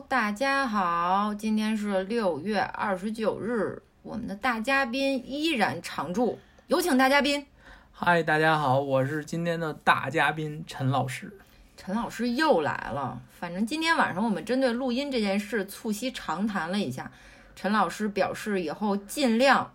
[0.00, 6.38] Hello，大家好，今天是六月二十九日，我们的大嘉宾依然常驻，
[6.68, 7.46] 有请大嘉宾。
[7.92, 11.30] 嗨，大家好，我是今天的大嘉宾陈老师。
[11.76, 17.12] 陈老师又来了，反正今天晚上我们针对录音这件事促膝长谈了一下。
[17.54, 19.74] 陈老师表示以后尽量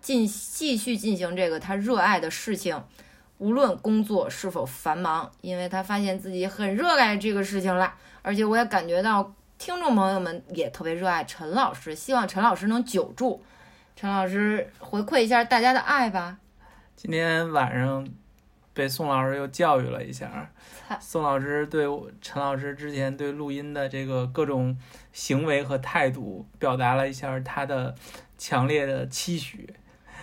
[0.00, 2.82] 进继续进行这个他热爱的事情，
[3.38, 7.94] 无论工作是否繁忙，因为他发现自己很热爱这个事情了。
[8.22, 9.34] 而且我也感觉到
[9.64, 13.42] 听众朋友们也特别热爱陈老师，希望陈老师能久住。
[13.96, 16.36] 陈老师回馈一下大家的爱吧。
[16.94, 18.06] 今天晚上
[18.74, 20.50] 被宋老师又教育了一下，
[21.00, 21.86] 宋老师对
[22.20, 24.78] 陈老师之前对录音的这个各种
[25.14, 27.94] 行为和态度表达了一下他的
[28.36, 29.74] 强烈的期许、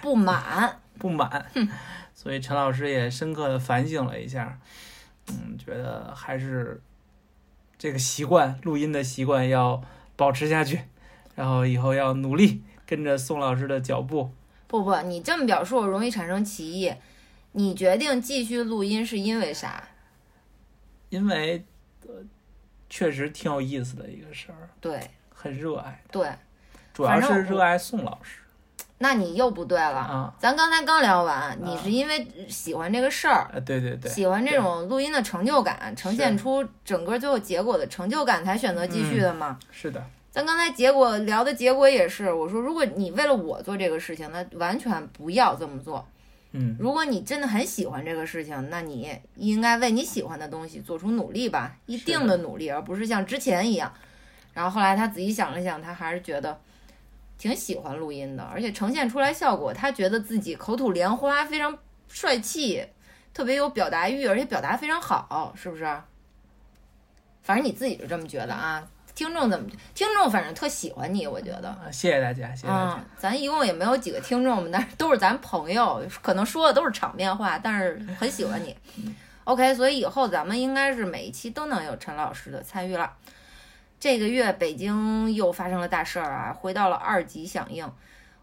[0.04, 1.48] 不满、 不满，
[2.14, 4.60] 所以陈老师也深刻的反省了一下，
[5.30, 6.80] 嗯，觉得还是。
[7.82, 9.82] 这个习惯，录音的习惯要
[10.16, 10.82] 保持下去，
[11.34, 14.30] 然后以后要努力跟着宋老师的脚步。
[14.68, 16.94] 不不，你这么表述容易产生歧义。
[17.54, 19.84] 你决定继续录音是因为啥？
[21.10, 21.66] 因为
[22.06, 22.14] 呃
[22.88, 24.70] 确实挺有意思的一个事儿。
[24.80, 25.02] 对，
[25.34, 26.04] 很热爱。
[26.12, 26.30] 对，
[26.94, 28.41] 主要是热爱宋老师。
[29.02, 39.58] 那你又不对了，咱刚才刚聊完，你是因为喜欢这个事儿，对对对，喜欢这种录音的成就感，呈现出整个最后结果的成就感，才选择继续的吗？
[39.72, 46.08] 是的，咱刚才结果聊的结果也是，我说如果你为了我做这个事情，那完全不要这么做。
[46.52, 53.92] 嗯，如果你真的很喜欢这个事情，那你应该为你喜欢的东西做出努力吧，一定的努力，而不是像之前一样。
[54.54, 56.60] 然后后来他仔细想了想，他还是觉得。
[57.42, 61.76] 挺喜欢录音的，而且呈现出来效果，他觉得自己口吐莲花，非常
[62.08, 62.86] 帅气，
[63.34, 65.84] 特别有表达欲，而且表达非常好，是不是？
[67.42, 68.88] 反正你自己是这么觉得啊？
[69.16, 69.68] 听众怎么？
[69.96, 71.76] 听众反正特喜欢你，我觉得。
[71.92, 73.04] 谢谢大家，谢谢大家。
[73.18, 78.78] 咱一共也没有几个听众，但是都是咱朋友，可能说的都是场面话，但是很喜欢你。
[79.46, 83.12] OK，所以以后咱们应该是每一期都能有陈老师的参与了。
[84.02, 87.88] 这个月北京又发生了大事儿啊，回到了二级响应。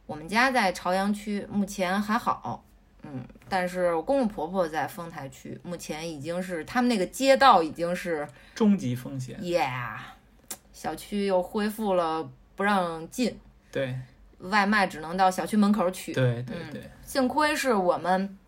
[0.07, 2.65] 我们家在朝阳区，目前还好，
[3.03, 9.37] 嗯，但是我公公婆婆在丰台区，目前已经是他们那个街道已经是中级风险。
[9.41, 9.97] Yeah，
[10.73, 13.37] 小区又恢复了不让进，
[13.73, 13.99] 对，
[14.39, 16.13] 外卖只能到小区门口取。
[16.13, 18.39] 对对对，幸亏是我们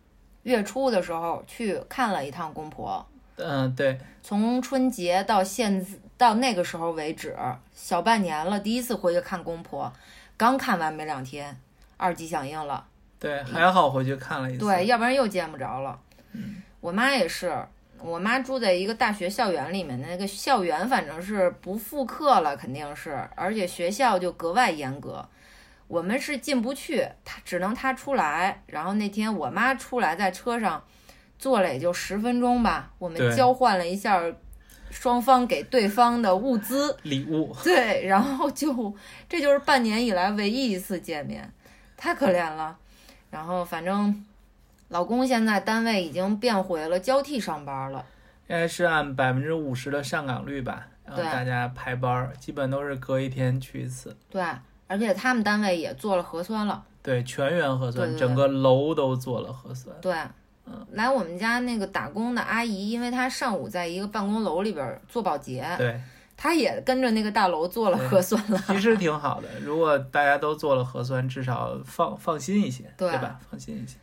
[0.44, 3.04] 月初的时候去看了一趟公婆。
[3.34, 5.90] 嗯，对，从春节到现在。
[6.20, 7.34] 到那个时候为止，
[7.74, 9.90] 小半年了，第一次回去看公婆，
[10.36, 11.58] 刚看完没两天，
[11.96, 12.86] 二级响应了。
[13.18, 14.58] 对，还好回去看了一次。
[14.58, 15.98] 对，要不然又见不着了。
[16.32, 17.56] 嗯，我妈也是，
[18.02, 25.26] 我妈住在一个大学校园里面，那个校园反正是不复课了，肯定是，而且学校就格外严格，
[25.88, 28.62] 我们是进不去，她只能她出来。
[28.66, 30.84] 然后那天我妈出来，在车上
[31.38, 34.22] 坐了也就十分钟吧，我们交换了一下。
[34.90, 38.94] 双方给对方的物资礼物，对，然后就
[39.28, 41.52] 这就是半年以来唯一一次见面，
[41.96, 42.76] 太可怜了。
[43.30, 44.24] 然后反正
[44.88, 48.04] 老公现在单位已经变回了交替上班了，
[48.48, 54.16] 应该是按百分之五十的上岗率吧，然后大家排班，基本都是隔一天去一次。
[54.28, 54.42] 对，
[54.88, 59.94] 而且他们单位也做了核酸了，对，全员核酸，整个楼都做了核酸。
[60.00, 60.14] 对。
[60.92, 66.00] 来我们家那个打工的阿姨，因为她上午在一个办公楼里边做保洁，对，
[66.36, 68.58] 她也跟着那个大楼做了核酸了。
[68.66, 73.38] 其实挺好的，如果大家都做了核酸，至少放放心一些，对吧？
[73.50, 73.96] 放心一些。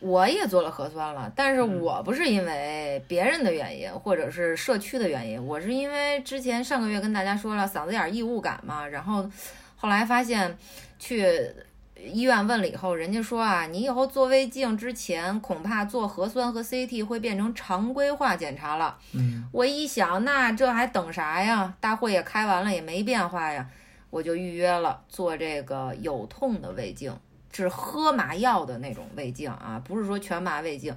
[0.00, 9.28] 我也做了核酸了，但是我不是因为别人的原因，或者是社区的原因，我是因为之前上个月跟大家说了嗓子眼异物感嘛，然后
[9.76, 10.56] 后来发现
[10.98, 11.52] 去。
[12.00, 18.96] 医院问了以后，人家说啊，你以后做胃镜之前，恐怕做核酸和 CT 会变成常规化检查了。
[19.12, 21.74] 嗯，我一想，那这还等啥呀？
[21.80, 23.68] 大会也开完了，也没变化呀，
[24.10, 27.14] 我就预约了做这个有痛的胃镜，
[27.52, 30.94] 是喝麻药的那种胃镜啊，不是说全麻胃镜。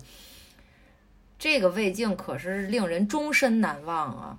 [1.39, 4.38] 这个胃镜可是令人终身难忘啊。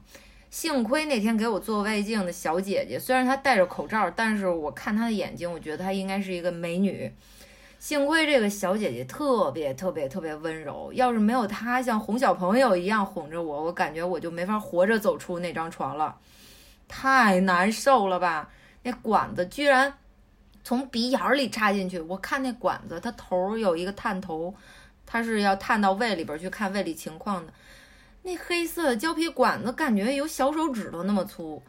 [0.52, 7.10] 幸亏那天给我做胃镜的小姐姐，虽然她戴着口罩，但是我看她的眼睛，我觉得她应该是一个美女。
[7.78, 16.14] 幸亏这个小姐姐特别特别特别温柔，要是没有她像哄小朋友一样哄着我，我感觉我就没法活着走出那张床了，
[16.86, 18.50] 太难受了吧？
[18.82, 19.94] 那管子居然
[20.62, 24.54] 从鼻眼里插进去，我看那管子，它头有一个探头，
[25.06, 27.50] 它是要探到胃里边去看胃里情况的。
[28.22, 31.62] 那黑色胶皮管子感觉有小手指头那么粗，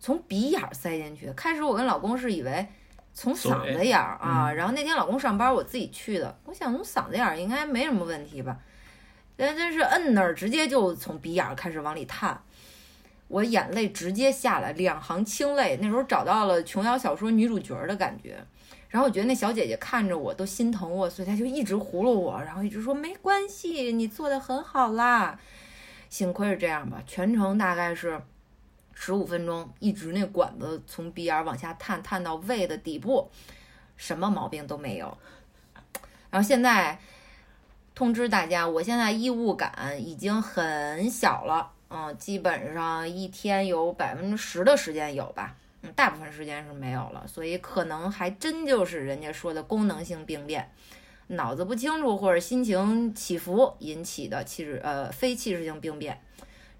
[0.00, 1.32] 从鼻眼儿塞进去。
[1.34, 2.66] 开始我跟老公是以为
[3.12, 8.58] 从嗓子眼儿啊，然后那天老公上班，我自己去的，我想从嗓子眼儿应该没什么问题吧，
[9.36, 12.42] 但真是摁那儿，直接就从鼻眼儿开始往里探，
[13.28, 15.78] 我眼泪直接下来，两行清泪。
[15.80, 18.44] 那时候找到了琼瑶小说女主角的感觉。
[18.88, 25.38] 然后我觉得那小姐姐看着我都心疼我，所以她就一直糊弄我，然后一直说没关系，你做的很好啦。
[26.14, 28.22] 幸亏是这样吧，全程大概是
[28.94, 33.28] 十五分钟，一直那管子从鼻眼往下探，探到胃的底部，
[33.96, 35.18] 什么毛病都没有。
[36.30, 36.96] 然后现在
[37.96, 45.56] 通知大家，我现在异物感已经很小了，嗯，基本上一天有百分之十的时间有吧。
[45.82, 50.70] 嗯大部分时间是没有了，所以可能还真就是人家说的功能性病变，
[51.28, 56.20] 脑子不清楚或者心情起伏引起的气质呃非器质性病变。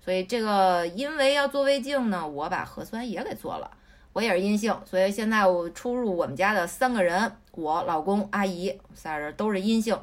[0.04, 3.70] 所以这个因为要做胃镜呢，我把核酸也给做了，
[4.12, 9.98] 我也是阴性，所以现在我出入我们家的三个人，我老公阿姨仨人都是阴性，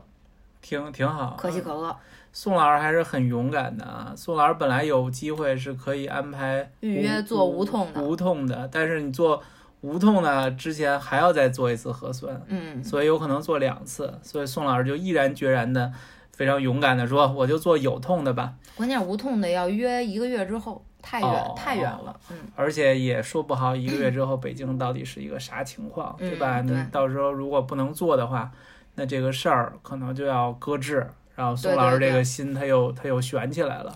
[0.61, 1.95] 挺挺好，可喜可贺。
[2.33, 4.13] 宋老师还是很勇敢的啊！
[4.15, 9.43] 宋老师本来有机会是可以安排预约做无痛的，无痛的，但是你做
[9.81, 15.91] 无痛呢之前还要再做一次核酸，嗯，所以有可能做两次，所以宋老师就毅然决然的、
[16.31, 26.61] 非常勇敢的说：“我就做有痛的吧。”关键无痛的要约一个月之后，太远太远了，嗯，而且也说不好一个月之后北京到底是一个啥情况，对吧？
[26.61, 28.51] 你到时候如果不能做的话，
[28.95, 31.07] 那这个事儿可能就要搁置。
[31.33, 33.95] 然后宋老师这个心他又他又悬起来了，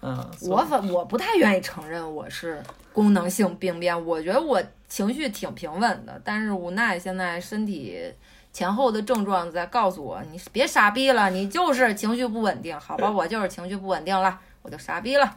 [0.00, 2.62] 嗯，我反我不太愿意承认我是
[2.92, 8.12] 功能性病变，我觉得我情绪挺平稳的，但是无奈现在身体
[8.52, 15.36] 前后的症状在告诉我，你别傻逼了，你就是情绪不稳定，好吧， 我就是情绪不稳定了，我就傻逼了。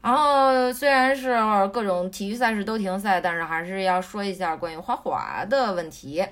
[0.00, 1.36] 然后虽然是
[1.68, 6.26] 各种体育赛事都停赛，但是还是要说一下关于花滑的问题，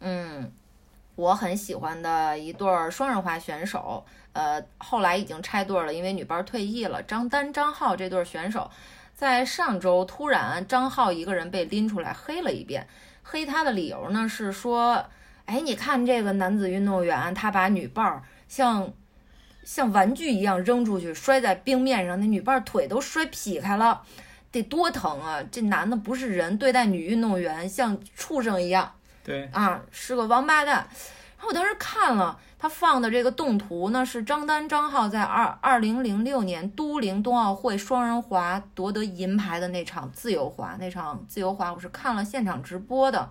[0.00, 0.50] 嗯。
[1.16, 4.02] 我很喜欢的一对双人滑选手，
[4.32, 7.02] 呃，后来已经拆队了，因为女班退役了。
[7.02, 8.70] 张丹、张浩这对选手，
[9.20, 12.86] 在上周突然张浩一个人被拎出来黑了一遍，
[13.22, 15.04] 黑他的理由呢是说，
[15.44, 18.90] 哎，你看这个男子运动员，他把女伴像
[19.62, 24.00] 像玩具一样扔出去，摔在冰面上，那女伴腿都摔劈开了，
[24.50, 25.42] 得多疼啊！
[25.52, 28.90] 这男的不是人，对待女运动员像畜生一样。
[29.22, 30.88] 对啊，是个王八蛋。
[31.46, 43.30] 我当时看了他放的这个动图呢，是张丹张浩在二二零零六年都灵冬奥会双人滑夺得银牌的那场自由滑，那场自由滑我是看了现场直播的，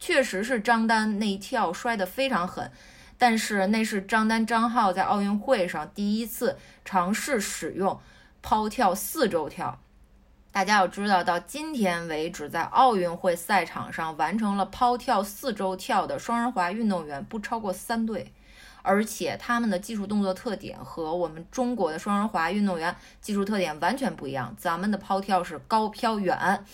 [0.00, 2.72] 确实是张丹那一跳摔得非常狠，
[3.18, 8.00] 但是那是张丹张浩在奥运会上第一次尝试使用
[8.42, 9.78] 抛跳四周跳。
[10.54, 18.32] 大家要知道，到今天为止，在奥运会赛场上完成了抛跳四周跳的双人滑运动员不超过三对，
[18.80, 24.54] 而且他们的技术动作特点和我们中国的双人滑运动员技术特点完全不一样。
[24.56, 26.64] 咱们的抛跳是高飘远，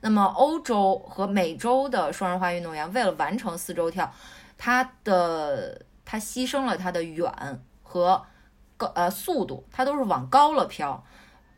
[0.00, 4.12] 那么欧洲和美洲的双人滑运动员为了完成四周跳，
[4.56, 8.20] 他的他牺牲了他的远和
[8.76, 11.04] 高呃速度，他都是往高了飘，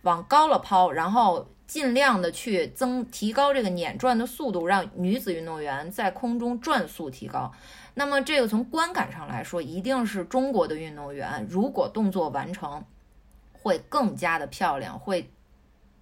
[0.02, 1.48] 往高了抛，然后。
[1.70, 7.52] 尽量的去增提高这个碾转的速度，让女子运动员在空中转速提高。
[7.94, 12.84] 那么这个从观感上来说，一定是中国的运动员，如果动作完成，
[13.52, 15.30] 会更加的漂亮，会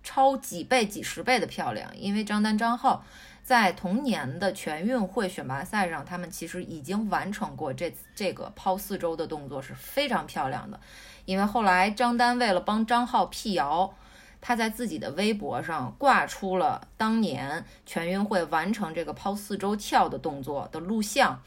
[0.02, 1.94] 超几倍、几十倍的漂亮。
[1.98, 3.04] 因为张丹、张浩
[3.42, 10.80] 在同年的全运会选拔赛上，他们其实已经完成过这这个抛四周的动作，是非常漂亮的。
[11.26, 13.92] 因为后来张丹为了帮张浩辟谣。
[14.40, 21.42] 他在自己的微博上挂出了当年全运会完成这个抛四周跳的动作的录像。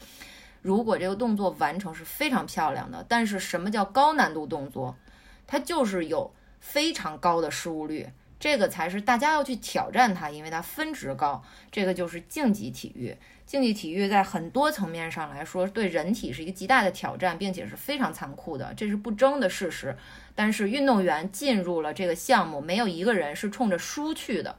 [0.60, 4.96] 如果这个动作完成是非常漂亮的，但是什么叫高难度动作？
[5.46, 8.08] 它就是有非常高的失误率，
[8.38, 11.42] 这个才是大家要去挑战它，因为它分值高。
[11.70, 13.16] 这个就是竞技体育。
[13.44, 19.94] 竞技体育在很多层面上来说，对人体是一个极大的挑战，并且是非常残酷的，这是不争的事实。
[20.34, 24.58] 但是运动员进入了这个项目，没有一个人是冲着输去的。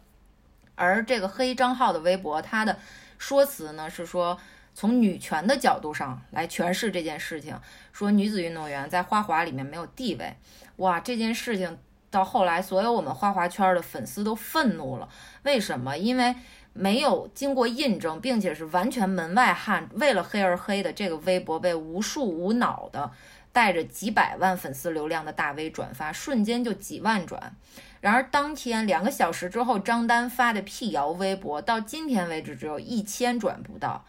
[0.76, 2.78] 而这个黑张浩的微博，他的
[3.18, 4.38] 说辞呢是说，
[4.74, 7.60] 从女权的角度上来诠释这件事情，
[7.92, 10.36] 说女子运动员在花滑里面没有地位。
[10.78, 11.78] 哇，这件事情
[12.10, 15.08] 到后来，所有我们花滑圈的粉丝都愤怒了。
[15.44, 15.98] 为什么？
[15.98, 16.36] 因为。
[16.74, 23.12] 没有经过印证，并且是完全门外汉，为了黑而黑的这个微博被无数无脑的
[23.52, 27.56] 带着几百万粉丝流量的大 V 转发，瞬间就几万转。
[28.02, 34.04] 然而当天两个小时之后，张丹发的辟谣微博到今天为止只有一千转不到。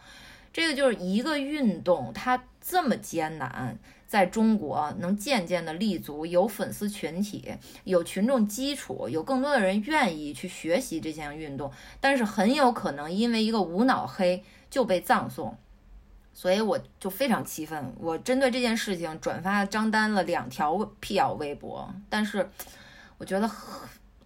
[0.52, 3.76] 这个就是一个运动，它这么艰难，
[4.14, 7.52] 在中国能渐渐的立足，有粉丝群体，
[7.82, 11.68] 有群众基础，有更多的人愿意去学习这项运动，
[12.00, 15.58] 但是很有可能因为一个无脑黑就被葬送。
[16.32, 22.48] 所以我就非常气愤，我针对这件事情转发张丹了两条辟谣微博，但是
[23.18, 23.50] 我觉得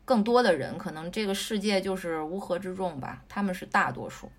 [0.05, 4.31] 更多的人可能这个世界就是乌合之众吧，他们是大多数。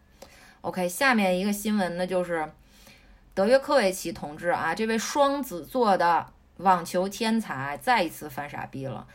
[0.61, 2.47] OK，下面一个新闻呢，就是
[3.39, 6.25] 德约科维奇同志啊，这位双子座的
[6.57, 9.07] 网球天才再一次犯傻逼了。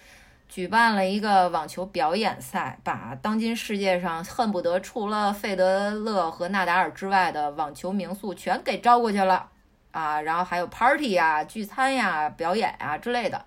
[0.48, 9.46] 举办了一个网球表演赛，把当今世界上恨不得除了费德勒和纳达尔之外的网球名宿全给招过去了
[9.92, 10.18] 啊！
[10.22, 13.44] 然后还有 party 呀、聚餐呀、表演呀之类的，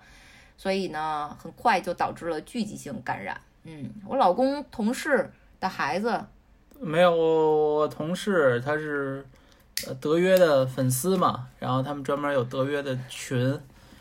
[0.56, 3.36] 所以呢，很快就导致了聚集性感染。
[3.64, 6.24] 嗯，我老公同事的孩子
[6.78, 9.26] 没有，我同事他是
[9.86, 13.58] 呃德约的粉丝嘛，然后他们专门有德约的群。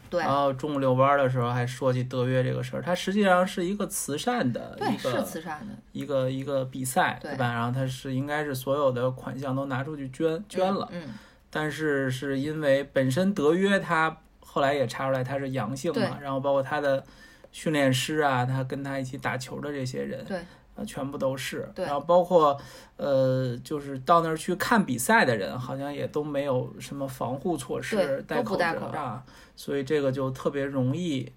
[0.09, 7.51] 对，然后中午遛弯的时候还说起德约这个事儿，它实际上是一个慈善的一个是慈善的一个一个比赛，对吧？
[7.51, 11.13] 然后它是应该是所有的款项都拿出去捐捐了，嗯，
[11.49, 17.03] 但是是因为本身德约他后来也查出来他是阳性嘛，然后包括他的
[17.51, 20.39] 训练师啊，他跟他一起打球的这些人，对。
[20.77, 22.55] 啊，全部都是，然后包括，
[22.97, 29.23] 呃，就是到那儿去看比赛的人，好像也都没有什么防护措施，戴口罩，
[29.55, 31.31] 所以这个就特别容易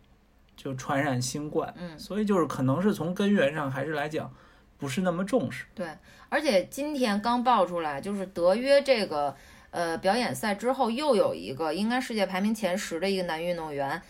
[0.55, 1.73] 就传染新冠。
[1.79, 4.31] 嗯，所以就是可能是从根源上还是来讲，
[4.77, 5.65] 不是那么重视。
[5.75, 5.89] 对，
[6.29, 9.35] 而且今天刚爆出来，就是德约这个
[9.71, 14.03] 呃表演赛之后，又有一个应该世界排名前十的一个男运动员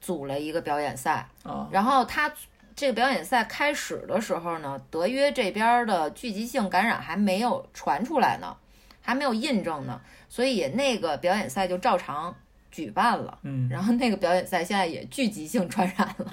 [0.00, 2.32] 组了一个表演赛，啊，然后他。
[2.78, 8.56] 这个表演赛开始的时候呢，德约这边的聚集性感染还没有传出来呢，
[9.02, 12.32] 还没有印证呢，所以那个表演赛就照常
[12.70, 13.36] 举办了。
[13.42, 16.32] 嗯，然后那个表演赛现在也聚集性传染了。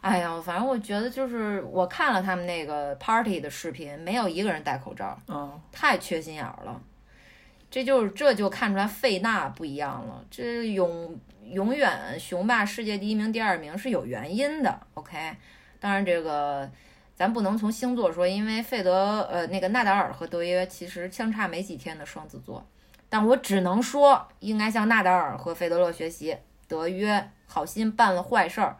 [0.00, 6.80] 哎呀，反正我觉得就是我看了他们那个 party 的视频，没有一个人戴口罩，嗯太缺心眼了。
[7.70, 14.80] 这就是这就看出来费纳不一样了，这永永远雄霸世界第一名、第二名是有原因的。
[14.94, 15.36] OK。
[15.80, 16.68] 当然，这个
[17.14, 22.66] 咱不能从星座说，因为费德呃那个纳达尔和德约其实相差没几天的双子座，
[23.08, 28.76] 但我只能说应该向纳达尔和费德勒学习，德约好心办了坏事儿。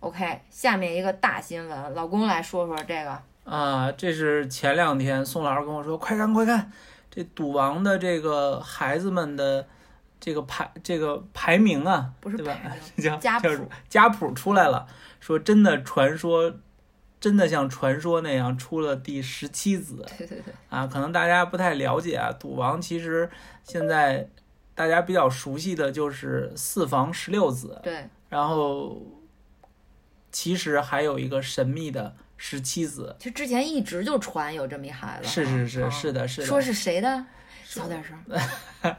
[0.00, 6.70] OK，下面一个大新闻，老公来说说这个啊，这是前两天宋老师跟我说，快看快看，
[7.10, 9.66] 这赌王的这个孩子们的
[10.20, 12.56] 这个排这个排名啊，不是吧？
[13.02, 14.86] 叫家谱家谱出来了。
[15.28, 16.54] 说真的，传说
[17.20, 22.32] 真的像传说那样出了第十七子，对对对，啊，可能大家不太了解啊。
[22.32, 23.28] 赌王其实
[23.62, 24.26] 现在
[24.74, 29.02] 大家比较熟悉的就是四房十六子，对，然后
[30.32, 37.26] 其实还有一个神秘的十七子，就之前一直就传有这么一孩子，是是是是的，是的，说是谁的？
[37.66, 38.16] 小点声。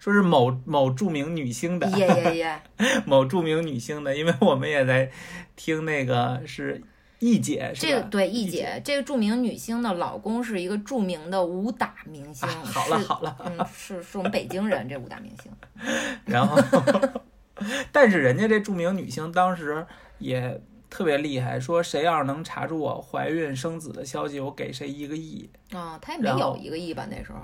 [0.00, 2.62] 说是某某著名女星的，耶耶耶，
[3.04, 5.10] 某著名女星的，因为我们也在
[5.56, 6.80] 听那个是
[7.18, 15.50] 易姐，这个对易姐，这个著名女星的老公是一个著名的武打明星，好了好了，嗯，是是我们北京人，这武打明星。
[16.26, 16.56] 然后，
[17.90, 19.86] 但是人家这著名女星当时
[20.18, 20.60] 也
[20.90, 25.50] 特别厉害，说谁要是能查出我怀孕生子的消息，我给谁一个亿。
[25.72, 27.40] 啊，她也没有一个亿吧那时候。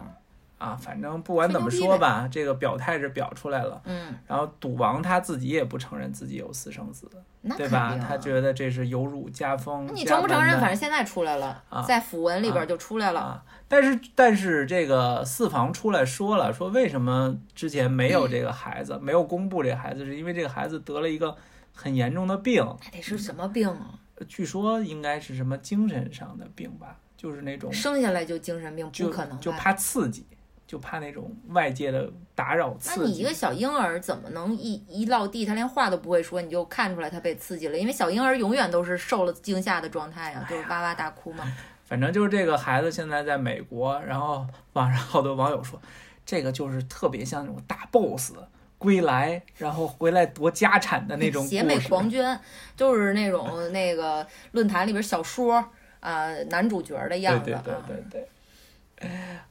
[0.62, 3.82] 啊，反正不管怎么说吧，这个表态是表出来了。
[3.84, 7.10] 嗯，然后赌王他自己也不承认自己有私生子，
[7.56, 7.98] 对吧？
[7.98, 9.90] 他觉得这是有辱家风。
[9.92, 10.60] 你承不承认？
[10.60, 13.42] 反正现在出来了，在讣文里边就出来了。
[13.66, 21.36] 但是，但是这个四房出来说了，说为什么之前没有这个孩子，没有公布这孩子，是因为这个孩子得了一个
[21.74, 22.64] 很严重的病。
[22.84, 23.98] 那得是什么病啊？
[24.28, 30.24] 据说应该是什么精神上的病吧，就是那种生下来就精神病，不可能，就怕刺激。
[30.72, 33.00] 就怕那种外界的打扰刺激。
[33.00, 37.76] 那你一个小婴儿怎么能一一落地，他连话都不会说，你就看出来他被刺激了？
[37.76, 41.44] 因为小婴儿永远都是受了惊吓的状态呀，就是哇哇大哭嘛。
[41.84, 45.78] 反正就是这个孩子现在在美国，然后网上好多网友说，
[46.24, 48.32] 这个就是特别像那种大 boss
[48.78, 52.38] 归来，然后回来夺家产的那种 邪魅狂狷，
[52.74, 55.62] 就是那种那个论坛里边小说
[56.00, 57.50] 啊男主角的样子。
[57.50, 58.28] 对对对对对。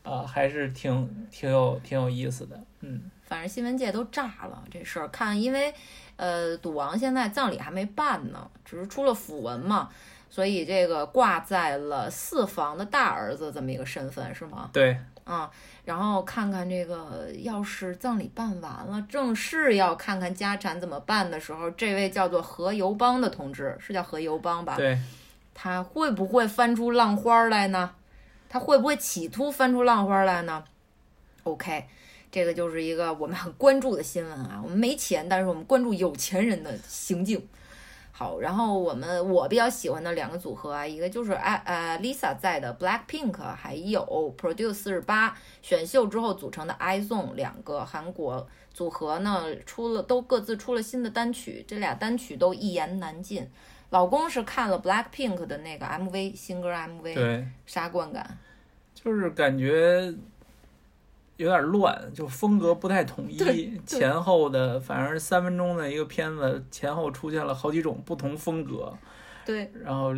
[0.03, 5.07] 啊，还是挺挺有挺有意思的，嗯，反正新闻界都炸了这事儿。
[5.09, 5.73] 看，因为
[6.15, 9.89] 呃，赌王现在葬礼还没办呢，只是出了讣文嘛，
[10.29, 14.69] 所以这个挂在了四房的大儿子这么一个身份是吗？
[14.73, 15.49] 对，啊，
[15.85, 24.75] 然后看看这个，要是葬礼办完了，正式要看看家产怎么办的时候，这位叫做何尤邦的同志，是叫何尤邦吧？
[24.75, 24.99] 对，
[25.53, 27.91] 他会不会翻出浪花来呢？
[28.51, 30.61] 他会不会企图翻出浪花来呢
[31.43, 31.85] ？OK，
[32.29, 34.59] 这个就是一个我们很关注的新闻啊。
[34.61, 37.47] 我们没钱，但是我们关注有钱人的行径。
[38.11, 53.49] 好，然后我们我比较喜欢的两个组合啊，一个就是哎呃 Lisa 在的 Blackpink，还有 Produce 四十八选秀之后组成的 IZONE 两个韩国组合呢，出了都各自出了新的单曲，这俩单曲都一言难尽。
[53.91, 58.37] 老公是看了 Blackpink 的那个 MV 新歌 MV，对，啥观感？
[58.93, 60.13] 就是感觉
[61.37, 68.93] 有点乱，就风格不太统一，前后的反正三分钟的一个片子，前后出现了好几种不同风格，
[69.45, 69.71] 对。
[69.83, 70.13] 然后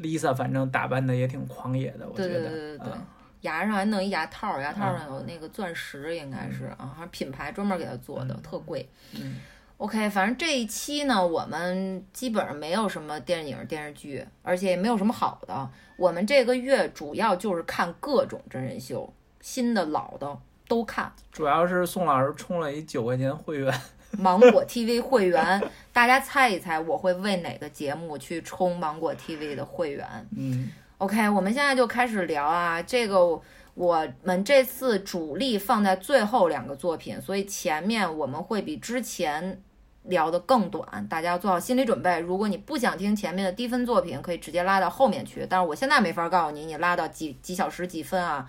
[0.00, 3.06] Lisa 反正打扮的也挺狂野的，我觉得，对对对对嗯。
[3.42, 8.88] 牙上还弄一牙套，牙套上有那个钻石，应该是啊，还是品牌专门给他做的，特贵。
[9.14, 9.36] 嗯
[9.78, 15.68] OK，反正这一期呢，我们基本上没有什么电影电视剧，而且也没有什么好的。
[15.96, 20.38] 我们这个月主要就是看各种真人秀，新的老的
[20.68, 21.12] 都看。
[21.32, 23.80] 主要是宋老师充了一九块钱会员，
[24.16, 25.62] 芒果 TV 会员，
[25.92, 30.06] 大家猜一猜我会为哪个节目去充芒果 TV 的会员？
[30.36, 33.38] 嗯 OK，我们现在就开始聊啊，这个
[33.74, 39.60] 我们这次主力放在最后两个作品，所以前面我们会比之前
[40.04, 42.20] 聊的更短，大家要做好心理准备。
[42.20, 48.48] 如果你不想听前面的低分作品，可以直接拉到后面去，但是我现在没法告诉你，你拉到几几小时几分啊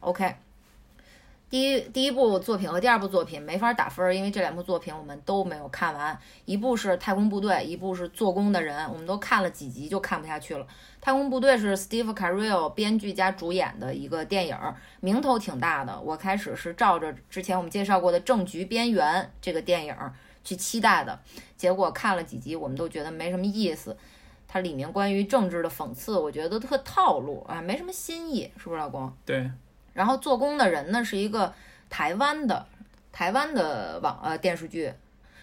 [0.00, 0.34] ？OK。
[1.48, 6.18] 第一第一部作品和第二部作品没法打分，因为这两部作品我们都没有看完。
[6.44, 10.66] 一部是《太空部队》，一部是《做工的人》，我们都看了几集就看不下去了。
[11.00, 14.58] 太空部队是 Steve Carell 编剧加主演的一个电影，
[14.98, 16.00] 名头挺大的。
[16.00, 19.94] 我开始是照着之前我们介绍过的《政局边缘》这个电影
[20.42, 21.16] 去期待的，
[21.56, 23.96] 结果看了几集，我们都觉得没什么意思。
[24.48, 29.12] 它里面关于政治的讽刺，我觉得都特套路啊，没什么新意，是不是老公？
[29.24, 29.50] 对，
[29.96, 31.52] 然后做工的人呢是一个
[31.88, 32.66] 台湾的
[33.10, 34.92] 台湾的网呃电视剧，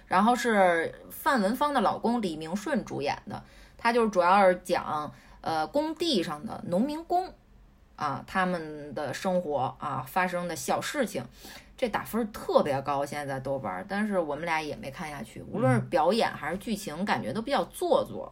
[0.06, 3.44] 然后是范文芳的老公李明顺主演的，
[3.80, 5.12] 他就是主要是讲
[5.42, 7.34] 呃工地上的农民工
[7.96, 11.26] 啊他们的生活啊发生的小事情，
[11.76, 18.32] 这打分特别高，现在在豆瓣儿，但是我们俩也没看下去，无论是表演还是剧情，感觉都比较做作，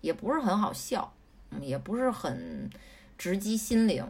[0.00, 1.12] 也不是很好笑，
[1.50, 2.70] 嗯，也不是很
[3.18, 4.06] 直击心灵。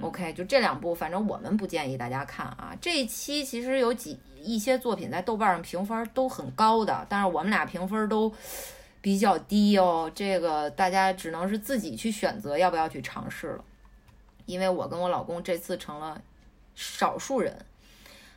[0.00, 2.76] OK，就这两部，反正我们不建议大家看啊。
[2.80, 8.32] 这一期其实有几一些作品在豆瓣上评分都很高的，但是我们俩评分都
[9.00, 10.10] 比较低哦。
[10.14, 13.64] 这个大家只能是自己去选择要不要去尝试了。
[14.46, 16.20] 因为我跟我老公这次成了
[16.74, 17.66] 少数人。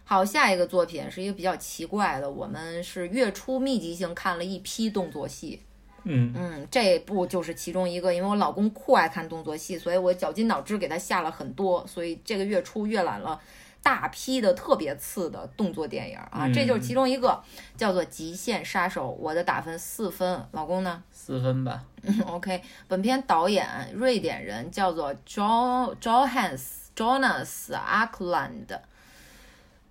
[0.04, 5.62] 好，下一个作品是一个比较奇怪的，我们是月初密集性看了一批动作戏。
[6.04, 6.34] 嗯。
[6.36, 13.39] 嗯，这部就是其中一个，因为我老公酷爱看动作戏，所以我绞尽脑汁给他下了很多，所以这个月初阅览了
[13.82, 17.42] 大批的特别次的动作电影啊，这就是其中一个，
[17.76, 21.04] 叫做《极限杀手》，我的打分四分，老公呢？
[21.12, 21.84] 四分吧？
[22.28, 26.62] OK，本片导演瑞典人，叫做 Jo Johannes
[26.96, 28.80] Jonas Ackland，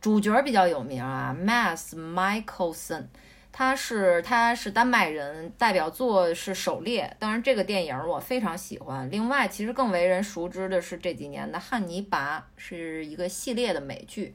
[0.01, 3.05] 主角比较有名啊，Mads Mikkelsen。
[3.53, 9.09] 他是他是丹麦人，代表作是《狩猎》，当然这个电影我非常喜欢。
[9.11, 14.35] 另外，其实更为人熟知的是这几年的《汉尼拔》，是一个系列的美剧。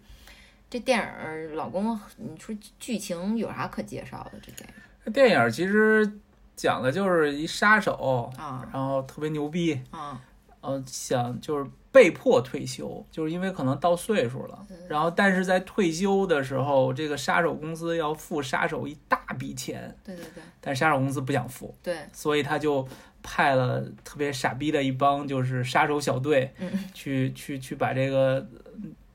[0.70, 4.40] 这电影，老公，你说剧情有啥可介绍的？
[4.42, 4.74] 这电影
[5.12, 6.20] 电影其实
[6.56, 10.22] 讲的就是一杀手，啊然后特别牛逼，啊，
[10.68, 22.86] 呃，想就是被迫退休，就是因为可能到岁数了，然后但是在退休的时候，这个杀手公司要付杀手一大笔钱，对对对但杀手公司不想付，对，所以他就
[23.24, 26.70] 派了特别傻逼的一帮就是杀手小队嗯。
[26.94, 28.46] 去去去把这个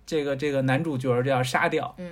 [0.06, 2.10] 这个这个男主角就要杀掉，嗯，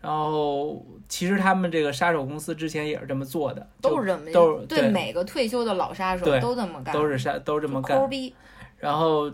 [0.00, 8.34] 然后其实他们这个杀手公司之前也是这么做的，都是这么都是对对每个退休的老杀手都这么干，都是杀都是这么抠干，逼，
[8.78, 9.30] 然后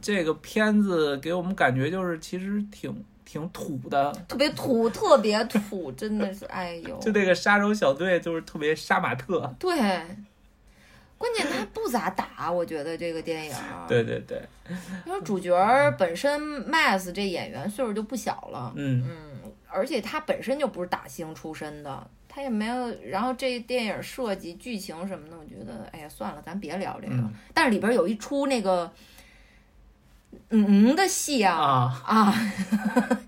[0.00, 9.54] 这个片子给我们感觉就是其实挺挺土的，特别土，特别土，真的是，哎呦，就这个杀手小队就是特别杀马特。
[9.58, 9.76] 对，
[11.18, 13.54] 关键他不咋打，我觉得这个电影，
[13.86, 14.42] 对对对，
[15.04, 22.94] 因为主角儿本身 Max 这演员岁数就不小了，嗯，嗯，而且他本身就不是打星出身的，他也没有。
[23.10, 27.14] 然后这电影设计、剧情什么的，我觉得，哎呀，算了，咱别聊这个。
[27.14, 28.90] 嗯但是里边有一出那个，
[30.50, 32.34] 嗯嗯的戏啊啊啊，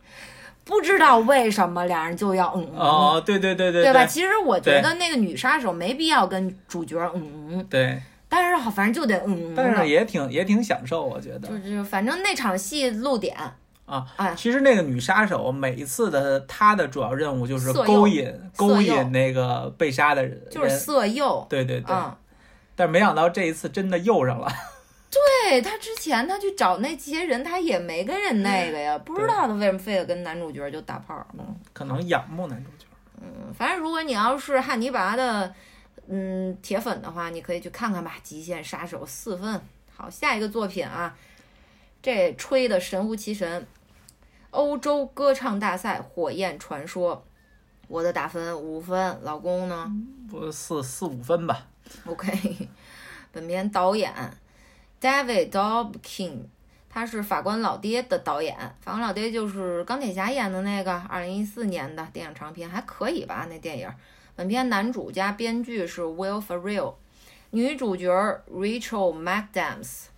[0.64, 2.78] 不知道为什么俩人就要嗯嗯。
[2.78, 4.06] 哦，对对对对对吧？
[4.06, 13.36] 其实我觉得那个女杀手没必要跟主角嗯嗯，对，但是好反正就得嗯嗯但是，也挺也挺享受，我觉得就是反正那场戏露点，
[13.92, 14.06] 啊。
[14.16, 21.46] 哎，其实那个女杀手每一次的她的主要任务就是勾引勾引那个被杀的人，就是色诱。
[21.50, 21.94] 对对对。
[21.94, 22.16] 嗯，
[22.74, 24.50] 但没想到这一次真的诱上了，
[25.10, 31.14] 对他之前他去找那些人，他也没跟人那个呀，不知道他为什么非得跟男主角就打炮。
[31.38, 32.86] 嗯可能仰慕男主角。
[33.20, 35.54] 嗯，反正如果你要是汉尼拔的
[36.08, 39.60] 嗯铁粉的话，你可以去看看吧，《极限杀手》四分。
[39.94, 41.14] 好，下一个作品啊，
[42.02, 43.64] 这吹的神乎其神，
[44.52, 47.16] 欧洲歌唱大赛《火焰传说》，
[47.88, 49.90] 我的打分五分，老公呢？
[50.30, 51.66] 不四四五分吧
[52.04, 52.68] ，OK，
[53.32, 54.12] 本片导演
[55.00, 56.42] David Dobkin，
[56.90, 58.54] 他是法官老爹的导演。
[58.82, 63.46] 法官老爹就是钢铁侠演的那个，二零一四年的电影长片，还可以吧？
[63.48, 63.90] 那电影。
[64.36, 66.96] 本片男主加编剧是 Will Ferrell，
[67.52, 68.10] 女主角
[68.52, 70.11] Rachel McAdams。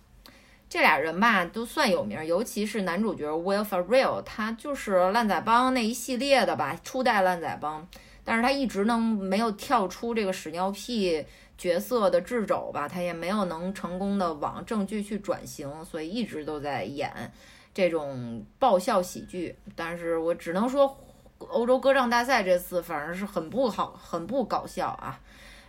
[0.75, 7.87] 这俩人吧都算有名，尤其是男主角 Will Ferrell，他就是烂仔帮那一系列的吧，初代烂仔帮，
[8.25, 11.25] 但是他一直能没有跳出这个屎尿屁
[11.57, 17.31] 角色的掣肘吧，他也没有能成功的往正剧去转型，所以一直都在演
[17.73, 19.55] 这种爆笑喜剧。
[19.77, 20.97] 但是我只能说，
[21.37, 25.21] 欧洲歌唱大赛这次反正是很不好，很不搞笑啊。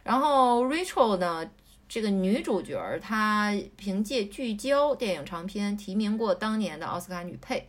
[0.02, 1.48] 然后 Rachel 呢，
[1.88, 7.68] 这个女主角儿她凭借《聚焦》电影长片提名过当年的奥斯卡女配。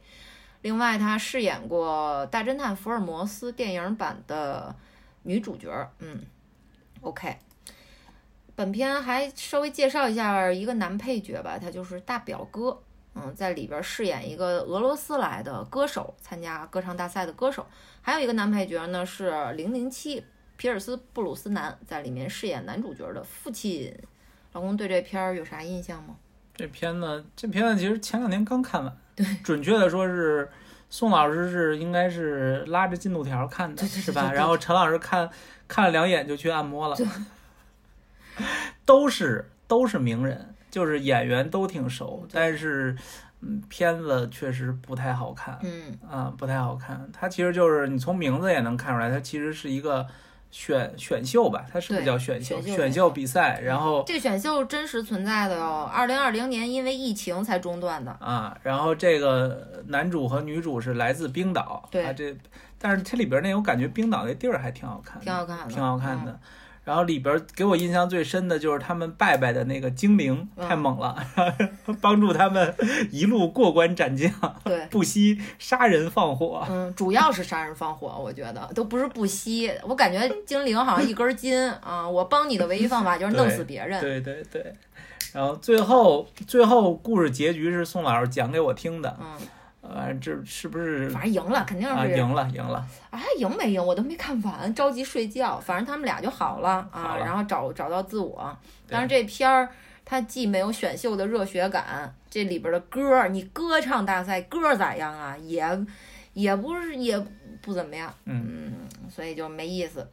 [0.62, 4.76] 另外，她饰演过《大侦探福尔摩斯》电影版的
[5.24, 5.92] 女主角儿。
[6.00, 6.22] 嗯
[7.02, 7.38] ，OK。
[8.56, 12.82] 本片还稍微介绍一下一个男配角吧，他就是大表哥。
[13.14, 17.66] 嗯，在里边饰演一个俄罗斯来的歌手，参加歌唱大赛的歌手。
[18.02, 20.22] 还有一个男配角呢是《零零七》
[20.58, 23.96] 皮尔斯·布鲁斯南，在里面饰演男主角的父亲。
[24.54, 26.16] 老公对这片儿有啥印象吗？
[26.56, 30.50] 这片子这片子其实前两天刚看完，对，准确的说是
[30.90, 34.32] 宋老师是应该是拉着进度条看的，是吧？
[34.34, 35.30] 然后陈老师看
[35.68, 36.98] 看了两眼就去按摩了，
[38.84, 42.98] 都是都是名人，就是演员都挺熟，但是
[43.42, 47.08] 嗯，片子确实不太好看嗯，啊，不太好看。
[47.14, 50.08] 它其实就是你从名字也能看出来，它其实是一个
[50.58, 52.60] 选选秀吧，它是不是叫选秀？
[52.64, 58.12] 选秀比赛，然后这个选秀真实存在的哦，二零二零年因为疫情才中断的。
[58.14, 62.36] 啊，然后这个男主和女主是来自冰岛，对啊、这
[62.80, 66.40] 但是它里边那我感觉冰岛那地儿还挺好看的，挺好看的挺好看的。
[66.88, 71.22] 然后里边给我印象最深的就是他们拜拜的那个精灵嗯太猛了，
[72.00, 72.74] 帮助他们
[73.12, 74.32] 一路过关斩将，
[74.64, 76.66] 对，不惜杀人放火。
[76.70, 79.70] 嗯，主要是杀人放火，我觉得都不是不惜。
[79.84, 84.00] 我感觉精灵好像一根筋啊，我帮你的唯一方法就是弄死别人。
[84.00, 84.74] 对对对，
[85.34, 89.38] 然后最后最后故事结局是宋老师讲给我听的，嗯，
[89.90, 92.06] 呃，这是不是反正赢了，肯定啊？
[92.06, 95.60] 是赢了赢了，哎，赢没赢我都没看完，着急睡觉。
[95.60, 98.58] 反正他们俩就好了啊，了然后找找到自我。
[98.88, 99.70] 对当然这片儿
[100.04, 105.36] 它既没有选秀的热血感，这里边的歌儿，你歌唱大赛歌儿咋样啊？
[105.38, 105.86] 也
[106.34, 107.18] 也不是也
[107.62, 108.74] 不怎么样，嗯
[109.10, 110.08] 所以就没意思。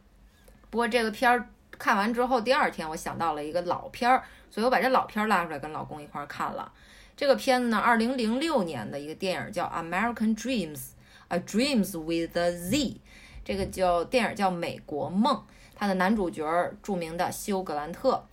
[0.71, 6.71] 不过这个片儿看完之后，第二天我想到了一个老片儿，所以我把这老片儿拉出来跟老公一块儿看了。
[7.17, 10.77] 这个片子呢，二零零六年的一个电影叫《American Dreams》
[11.29, 13.01] ，A Dreams with a Z，
[13.45, 15.37] 这个叫电影叫《美国梦》，
[15.75, 16.45] 它的男主角
[16.83, 18.25] 著名的休格兰特。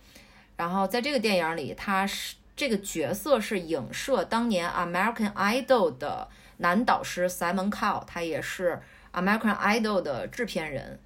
[0.56, 8.80] 然后在这个电影里，他是这个角色是影射当年 American Idol 的男导师 Simon Cow，他也是
[9.12, 11.00] American Idol 的制片人。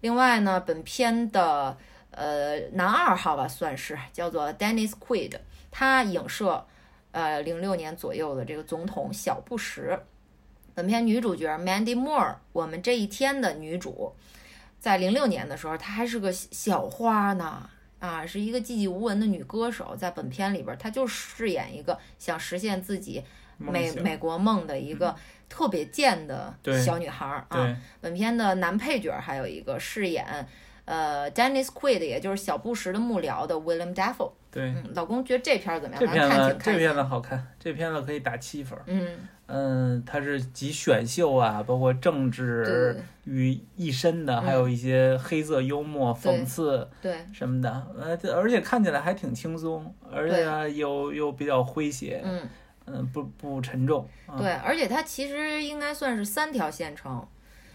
[0.00, 1.76] 另外呢，本片的
[2.12, 5.38] 呃男二号吧，算是叫做 Dennis Quaid，
[5.70, 6.66] 他影射
[7.14, 9.98] 呃零六年左右的这个总统小布什。
[10.74, 14.12] 本片女主角 Mandy Moore，我们这一天的女主，
[14.80, 17.70] 在零六年的时候，她还是个小花呢。
[18.00, 23.22] 啊，是一个寂寂无闻的女歌手，在本片里边，她就饰演一个想实现自己
[23.56, 25.16] 美美国梦的一个
[25.48, 27.74] 特别贱的小女孩儿啊。
[28.02, 30.46] 本片的男配角还有一个饰演
[30.84, 34.32] 呃 Dennis Quaid，也就是小布什的幕僚的 William Dafoe。
[34.54, 36.00] 对，嗯，老公觉得这片儿怎么样？
[36.00, 36.56] 这片子。
[36.62, 38.84] 这片子好看，这片子可以打七分儿。
[38.86, 39.08] 嗯，
[39.46, 47.86] 嗯，它是集选秀啊，包括政治对于一身的，嗯还有一些黑色幽默、对讽刺对什么的。
[47.98, 52.48] 呃，这而且看起来还挺轻松，而且啊又又比较诙谐，嗯
[52.86, 54.08] 嗯，不不沉重。
[54.26, 57.26] 啊、对，而且它其实应该算是三条线程，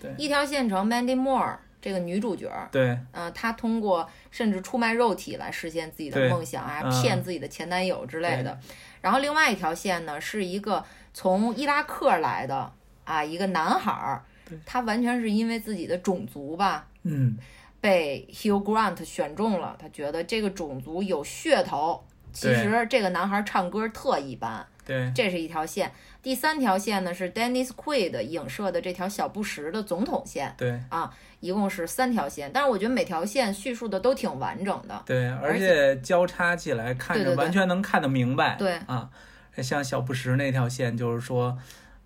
[0.02, 8.58] 对一条线程 Mandy Moore 这个女主角，对呃，她通过甚至出卖肉体来实现自己的梦想，还嗯骗自己的前男友之类的。
[9.02, 12.72] 然后另外一条线呢，是一个从伊拉克来的
[13.06, 14.24] 啊一个男孩儿，
[14.66, 17.38] 他完全是因为自己的种族吧，嗯，
[17.80, 22.04] 被 Hugh Grant 选中了，他觉得这个种族有噱头。
[22.32, 25.92] 其实这个男孩唱歌特一般，对这是一条线。
[26.22, 32.52] 第三条线呢是 Dennis Quaid 影射的这条小布什的总统线，对啊一共是三条线。
[32.54, 35.02] 但是我觉得每条线叙述的都挺完整的。
[35.06, 38.56] 对，而且且交叉起来看着对对对完全能看得明白。
[38.56, 39.10] 对啊，
[39.58, 41.58] 像小布什那条线，就是说。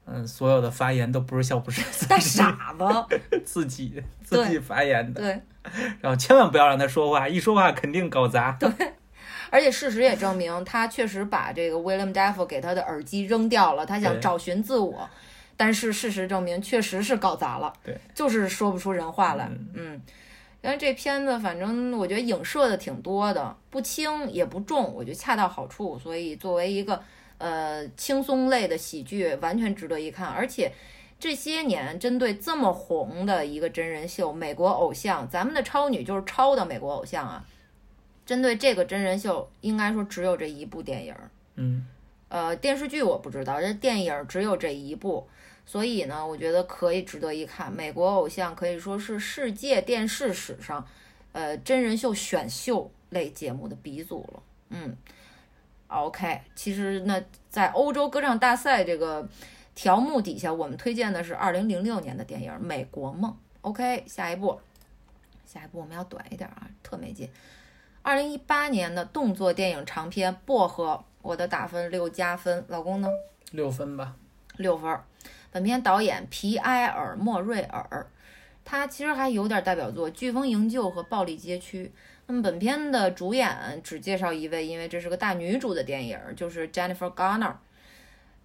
[0.06, 5.42] 嗯，所有的发言都不是小布什 自大傻子， 自己自己发言的，对，
[6.02, 8.52] 然后千万不要让他说话，一说话肯定搞砸。
[9.54, 15.08] 而且事实也证明，他确实把这个 William Dafoe 给他的耳机扔掉了，他想找寻自我。
[15.56, 19.46] 但是事实证明，确实是搞砸了，对，就是说不出人话来。
[19.46, 20.02] 嗯嗯，
[20.64, 26.00] 因为这片子反正我觉得影射的挺多的，不轻也不重，我觉得恰到好处。
[26.00, 27.00] 所以作为一个
[27.38, 30.28] 呃轻松类的喜剧，完全值得一看。
[30.28, 30.72] 而且
[31.20, 37.46] 这些年针对这么红的一个真人秀《美国偶像》，咱们的超女就是超的美国偶像啊。
[38.26, 41.30] 针对这个真人秀，应该说只有这一部电影儿。
[41.56, 41.86] 嗯，
[42.30, 45.28] 呃，电视剧我不知道，这电影儿只有这一部，
[45.66, 47.72] 所以呢，我觉得可以值得一看。
[47.72, 50.88] 美国偶像可以说是世界电视史上，
[51.32, 54.44] 呃，真人秀选秀类节目的鼻祖了。
[54.70, 54.96] 嗯
[55.88, 59.28] ，OK，其实那，在欧洲歌唱大赛这个
[59.76, 63.32] 条目底下，我们推荐的是二零零六年的电影《美国梦》。
[63.62, 64.60] OK，下一步，
[65.46, 67.30] 下一步我们要短一点啊，特没劲。
[68.06, 70.88] 二零一八年的动作电影长片《薄荷》，
[71.22, 73.08] 我的打分六加分，老公呢
[73.52, 74.14] 六分吧。
[74.58, 75.06] 六分儿。
[75.50, 78.06] 本片导演皮埃尔·莫瑞尔，
[78.66, 81.86] 他其实还有点代表作《飓风营救》和《暴力街区》。
[82.26, 87.54] 那么本片的主演只介绍一位，因为这是个大女主的电影，就是 Jennifer Garner。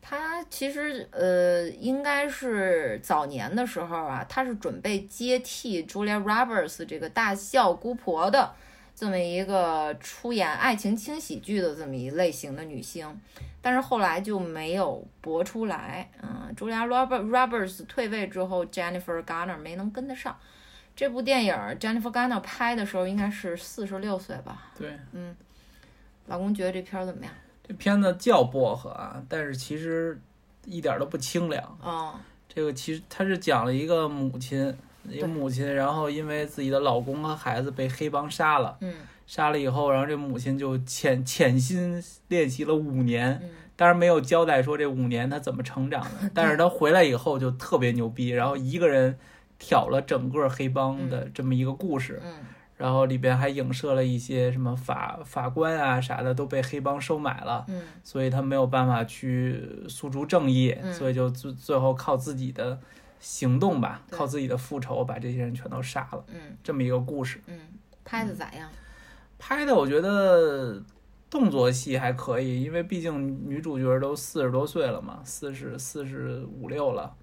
[0.01, 8.53] 她其实呃，应该是早年的时候啊，她是准备接替 Julia Roberts 这个大笑姑婆的
[8.99, 13.07] 这么一个出演爱情轻喜剧的这么一类型的女星，
[13.63, 16.11] 但是后来就没有播出来。
[16.21, 20.37] 嗯，Julia Robert Roberts 退位之后，Jennifer Garner 没能跟得上。
[20.97, 24.73] 这部电影 Jennifer Garner 拍的时候应该是四十六岁吧？
[24.77, 25.37] 对，嗯
[26.27, 27.33] 老公觉得这片儿怎么样？
[27.63, 30.21] 这片子叫薄荷啊，但是其实
[30.65, 31.79] 一点都不清凉。
[31.85, 32.13] 嗯
[32.49, 34.77] 这个其实它是讲了一个母亲，
[35.27, 38.93] 母亲，然后因为自己的老公和孩子被黑帮杀了，嗯
[39.27, 49.17] 杀了以后，然后这母亲就潜潜心练习了五年，嗯当然没有交代说这五年她怎么成长的， 但是她回来以后就特别牛逼，然后一个人
[49.59, 52.33] 挑了整个黑帮的这么一个故事，嗯
[52.79, 62.79] 然后里边还影射了一些什么法法官啊啥的都被黑帮收买了，嗯所以他没有办法去诉诸正义，嗯所以就最最后靠自己的
[63.21, 67.41] 行动吧，靠自己的复仇把这些人全都杀了，嗯这么一个故事。
[67.47, 67.59] 嗯，
[68.05, 68.69] 拍的咋样？
[69.39, 70.83] 拍的我觉得
[71.31, 77.15] 动作戏还可以，因为毕竟女主角都四十多岁了嘛，四十四十五六了，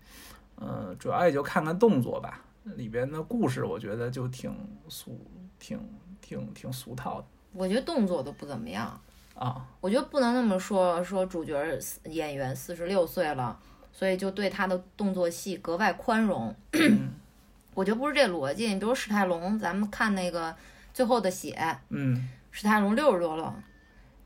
[0.62, 2.42] 嗯、主要也就看看动作吧。
[2.78, 4.52] 里边的故事我觉得就挺
[4.88, 5.20] 俗，
[5.60, 5.80] 挺
[6.20, 9.00] 挺挺俗套的我觉得动作都不怎么样。
[9.36, 9.68] 啊。
[9.80, 11.64] 我觉得不能那么说，说主角
[12.06, 13.60] 演员四十六岁了，
[13.98, 16.54] 所以就对他的动作戏格外宽容。
[17.74, 18.68] 我觉得不是这逻辑。
[18.68, 20.52] 你比如史泰龙，咱们看那个
[20.94, 21.56] 《最后的血》，
[21.90, 23.64] 嗯，史泰龙六十多了，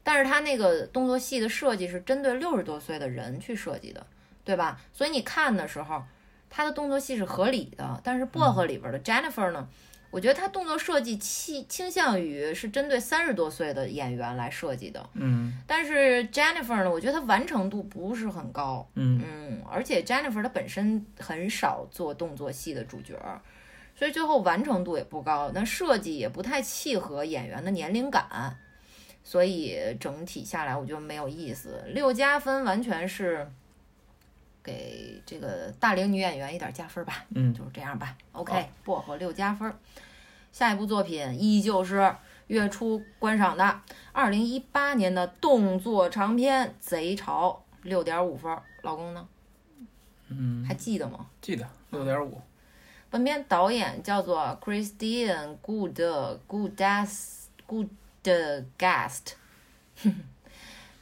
[0.03, 4.05] 但是他那个动作戏的设计是针对六十多岁的人去设计的，
[4.43, 4.82] 对吧？
[4.91, 6.03] 所以你看的时候，
[6.49, 8.01] 他的动作戏是合理的。
[8.03, 9.67] 但是薄荷里边的 Jennifer 呢，
[10.12, 15.10] 我觉得他动作设计倾倾向于是针对三十多岁的演员来设计的。
[15.13, 23.39] 嗯但是 Jennifer 呢，我觉得她完成度不是很高，嗯嗯，而且 Jennifer 她本身很少做动作戏的主角儿，
[23.95, 28.58] 所以最后完成度也不高，那设计也不太契合演员的年龄感，
[29.24, 31.84] 所以整体下来我觉得没有意思。
[31.88, 33.48] 六加分完全是
[34.63, 38.15] 给这个大龄女演员一点加分吧，嗯，就是这样吧。
[38.34, 39.76] OK，薄荷六加分儿。
[40.52, 42.15] 下一部作品依旧是
[42.48, 48.63] 月初观赏的，二零一八年的动作长片《贼潮》，六点五分儿。
[48.82, 49.28] 老公呢？
[50.30, 51.28] 嗯，还记得吗？
[51.41, 52.41] 记得六点五。
[53.12, 56.00] 本片导演叫做 Christian Good
[56.48, 59.34] Goodas Goodgast，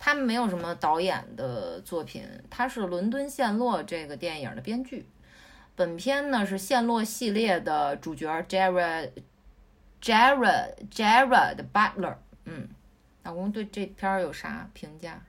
[0.08, 5.06] 他没有什么导演的作品，他是《伦敦陷落》这个电影的编剧。
[5.76, 9.12] 本片呢是陷落系列的主角 Jared
[10.02, 12.15] Jared Jared Butler。
[12.46, 12.70] 嗯，
[13.24, 15.20] 老公对这片儿有啥评价？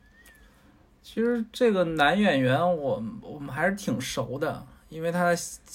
[1.03, 5.31] 其实这个男演员我我们还是挺熟的，因为他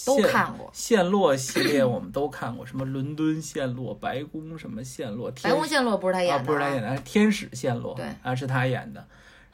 [0.05, 0.69] 都陷看过。
[0.73, 9.05] 陷落系列我们都看过，什么伦敦陷落、白宫什么陷落、天白宫陷落不是他演啊的、不是他演的，是天使陷落，对啊是他演的。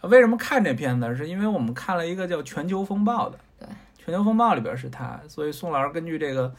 [0.02, 1.16] 为什么看这片子？
[1.16, 3.68] 是因为我们看了一个叫《全球风暴》的，对，
[4.06, 6.54] 《全球风暴》里边是他，所以宋老师根据这个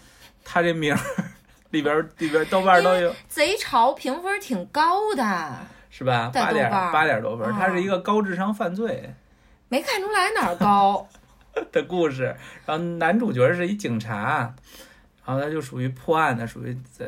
[0.44, 1.00] 他这名儿
[1.70, 5.56] 里边里边豆瓣都有 贼潮评分挺高的，
[5.88, 6.30] 是吧？
[6.34, 9.14] 八点八点多分，啊它是一个高智商犯罪
[9.68, 11.08] 没看出来哪儿高。
[11.72, 12.34] 的故事，
[12.66, 14.54] 然后男主角是一警察，
[15.24, 17.06] 然后他就属于破案的，属于在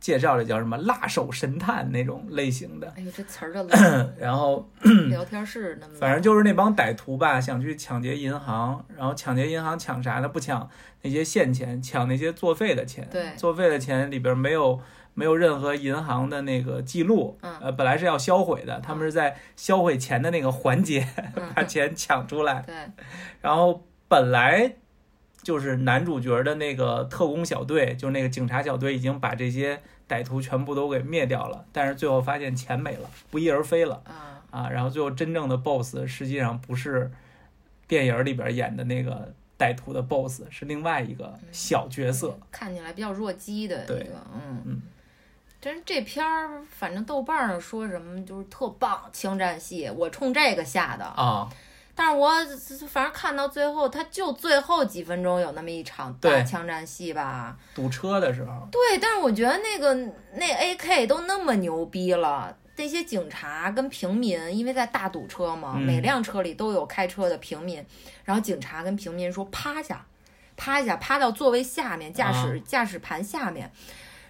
[0.00, 4.68] 介绍这叫什么辣手神探那种类型的，哎呦，这词儿的冷 然后
[5.08, 10.28] 聊天室那么，反正就是那帮歹徒吧，想去抢劫银行，然后抢劫银行抢啥呢？
[10.28, 10.68] 不抢
[11.02, 13.06] 那些现钱，抢那些作废的钱。
[13.12, 14.80] 对作废的钱里边没有
[15.14, 21.06] 没有任何银行的那个记录，嗯呃，本来是要销毁的，他们是在销毁钱的那个环节
[21.54, 22.74] 把嗯， 钱抢出来，对，
[23.40, 24.76] 然后本来。
[25.42, 34.00] 就是男主角的那个特工小队，就是那个警察小队，已经把这些歹徒全部都给灭掉了，但是最后发现钱没了，不翼而飞了。
[34.04, 37.10] 啊，啊，然后最后真正的 BOSS 实际上不是
[37.88, 42.38] 电影里边演的那个歹徒的 BOSS，是另外一个小角色。
[42.52, 44.82] 看起来比较弱鸡的一对个，嗯嗯。
[45.62, 51.04] 真是这片儿，反正豆瓣上说什么就是特棒枪战戏，我冲这个下的。
[51.04, 51.48] 啊，
[51.94, 52.28] 但是我
[52.88, 57.56] 反正看到最后，他就最后几分钟有那么一场大枪战戏吧。
[57.76, 59.94] 堵车的时候，对，但是我觉得那个
[60.34, 67.86] 那 AK 都那么牛逼了，那些警察跟平民，因为在大堵车嘛，嗯每辆车里都有开车的平民，
[68.24, 70.04] 然后警察跟平民说趴下，
[70.56, 73.70] 趴下，趴到座位下面，驾驶、啊驾驶盘下面。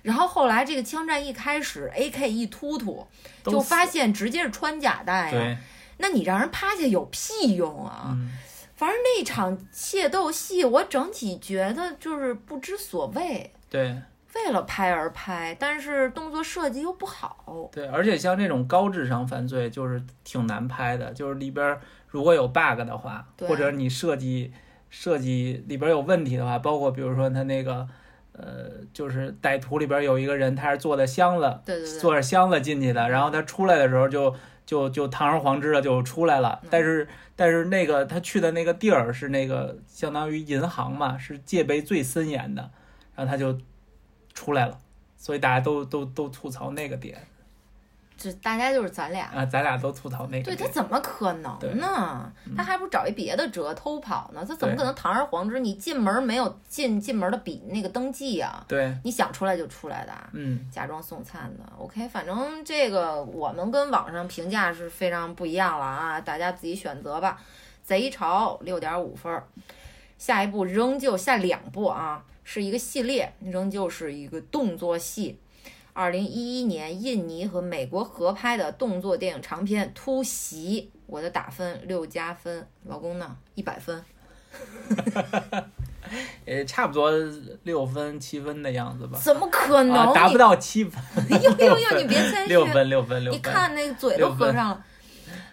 [0.03, 3.07] 然后后来这个枪战一开始，AK 一突突，
[3.45, 5.31] 就发现直接是穿甲弹呀。
[5.31, 5.57] 对，
[5.99, 8.09] 那你让人趴下有屁用啊！
[8.11, 8.33] 嗯，
[8.75, 13.53] 反正那场械斗戏，我整体觉得就是不知所谓。
[13.71, 13.97] 对
[14.35, 17.71] 为了拍而拍，但是动作设计又不好。
[17.71, 24.53] 对，而且像这种高智商犯罪，就是挺难拍的，就是里边如果有 bug 的话，或者你设计
[24.91, 27.89] 设计里边有问题的话，包括比如说他那个。
[28.33, 36.59] 呃，就是歹徒里边有一个人，他是坐在箱子，对对对，坐着箱子进去的，然后他出来的时候就就就堂而皇之的就出来了。
[36.63, 36.69] 嗯。
[36.71, 42.71] 但是但是那个他去的那个地儿是那个相当于银行嘛，是戒备最森严的，
[43.15, 43.59] 然后他就
[44.33, 44.79] 出来了，
[45.17, 47.19] 所以大家都都都吐槽那个点
[48.23, 49.27] 这大家就是咱俩。
[49.35, 50.45] 啊，咱俩都吐槽那个。
[50.45, 52.33] 对他怎么可能呢？
[52.57, 54.45] 他还不找一别的辙偷跑呢？
[54.47, 55.59] 他怎么可能堂而皇之？
[55.59, 61.65] 你进门没有进进门的笔那个登记啊、对，你想出来就出来的啊，嗯，假装送餐的。
[61.79, 67.41] OK，反正这个我们跟网上评价是非常不一样了啊，大家自己选择吧。
[67.83, 69.45] 贼潮六点五分儿，
[70.17, 75.41] 下一步仍旧下两部啊，是一个系列，仍旧是一个动作戏。
[75.93, 84.03] 二零一一年印尼和美国合拍的动作电影长片《突袭》，我的打分六加分，老公呢一百分。
[86.45, 87.11] 也差不多
[87.63, 89.97] 六分七分的样子吧，怎么可能？
[89.97, 91.37] 啊，达不到七分，你！
[91.37, 92.49] 呦呦呦，你别谦虚。
[92.53, 94.85] 六分六分六你分看那个嘴都合上了，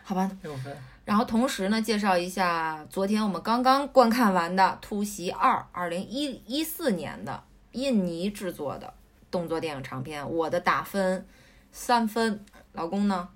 [0.03, 0.29] 好吧。
[0.43, 0.75] 六分，
[1.05, 8.93] 然后同时呢，介绍一下昨天我们刚刚观看完的《突袭二》，二零一一四年的印尼制作的
[9.31, 11.25] 动作电影长片，我的打分
[11.71, 13.29] 三分，老公呢？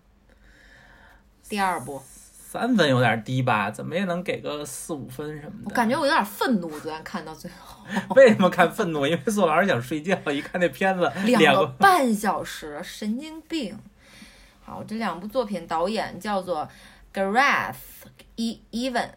[1.49, 5.65] 第二部，三分有点低吧，怎么也能给个四五分什么的。
[5.65, 7.83] 我感觉我有点愤怒，昨天看到最后
[8.15, 9.05] 为什么看愤怒？
[9.05, 13.77] 因为宋老师想睡觉，一看那片子两个半小时，神经病。
[14.63, 16.67] 好，这两部作品导演叫做
[17.13, 17.75] Gareth
[18.37, 19.09] E Evans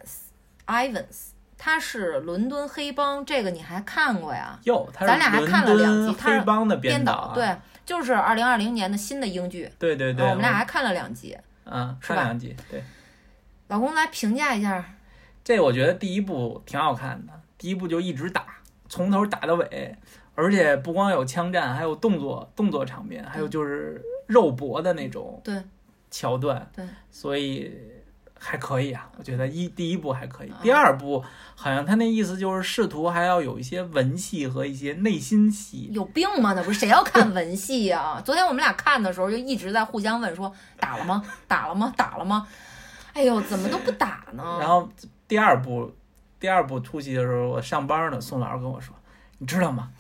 [0.67, 4.59] Evans，他是伦敦黑帮，这个你还看过呀？
[4.65, 11.37] 哟，咱俩还看了两集黑帮的编导啊，对，就是二零二零年的新的英剧，对对对，呃我们俩还看了两集。
[11.65, 12.83] 嗯看两集，对，
[13.69, 14.85] 老公来评价一下，
[15.43, 18.47] 这我觉得第一部挺好看的，第一部就一直打，
[18.89, 19.97] 从头打到尾，
[20.35, 25.61] 而且不光有枪战，还有动作动作场面，还有就是肉搏的那种对。
[26.09, 27.77] 桥段，对，所以
[28.39, 31.25] 还可以啊，我觉得一第一部还可以啊，第二部
[31.55, 35.89] 好像他那意思就是试图还要有一些文戏和一些内心戏。
[35.93, 36.53] 有病吗？
[36.55, 41.23] 那不是谁要看文戏呀、 昨天我们俩看的时候就一直在互相问说打了吗？
[41.49, 41.93] 打了吗？
[41.97, 42.47] 打了吗？
[43.13, 44.59] 哎呦，怎么都不打呢？
[44.61, 44.89] 然后
[45.27, 45.91] 第二部，
[46.39, 48.95] 第二部突袭的时候，我上班呢，宋老师跟我说，
[49.39, 49.91] 你知道吗？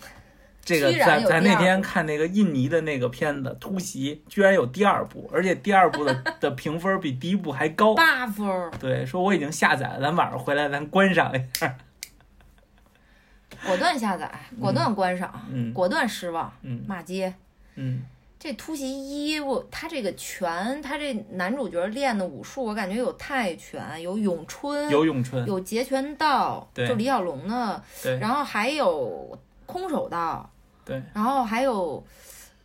[0.66, 7.94] 这个居然咱咱那天看那个印尼的那个片子《突袭》，居然有第二部，而且第二部的 的评分比第一部还高。
[7.94, 11.76] 八分儿，对，说我已经下载了，咱晚上回来咱观赏一下。
[13.64, 14.28] 果断下载，
[14.60, 17.32] 果断观赏，嗯果断失望，嗯骂街。
[17.76, 18.02] 嗯，
[18.38, 30.48] 这突袭一，我他这个拳，他这男主角练的武术，我感觉有泰拳，有咏春，有咏春，有截拳道，对就李小龙的，对然后还有空手道，
[30.86, 32.02] 对，然后还有，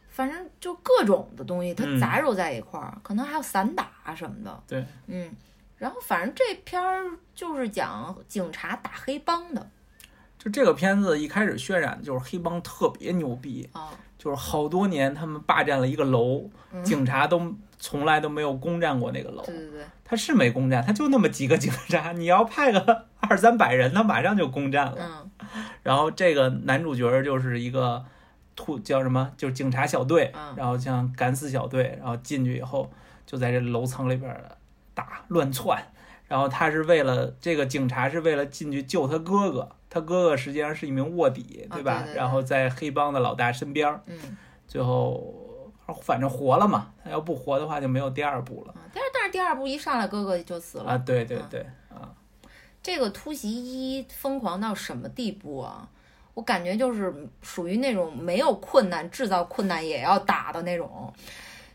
[0.09, 1.99] 反正就各种的东西，它嗯。
[1.99, 5.30] 杂糅在一块儿，可能还有散打什么的，对，嗯，
[5.78, 9.69] 然后反正这片儿就是讲警察打黑帮的。
[10.38, 16.84] 就这个片子一开始渲染的就是黑帮特别牛逼，啊，就是好多年他们霸占了一个楼，嗯。
[16.84, 19.43] 警察都从来都没有攻占过那个楼。
[19.43, 24.97] 对对对，他是没攻占，他就那么几个警察，你要派个二三百人，他马上就攻占了。
[24.99, 25.32] 嗯
[25.84, 28.03] 然后这个男主角就是一个
[28.57, 32.91] 突叫什么，就是警察小队嗯，然后像敢死小队，然后进去以后
[33.26, 34.38] 就在这楼层里边
[34.93, 35.82] 打乱窜。
[36.28, 42.03] 然后他是为了这个警察是为了进去救他哥哥，他哥哥实际上是一名卧底，啊对吧？
[42.14, 44.38] 然后在黑帮的老大身边，嗯
[44.68, 45.40] 最后
[45.93, 46.87] 反正活了嘛。
[47.03, 50.97] 他要不活的话就没有第二部了啊，但是但是第二部一上来哥哥就死了，啊！
[50.97, 52.09] 对对嗯对啊，
[52.83, 55.87] 这个突袭一疯狂到什么地步啊？
[56.33, 61.13] 我感觉就是属于那种没有困难制造困难也要打的那种。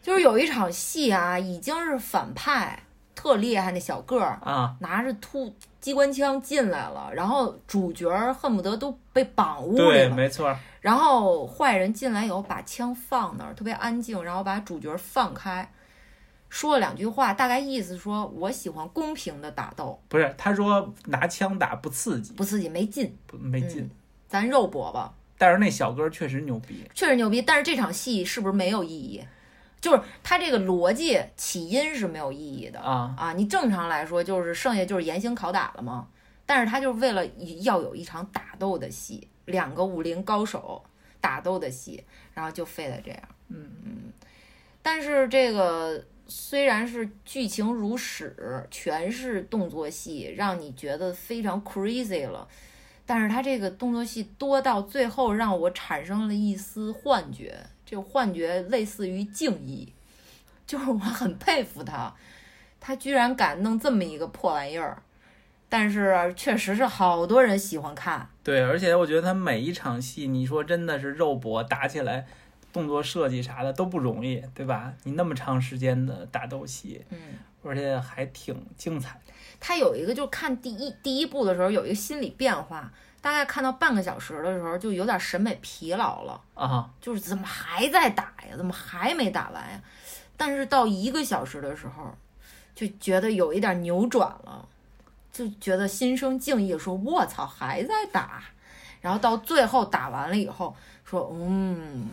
[0.01, 2.81] 就是有一场戏啊，已经是反派
[3.15, 5.53] 特厉害那小个儿啊，拿着突
[5.87, 10.17] 机关枪进来了，然后主角恨不得都被绑屋里对，了。
[10.17, 15.73] 没错，然后坏人进来以后把枪放那儿，特别安静，然后把主角放开，
[16.49, 23.17] 说了两句话，大概意思说我喜欢公平的打斗，不是他说拿枪打不刺激，不刺激没劲。
[23.29, 23.83] 不没劲。
[23.83, 23.91] 嗯
[24.27, 27.41] 咱肉搏吧，但是那小哥确实牛逼，确实牛逼。
[27.41, 29.23] 但是这场戏是不是没有意义？
[29.87, 33.33] 就是他这个逻辑起因是没有意义的啊啊！
[33.35, 36.09] 你正常来说就是剩下就是严刑拷打了嘛，
[36.45, 37.25] 但是他就是为了
[37.63, 40.83] 要有一场打斗的戏，两个武林高手
[41.21, 42.03] 打斗的戏，
[42.35, 43.21] 然后就非得这样。
[43.51, 44.11] 嗯
[44.83, 52.49] 但是这个虽然是剧情如史，全是动作戏，让你觉得非常 crazy 了，
[53.05, 59.91] 但是它这个动作戏多到最后让我产生了一丝幻觉，这个幻觉类似于敬意，
[60.67, 62.13] 就是我很佩服他，
[62.79, 65.01] 他居然敢弄这么一个破玩意儿，
[65.69, 72.27] 但是确实是好多人喜欢看，对，而且我觉得他每一场戏，你说真的是肉搏打起来，
[72.73, 74.93] 动作设计啥的都不容易，对吧？
[75.05, 77.19] 你那么长时间的打斗戏，嗯。
[77.63, 79.21] 而且还挺精彩。
[79.59, 82.93] 他有一个，就是看第一第一部的时候有一个心理变化，
[83.27, 88.57] 大概看到半个小时的时候就有点审美疲劳了，啊，就是怎么还在打呀？
[88.57, 89.81] 怎么还没打完呀？
[90.37, 92.17] 但是到一个小时的时候，
[92.73, 94.65] 就觉得有一点扭转了，
[95.33, 98.45] 就觉得心生敬意，说我操还在打，
[99.01, 102.09] 然后到最后打完了以后，说嗯，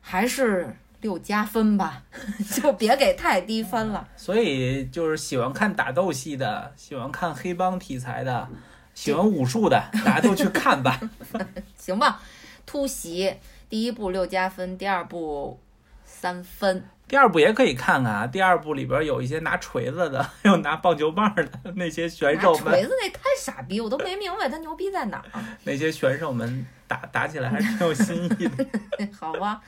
[0.00, 2.00] 还是六加分吧，
[2.54, 4.06] 就别给太低分了。
[4.16, 8.48] 所以就是喜欢看打斗戏的，喜欢看黑帮题材的，
[8.94, 10.98] 喜欢武术的，大家都去看吧。
[11.76, 12.20] 行吧，
[12.64, 13.34] 突袭
[13.68, 15.60] 第一部六加分，第二部
[16.04, 16.88] 三分。
[17.06, 25.40] 第二部也可以看看啊，第二部里边有一些拿锤子的，还 有拿棒球棒的那些选手们，锤子那太傻逼，我都没明白他牛逼在哪儿。
[25.64, 28.66] 那些选手们打打起来还是挺有新意的。
[29.12, 29.60] 好吧，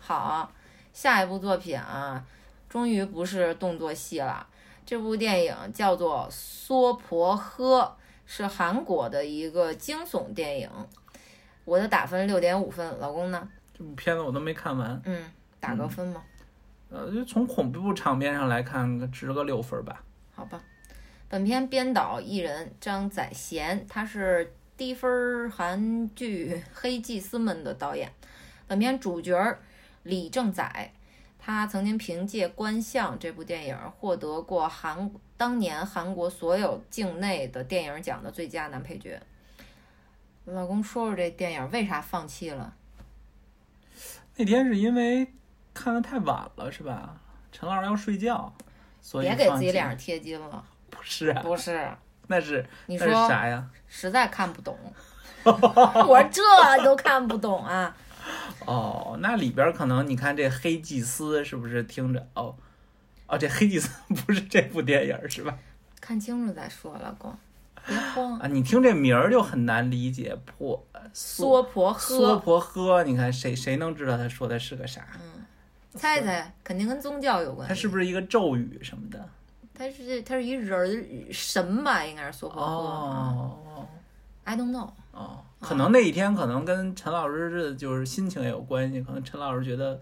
[0.00, 0.50] 好，
[0.94, 2.24] 下一部作品啊，
[2.70, 4.46] 终于不是动作戏了。
[4.86, 7.80] 这部电影叫做《娑婆诃》，
[8.26, 10.70] 是韩国的一个惊悚电影。
[11.64, 13.48] 我的打分六点五分，老公呢？
[13.76, 16.22] 这部片子我都没看完，嗯，打个分吗？
[16.90, 20.02] 呃，就从恐怖场面上来看，值个六分吧。
[20.34, 20.60] 好吧，
[21.28, 28.12] 本片编导艺人张宰贤，他是低分韩剧《黑祭司们》的导演。
[28.66, 29.60] 本片主角儿
[30.02, 30.92] 李正宰，
[31.44, 39.20] 他曾经凭借《观相》这部电影获得过韩当年韩国所有境内的电影奖的最佳男配角。
[40.44, 42.72] 老公说说这电影为啥放弃了？
[44.36, 45.32] 那天是因为
[45.74, 47.20] 看的太晚了，是吧？
[47.50, 48.52] 陈老师要睡觉，
[49.00, 50.64] 所以别给自己脸上贴金了。
[50.90, 51.90] 不是啊，不是，
[52.28, 53.68] 那是那是你说啥呀？
[53.88, 54.78] 实在看不懂。
[55.42, 57.96] 我说这都看不懂啊？
[58.66, 62.54] 哦，那里边可能你看这黑祭司是不是听着哦
[63.26, 65.56] 哦，这黑祭司不是这部电影是吧？
[66.00, 67.36] 看清楚再说，老公，
[67.86, 68.38] 别慌。
[68.38, 75.06] 啊，你听这名儿就很难理解，婆娑婆诃娑，婆诃，你看谁谁能知道他说的是个啥？
[75.14, 75.44] 嗯，
[75.94, 77.68] 猜猜，肯定跟宗教有关系。
[77.68, 79.28] 它是不是一个咒语什么的？
[79.74, 82.04] 它是它是一人儿神吧？
[82.04, 82.66] 应该是娑婆诃。
[82.66, 83.88] 哦
[84.44, 84.90] I don't know。
[85.12, 89.98] 哦，可能那一天可能跟陈老师的就是心情也有关系，可能陈老师觉得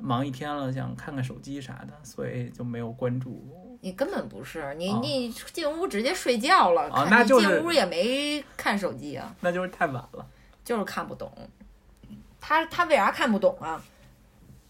[0.00, 3.78] 忙一天了，想看看手机啥的，所以就没有关注。
[3.80, 10.26] 你根本不是你，哦你进屋直接睡觉了，你那就是进屋也没看手机啊，那就是太晚了。
[10.64, 11.32] 就是看不懂。
[12.40, 13.82] 他他为啥看不懂啊？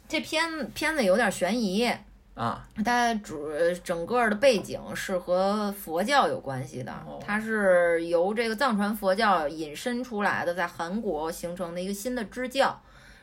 [0.09, 1.91] 这片片子有点悬疑，
[2.35, 3.51] 啊，它主
[3.85, 12.81] 整个的背景是和佛教有关系的哦，它是由这个藏传佛教引申出来的，在韩国形成的一个新的支教。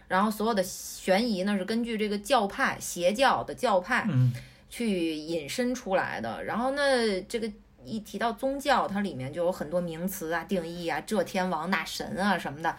[0.08, 4.34] 然后所有的悬疑呢是根据这个教派邪教的教派嗯
[4.70, 6.44] 去引申出来的。
[6.44, 6.82] 然后呢，
[7.28, 7.52] 这个
[7.84, 12.76] 一提到宗教，它里面就有很多名词啊、定义啊，这天王那神啊什么的。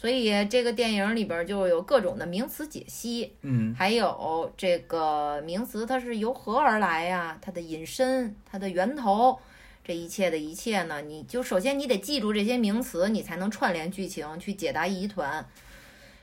[0.00, 7.36] 所以这个电影里边就有各种的名词解析，嗯还有这个名词它是由何而来呀？
[7.42, 9.38] 它的引申，它的源头，
[9.84, 15.46] 这一切的一切呢，你就首先你得记住这些名词，你才能串联剧情去解答疑团。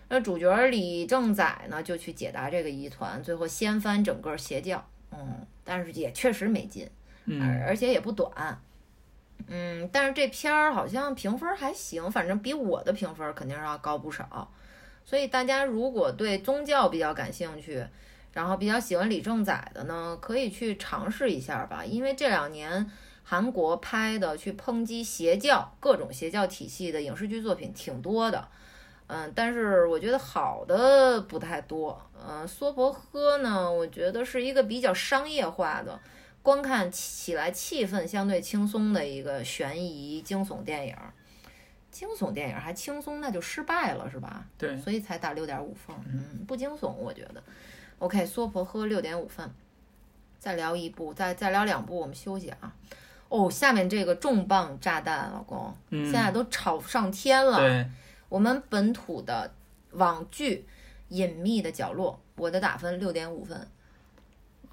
[0.10, 4.84] 那主角李正宰呢，就去解答这个疑团，最后掀翻整个邪教。
[5.12, 6.90] 嗯，但是也确实没劲，
[7.26, 8.60] 嗯而而且也不短。
[9.48, 14.52] 嗯，但是这片儿好像评分还行，反正比我的评分肯定是要高不少。
[15.06, 17.86] 所以大家如果对宗教比较感兴趣，
[18.34, 21.86] 然后比较喜欢李正宰的呢，可以去尝试一下吧。
[21.86, 22.92] 因为这两年
[23.24, 28.48] 韩国拍的去抨击邪教、各种邪教体系的影视剧作品挺多的。
[29.08, 32.02] 嗯，但是我觉得好的不太多。
[32.28, 35.98] 嗯，娑婆诃呢，我觉得是一个比较商业化的，
[36.48, 40.96] 观看起来气氛相对轻松的一个悬疑惊悚电影。
[41.92, 44.46] 惊悚电影还轻松，那就失败了，是吧？
[44.58, 45.94] 对，所以才打六点五分。
[46.06, 47.44] 嗯，不惊悚，我觉得。
[48.00, 49.52] OK，娑婆诃六点五分。
[50.40, 52.74] 再聊一部，再再聊两部，我们休息啊。
[53.28, 57.58] 哦，下面这个重磅炸弹，老公，嗯现在都炒上天了。
[57.58, 57.86] 对，
[58.30, 59.52] 我们本土的
[59.92, 60.66] 网剧
[61.14, 63.68] 《隐秘的角落》，我的打分六点五分。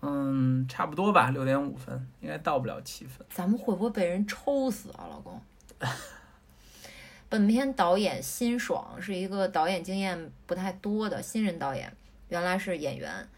[0.07, 3.27] 嗯，差不多吧，六点五分，应该到不了七分。
[3.31, 5.41] 咱们会不会被人抽死啊，老公？
[7.31, 11.93] 本片导演辛爽是一个导演经验不太多的新人导演，
[12.29, 13.29] 原来是演员。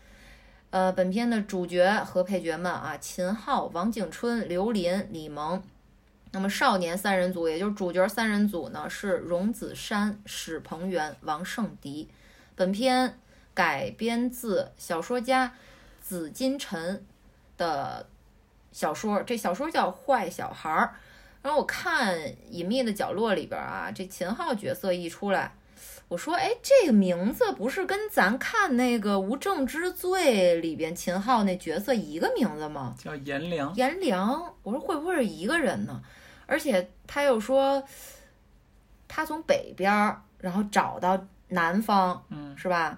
[0.70, 5.62] 呃，本片的主角和配角们啊，秦昊、王景春、刘林、李萌。
[6.32, 12.10] 那么少年三人组，也就是主角三人组呢，是荣梓杉、史鹏元、王圣迪。
[12.54, 13.18] 本片
[13.54, 15.54] 改编自小说家
[16.06, 17.04] 紫金陈
[17.56, 18.08] 的
[18.70, 20.94] 小说，这小说叫《坏小孩儿》。
[21.42, 22.16] 然后我看
[22.48, 25.52] 《隐秘的角落》里边啊，这秦昊角色一出来，
[26.06, 32.94] 我说，哎，这个名字不是跟咱看那个《无证之罪》里边秦昊那角色一个名字吗？
[32.96, 36.00] 叫颜良，颜良，我说会不会是一个人呢？
[36.46, 37.82] 而且他又说，
[39.08, 42.96] 他从北边儿，然后找到南方，嗯，是吧？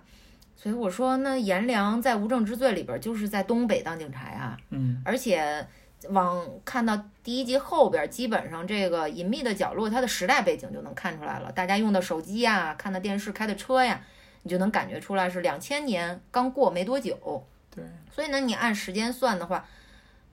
[0.61, 4.59] 所以我说，那颜良在《无证之罪》里边就是在东北当警察呀。
[4.71, 5.65] 嗯而且
[6.09, 11.53] 往看到第一集后边，基本上这个隐秘的角落，它的时代背景就能看出来了。
[11.53, 14.01] 大家用的手机呀，看的电视，开的车呀，
[14.43, 17.47] 你就能感觉出来是两千年刚过没多久。
[17.73, 19.65] 对，所以呢，你按时间算的话，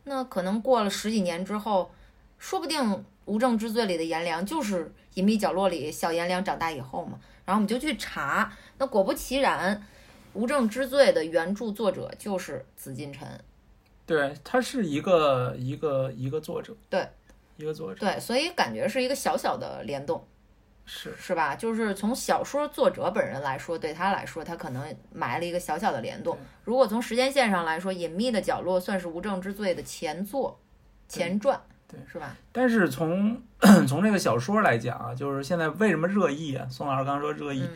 [0.06, 1.92] 那可能过了十几年之后，
[2.40, 2.82] 说不定
[3.26, 7.20] 《无证之罪》里的颜良就是《隐秘角落》里小颜良长大以后嘛。
[7.46, 9.76] 然后我们就去查，那果不其然，
[10.36, 13.28] 《无证之罪》的原著作者就是紫禁城。
[14.06, 17.08] 对，他是一个一个一个作者，对，
[17.58, 20.24] 一个作者对，所以感觉是一个小小的联动，
[20.86, 21.56] 是，是吧？
[21.56, 26.38] 就是从小说作者本人来说，对他来说，他可能埋了一个小小的联动。
[26.64, 30.60] 如果从时间线上来说，《隐秘的角落》算是《无证之罪》的前作、
[31.08, 32.36] 前传，对是吧？
[32.52, 33.42] 但是从
[33.88, 36.68] 从这个小说来讲啊，就是现在为什么热议啊？
[36.70, 37.68] 宋老师刚刚说热议，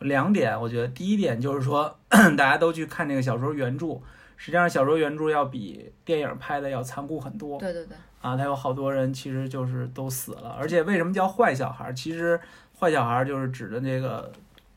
[0.00, 1.98] 两点，我觉得第一点就是说
[2.36, 4.00] 大家都去看这个小说原著，
[4.36, 11.92] 实际上小说原著要比电影拍的要残酷很多对对对，啊，他有好多人其实就是都死了，而且为什么叫坏小孩？
[11.92, 12.40] 其实
[12.78, 14.30] 坏小孩就是指的那个，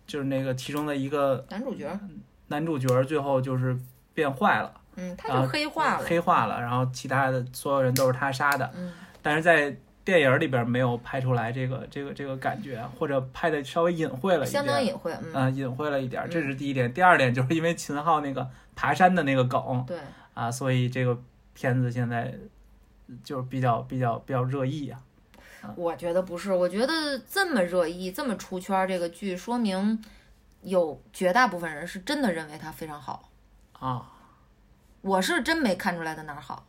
[0.07, 1.99] 就是那个其中的一个男主角，
[2.47, 3.77] 男主角最后就是
[4.13, 6.05] 变坏了，嗯，他就黑化了。
[6.05, 8.91] 黑化了，然后其他的所有人都是他杀的，嗯，
[9.21, 9.75] 但是在
[10.11, 15.15] 电影里边没有拍出来这个这个这个感觉，或者拍的稍微隐晦了一点，相当隐晦。
[15.23, 16.93] 嗯，啊、隐晦了一点，嗯这是第一点。
[16.93, 18.45] 第二点就是因为秦昊那个
[18.75, 19.97] 爬山的那个梗对，
[20.33, 21.17] 啊，所以这个
[21.53, 22.37] 片子现在
[23.23, 24.99] 就是比较比较比较热议啊。
[25.77, 30.03] 我觉得不是，我觉得这么热议、这么出圈儿这个剧，说明
[30.63, 33.29] 有绝大部分人是真的认为它非常好。
[33.79, 34.11] 啊，
[34.99, 36.65] 我是真没看出来它哪儿好。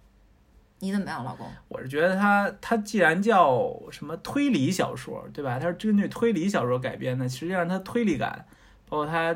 [0.83, 1.47] 你怎么样，老公？
[1.69, 5.57] 我是觉得它它既然叫什么推理小说，对吧？
[5.61, 8.45] 它是根据推理小说改编的，实际上它推理感，
[8.89, 9.33] 包括它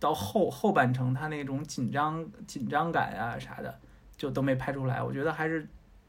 [0.00, 3.78] 到后后半程它那种紧张紧张感啊啥的，
[4.16, 5.00] 就都没拍出来。
[5.00, 5.64] 我觉得还是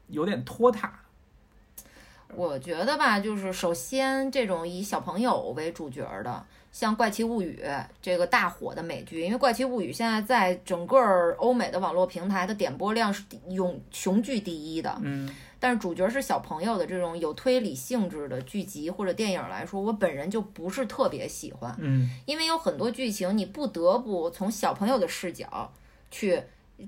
[0.08, 0.92] 有点拖沓。
[2.34, 7.60] 我觉得吧，就是首先这种以小朋友为主角儿的，像《怪奇物语》
[8.00, 25.72] 这个大火的美剧，因为《怪奇物语》现在在整个儿欧美的网络平台的点播量是永雄踞第一的，嗯但是主角是小朋友的这种有推理性质的剧集或者电影来说，我本人就不是特别喜欢，嗯因为有很多剧情你不得不从小朋友的视角
[26.10, 26.42] 去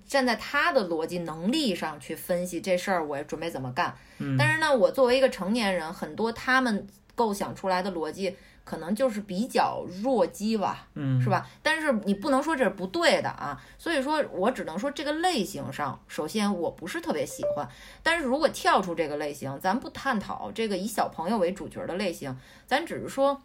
[0.08, 3.94] 站在他的逻辑能力上去分析这事儿，我准备怎么干。
[4.18, 8.34] 嗯，但是呢，我作为一个成年人，很多他们构想出来的逻辑
[8.64, 11.46] 可能就是比较弱鸡吧，嗯是吧？
[11.62, 17.68] 但是你不能说这是不对的啊，所以说我只能说这个类型上，首先我不是特别喜欢。
[18.02, 22.36] 但是如果跳出这个类型，咱不探讨这个以小朋友为主角的类型，
[22.66, 23.42] 咱只是说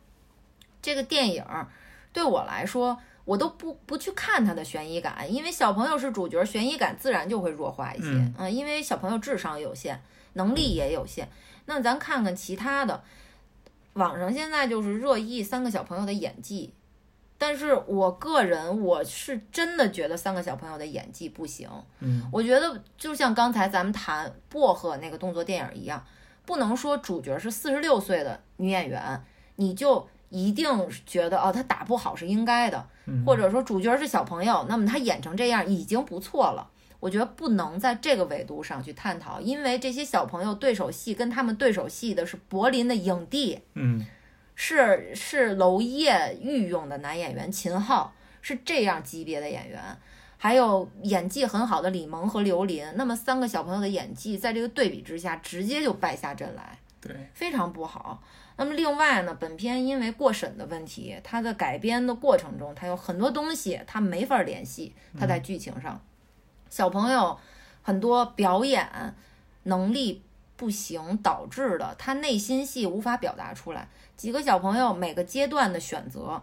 [0.82, 1.46] 这个电影
[2.14, 3.00] 对我来说。
[3.26, 8.08] 我都不不去看它的悬疑感，因为小朋友是主角，悬疑感自然就会弱化一些。
[8.40, 10.02] 嗯因为小朋友智商有限，
[10.34, 11.30] 能力也有限。
[11.66, 13.04] 那咱看看其他的，
[14.00, 16.74] 网上现在就是热议三个小朋友的演技，
[17.38, 21.70] 但是我个人我是真的觉得三个小朋友的演技不行。
[22.00, 26.04] 嗯我觉得就像刚才咱们谈薄荷那个动作电影一样，
[26.46, 29.24] 不能说主角是四十六岁的女演员，
[29.58, 30.68] 你就一定
[31.06, 36.70] 觉得哦她打不好是应该的，嗯或者说主角是小朋友，那么她演成这样已经不错了。
[37.00, 44.06] 我觉得不能在这个维度上去探讨，因为这些小朋友对手戏跟他们对手戏的是柏林的影帝，嗯
[44.56, 49.82] 是是娄烨御用的男演员秦昊，是这样级别的演员，
[50.36, 52.86] 还有演技很好的李萌和刘琳。
[52.96, 58.22] 那么三个小朋友的演技在这个对比之下，直接就败下阵来，对，非常不好。
[58.58, 65.98] 那么另外呢，本片因为过审的问题，它的改编的过程中，它有很多东西它没法联系，它在剧情上，
[66.70, 67.38] 小朋友
[67.82, 69.16] 很多表演
[69.64, 70.22] 能力
[70.56, 73.88] 不行导致的，他内心戏无法表达出来。
[74.16, 76.42] 几个小朋友每个阶段的选择，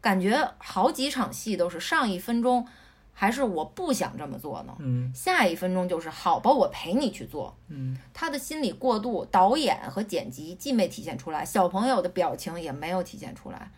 [0.00, 2.66] 感觉好几场戏都是上一分钟
[3.12, 7.54] 还是我不想这么做呢，嗯下一分钟就是好吧，我陪你去做。
[7.66, 13.70] 嗯他的心理过度，导演和剪辑既没体现出来，小朋友的表情也没有体现出来，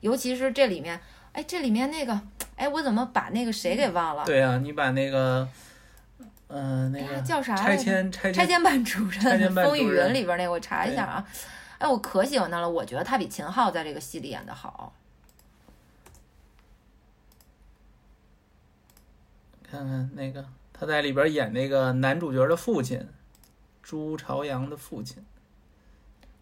[0.00, 1.00] 尤其是这里面，
[1.36, 2.18] 哎，这里面那个，
[2.56, 4.24] 哎，我怎么把那个谁给忘了？
[4.24, 5.46] 对啊，你把那个，
[6.48, 11.28] 嗯、那个叫啥拆迁拆迁拆迁班主任，拆迁班风雨云里边那个，我查一下啊。
[11.76, 14.94] 哎，我可喜欢他了，我觉得他比秦昊在这个戏里演的好。
[19.70, 23.06] 看看那个他在里边演那个男主角的父亲，
[23.82, 25.22] 朱朝阳的父亲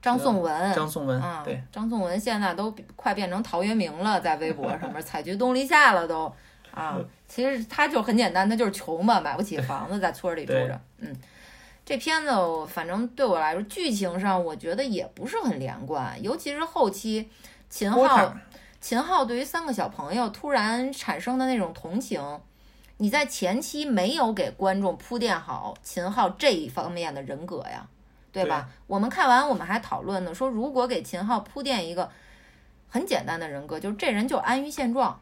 [0.05, 6.31] 张颂文，张颂文，啊，对，张颂文现在都快变成陶渊明了，在微博上面采菊东篱下了都
[6.71, 6.99] 啊。
[7.27, 10.79] 其实他就很简单，他就是穷嘛，买不起房子，在村儿里住着。
[10.99, 11.17] 嗯，
[11.87, 12.31] 这片子
[12.69, 17.31] 反正对我来说，剧情上我觉得也不是很连贯，尤其是后期
[17.71, 18.37] 秦昊，
[18.81, 22.23] 秦昊对于三个小朋友突然产生的那种同情。
[22.99, 27.85] 你在前期没有给观众铺垫好秦昊这一方面的人格呀，
[28.35, 28.68] 对吧？
[28.89, 32.11] 我们看完，我们还讨论呢，说如果给秦昊铺垫一个
[32.89, 35.20] 很简单的人格，就是这人就安于现状，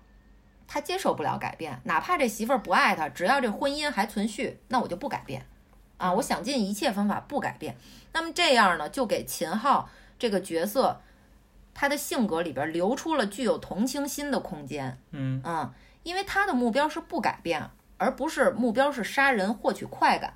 [0.66, 5.46] 他接受不了改变，哪怕这媳妇儿不爱他，只要这婚姻还存续，那我就不改变
[5.98, 6.10] 啊！
[6.14, 7.76] 我想尽一切方法不改变。
[8.14, 9.88] 那么这样呢，就给秦昊
[10.18, 11.00] 这个角色
[11.74, 14.98] 他的性格里边留出了具有同情心的空间。
[15.10, 15.70] 嗯嗯，
[16.02, 20.32] 因为他的目标是不改变，而不是目标是杀人获取快感。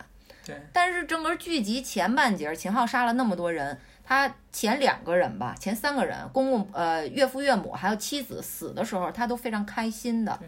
[0.47, 10.39] 对，但是整个剧集前半截，秦昊杀了那么多人，他前两个人吧，前三个人，公公、呃岳父、岳母还有妻子死的时候，他都非常开心的。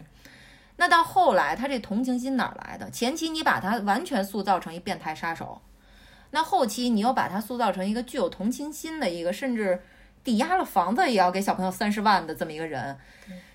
[0.77, 2.89] 那到后来，他这同情心哪儿来的？
[2.89, 5.61] 前期你把他完全塑造成一变态杀手，
[6.31, 9.81] 那后期你又把他塑造成一个具有同情心的一个，甚至
[10.23, 12.97] 抵押了房子也要给小朋友三十万的这么一个人，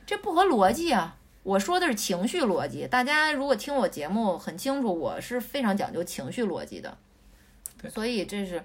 [0.04, 1.16] 这不合逻辑啊！
[1.44, 6.96] 我说的是情绪逻辑，大家如果听我节目很清楚，我是非常讲究情绪逻辑的。
[7.80, 8.60] 对所以这是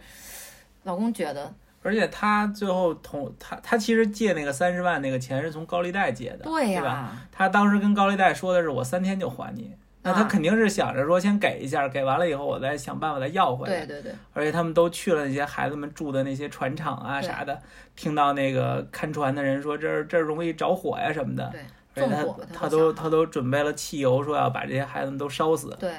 [0.84, 1.54] 老公觉得
[1.84, 7.28] 而且他最后同他他其实借那个三十万那个钱是从高利贷借的，对呀、吧？
[7.32, 9.72] 他当时跟高利贷说的是我三天就还你，
[10.04, 13.86] 那他啊肯定是想着说先给一下，给完了以后我再想办法再要回来。
[13.86, 17.62] 对对对而且他们都去了那些孩子们住的那些船厂啊啥的，
[17.98, 21.54] 听到那个看船的人说这儿这儿容易着火呀什么的，
[22.00, 25.76] 纵火他都他都他都准备了汽油，说要把这些孩子们都烧死。
[25.80, 25.92] 对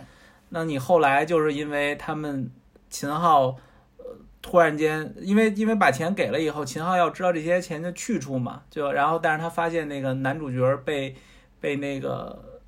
[0.48, 2.50] 那你后来就是因为他们
[2.88, 3.56] 秦昊，
[3.98, 4.04] 呃，
[4.42, 11.14] 突然间，因为因为把钱给了以后，秦昊要知道这些钱的去处嘛，就然后但是他发现那个男主角被
[11.60, 12.60] 被那个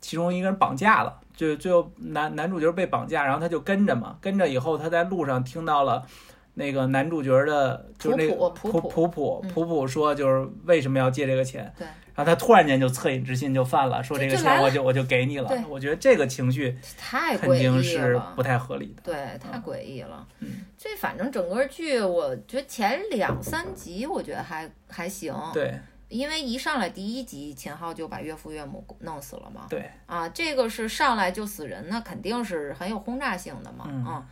[0.00, 6.04] 其中一个人绑架了，就最后男男主角被绑架，然后他就跟着嘛，跟着以后他在路上听到了。
[6.54, 11.72] 那个男主角的，就是那个普普普普说，就是为什么要借这个钱？
[11.76, 15.60] 对，然后他突然间就恻隐之心就犯了，说这个钱我就我就给你了对。
[15.68, 18.42] 我觉得这个情绪太诡异定是了不。
[18.42, 19.02] 太合理的。
[19.02, 20.26] 对，太诡异了。
[20.40, 25.74] 嗯这反正整个剧，我觉得前两三集我觉得还还行，对
[26.08, 29.66] 因为一上来第一集秦昊就把岳父岳母弄死了嘛。
[29.70, 33.86] 对，啊，这个是上来就死人，那肯定是很有轰炸性的嘛。
[33.88, 34.26] 嗯啊，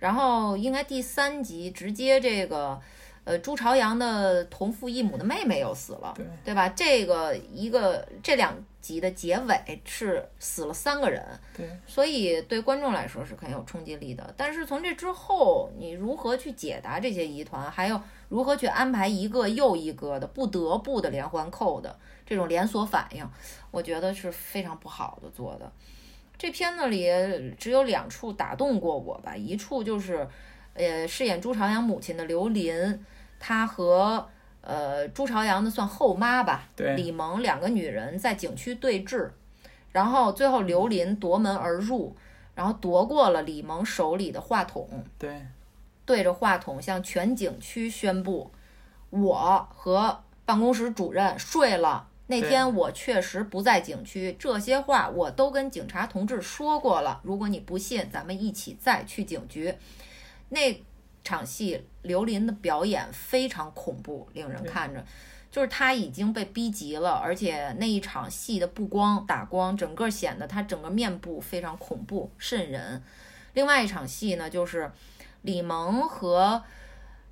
[0.00, 2.80] 然后应该第三集直接这个，
[3.22, 6.68] 呃，朱朝阳的同父异母的妹妹又死了，对对吧？
[6.70, 11.22] 这个一个这两集的结尾是死了三个人，
[11.54, 14.32] 对所以对观众来说是很有冲击力的。
[14.38, 21.94] 但是从这之后，你如何去解答这些疑团，还有如何去安排一个又一个的不得不的连环扣的
[22.24, 23.28] 这种连锁反应，
[23.70, 25.70] 我觉得是非常不好的做的。
[26.40, 27.06] 这片子里
[27.58, 30.26] 只有两处打动过我吧，一处就是，
[30.72, 33.04] 呃，饰演朱朝阳母亲的刘琳，
[33.38, 34.26] 她和
[34.62, 39.28] 呃朱朝阳的算后妈吧，对李萌两个女人在景区对峙，
[39.92, 42.16] 然后最后刘琳夺门而入，
[42.54, 45.42] 然后夺过了李萌手里的话筒，对
[46.06, 48.50] 对着话筒向全景区宣布，
[49.10, 52.06] 我和办公室主任睡了。
[52.30, 57.20] 那天我确实不在景区，这些话我都跟警察同志说过了。
[57.24, 59.74] 如果你不信，咱们一起再去警局。
[60.48, 60.80] 那
[61.24, 65.04] 场戏，刘琳的表演非常恐怖，令人看着，
[65.50, 73.02] 就是他已经被逼急了，而且那一场戏的布光打光，整个显得他整个面部非常恐怖渗人。
[73.54, 74.88] 另外一场戏呢，就是
[75.42, 76.62] 李萌和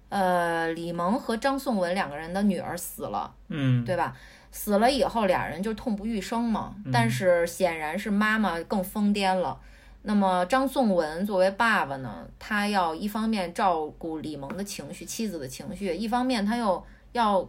[0.09, 4.16] 呃李萌和张颂文两个人的女儿死了，嗯，对吧？
[4.51, 6.74] 死了以后，俩人就痛不欲生嘛。
[6.92, 9.61] 但是显然是妈妈更疯癫了。
[10.03, 16.82] 那么张颂文作为爸爸呢，他要一方面照顾李萌的情绪、妻子的情绪，一方面他又
[17.12, 17.46] 要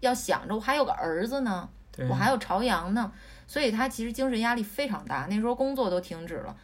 [0.00, 1.68] 要想着我还有个儿子呢，
[2.08, 3.10] 我还有朝阳呢，
[3.46, 5.26] 所以他其实精神压力非常大。
[5.28, 6.54] 那时候工作都停止了。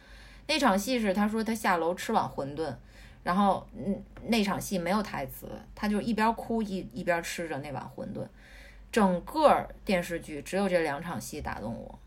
[0.47, 2.73] 那场戏是他说他下楼吃碗馄饨，
[3.23, 8.25] 然后嗯那场戏没有台词，他就一边哭一一边吃着那碗馄饨。
[8.97, 11.99] 整个电视剧只有这两场戏打动我。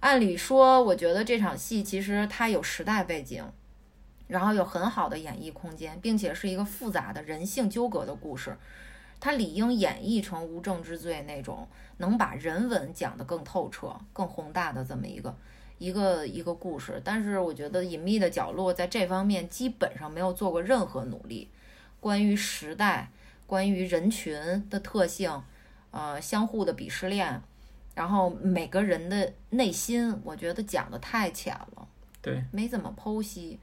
[0.00, 3.44] 按理说，我觉得这场戏其实它有时代背景，
[4.26, 8.56] 然后有很好的演绎空间，并且是一个复杂的人性纠葛的故事。
[9.20, 11.68] 它理应演绎成无证之罪那种
[11.98, 15.36] 能把人文讲得更透彻、更宏大的这么一个
[15.78, 17.00] 一个一个故事。
[17.04, 21.48] 但是我觉得《隐秘的角落》在这方面基本上没有做过任何努力。
[22.00, 23.12] 关于时代，
[23.46, 25.40] 关于人群的特性，
[25.94, 27.40] 呃，相互的鄙视链，
[27.94, 31.86] 然后每个人的内心，我觉得讲的太浅了，
[32.20, 33.60] 对，没怎么剖析。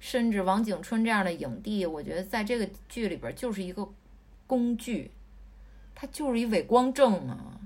[0.00, 3.86] 甚至王景春这样的影帝，我觉得在这个剧里边就是一个
[4.46, 5.10] 工具，
[5.94, 7.60] 他就是一伪光正啊。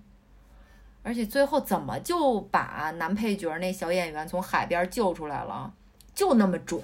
[1.05, 5.73] 而且最后怎么就把男配角那小演员从海边救出来了？
[6.13, 6.83] 就那么准。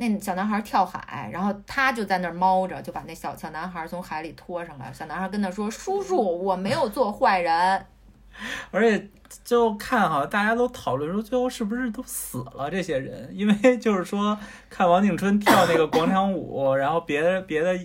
[0.00, 4.90] 那小男孩跳海，然后他就在那儿猫着，就把那小小男孩从海里拖上来。
[4.90, 7.86] 小男孩跟他说：“叔叔，我没有做坏人。
[8.70, 9.08] 而且
[9.44, 14.38] 最后看哈，大家都讨论说最后是不是都死了这些人，因为 就是说
[14.70, 17.78] 看王景春跳那个广场舞，然后别的别的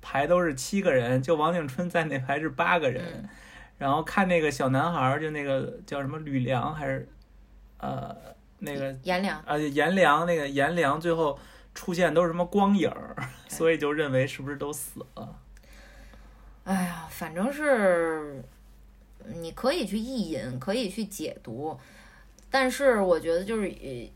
[0.00, 3.28] 排都是七个人，就王景春在那排是八个人，嗯
[3.76, 7.06] 然后看那个小男孩儿，就那个叫什么吕梁还是
[7.76, 8.16] 呃
[8.60, 11.38] 那个”颜良，啊颜良那个颜良最后
[11.74, 13.16] 出现都是什么光影儿，
[13.48, 15.38] 所以就认为是不是都死了？
[16.64, 18.44] 哎呀，反正是
[19.40, 21.78] 你可以去意淫，可以去解读，
[22.50, 24.10] 但是我觉得就是呃，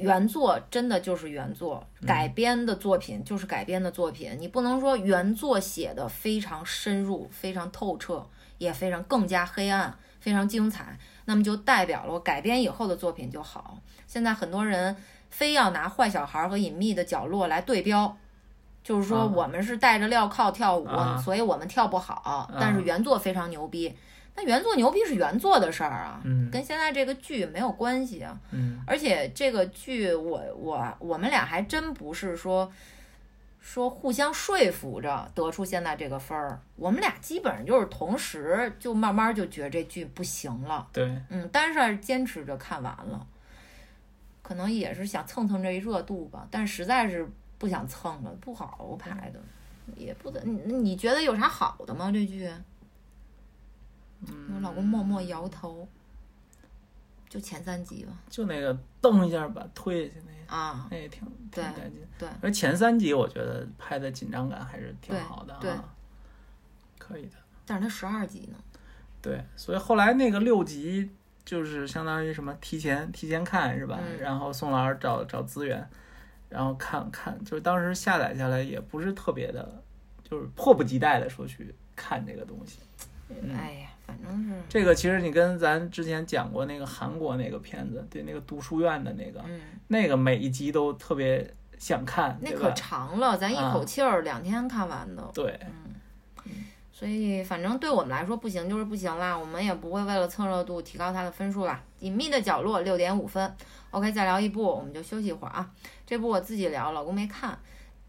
[0.00, 8.26] 原作真的就是原作，改编的作品就是改编的作品，你不能说原作写的非常深入、非常透彻，
[8.58, 13.78] 也非常更加黑暗、非常精彩，那么就代表了我改编以后的作品就好。
[14.06, 14.96] 现在很多人
[15.34, 18.16] 非要拿《坏小孩》和《隐秘的角落》来对标，
[18.84, 19.24] 就是说啊。
[19.24, 21.20] 我们是戴着镣铐跳舞，啊。
[21.20, 23.92] 所以我们跳不好，但是原作非常牛逼。
[24.36, 26.48] 那原作牛逼是原作的事儿啊，嗯。
[26.52, 28.38] 跟现在这个剧没有关系啊。
[28.52, 28.80] 嗯。
[28.86, 32.70] 而且这个剧我我我们俩还真不是说
[33.60, 43.26] 说互相说服着得出现在这个分儿，我们俩基本上就是同时就慢慢就觉得这剧不行了，对，嗯，但是坚持着看完了，
[44.44, 47.26] 可能也是想蹭蹭这一热度吧，但实在是
[47.56, 49.40] 不想蹭了，不好拍的，
[49.96, 52.12] 也不得你你觉得有啥好的吗？
[52.12, 52.48] 这剧？
[54.52, 55.88] 我老公默默摇头，
[57.28, 62.00] 就前三集吧，就那个蹬一下把推下去那个，啊，那也挺挺对带劲。
[62.18, 62.28] 对。
[62.42, 65.72] 而前三集我觉得拍的紧张感还是挺好的啊，对
[66.98, 67.36] 可以的。
[67.66, 68.58] 但是它十二集呢，
[69.22, 71.10] 对，所以后来那个六集
[71.44, 73.98] 就是相当于什么提前提前看是吧？
[74.00, 74.18] 嗯。
[74.18, 75.86] 然后宋老师找找资源，
[76.48, 79.82] 然后看看，就是当时下载下来也不是特别的，
[80.22, 82.80] 就是迫不及待的说去看这个东西。
[83.28, 83.54] 嗯。
[83.56, 92.70] 哎呀，反正是，这个其实你跟咱之前讲过那个韩国那个片子，对那个读书院的那个，嗯，那个每一集都特别想看，那可？
[92.72, 95.58] 长了，咱一口气儿两天看完的，对，
[97.04, 101.84] 所以反正对我们来说不行就是不行啦，我们也不会为了蹭热度提高它的分数啦。
[102.00, 103.54] 隐秘的角落六点五分
[103.90, 105.70] ，OK，再聊一部我们就休息一会儿啊。
[106.06, 107.58] 这部我自己聊，老公没看。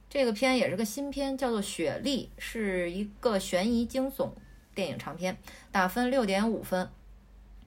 [0.10, 4.30] 这个片也是个新片，叫做《雪莉》，是一个悬疑惊悚
[4.74, 5.38] 电影长片，
[5.74, 6.89] 打分六点五分。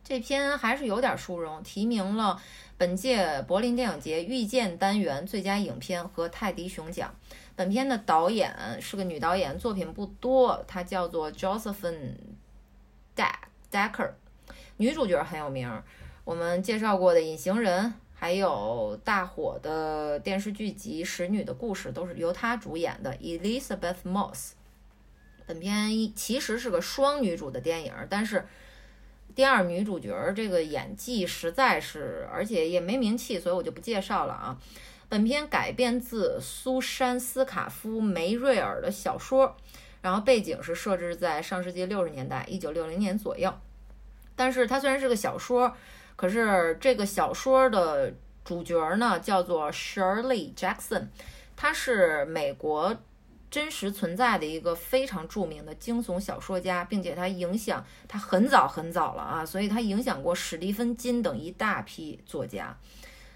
[0.02, 2.40] 这片还是有点殊荣，提名了
[2.78, 7.14] 本届柏林电影节遇见单元最佳影片和泰迪熊奖。
[7.58, 12.14] 本片的导演是个女导演，作品不多，她叫做 Josephine
[13.68, 14.12] Decker
[14.76, 15.68] 女主角很有名，
[16.22, 24.52] 我们介绍过的《隐形人》，还有大火的电视剧集《使女的故事》都是由她主演的，Elizabeth Moss。
[25.44, 28.46] 本片其实是个双女主的电影，但是
[29.34, 34.56] 第二女主角这个演技实在是，而且也没名气，所以我就不介绍了啊。
[35.08, 39.56] 本片改编自苏珊·斯卡夫·梅瑞尔的小说，
[40.02, 43.52] 然后背景是设置在上世纪六十年代，一九六零年左右。
[44.36, 45.74] 但是它虽然是个小说，
[46.14, 48.12] 可是这个小说的
[48.44, 51.06] 主角呢叫做 Shirley Jackson，
[51.56, 52.94] 他是美国
[53.50, 62.76] 真实存在的一个非常著名的惊悚小说家，并且他影响他很早很早了啊，所以他影响过史蒂芬金等一大批作家，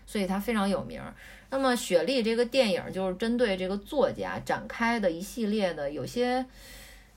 [0.07, 1.03] 所以他非常有名。
[1.53, 6.45] 那么《雪莉》这个电影就是针对这个作家展开的一系列的有些。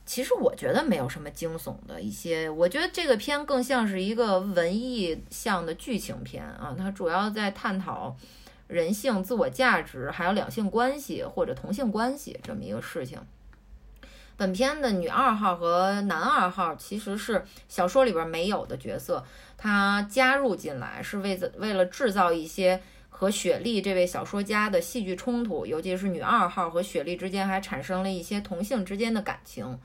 [0.06, 8.16] 其实我觉得没有什么惊悚的一些，我觉得这个片更像是一个文艺向的剧情片啊，它主要在探讨
[8.68, 13.18] 人性、自我价值，还有两性关系或者同性关系这么一个事情。
[14.38, 19.26] 本片的女二号和男二号其实是小说里边没有的角色，
[19.58, 22.80] 他加入进来是为了为了制造一些
[23.18, 29.80] 和雪莉这位小说家的戏剧冲突，尤其是女二号和雪莉之间还产生了一些同性之间的感情。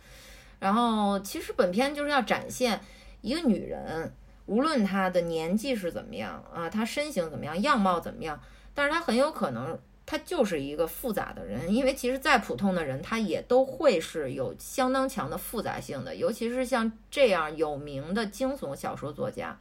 [0.58, 2.80] 然后，其实本片就是要展现
[3.20, 4.12] 一个女人，
[4.46, 8.40] 无论她的年纪是怎么样啊，她身形怎么样，样貌怎么样，
[8.74, 19.56] 但是她很有可能她就是一个复杂的人，因为其实再普通的人，他也都会是有相当强的复杂性的，尤其是像这样有名的惊悚小说作家。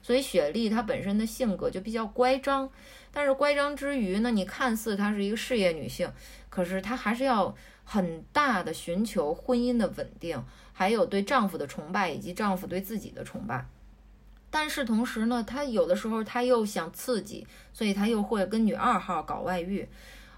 [0.00, 2.70] 所以雪莉她本身的性格就比较乖张，
[3.18, 6.08] 但是乖张之余呢，你看似她是一个事业女性，
[6.48, 7.52] 可是她还是要
[7.82, 10.40] 很大的寻求婚姻的稳定，
[10.72, 13.66] 还有对丈夫的崇拜以及丈夫对自己的崇拜。
[14.50, 19.88] 但是同时呢，她有的时候她又想刺激，所以她又会跟女二号搞外遇，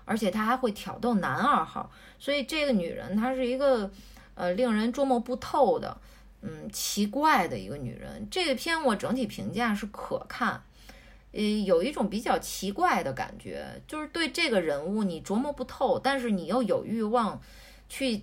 [0.07, 1.93] 而且她还会挑逗男二号。
[2.19, 3.91] 所以这个女人她是一个
[4.35, 5.95] 呃令人捉摸不透的。
[6.41, 8.27] 嗯，奇怪的一个女人。
[8.31, 10.63] 这个片我整体评价是可看，
[11.33, 17.41] 呃，有一种比较奇怪的感觉，就是对这个人物你琢磨不透，但是你又有欲望
[17.89, 18.23] 去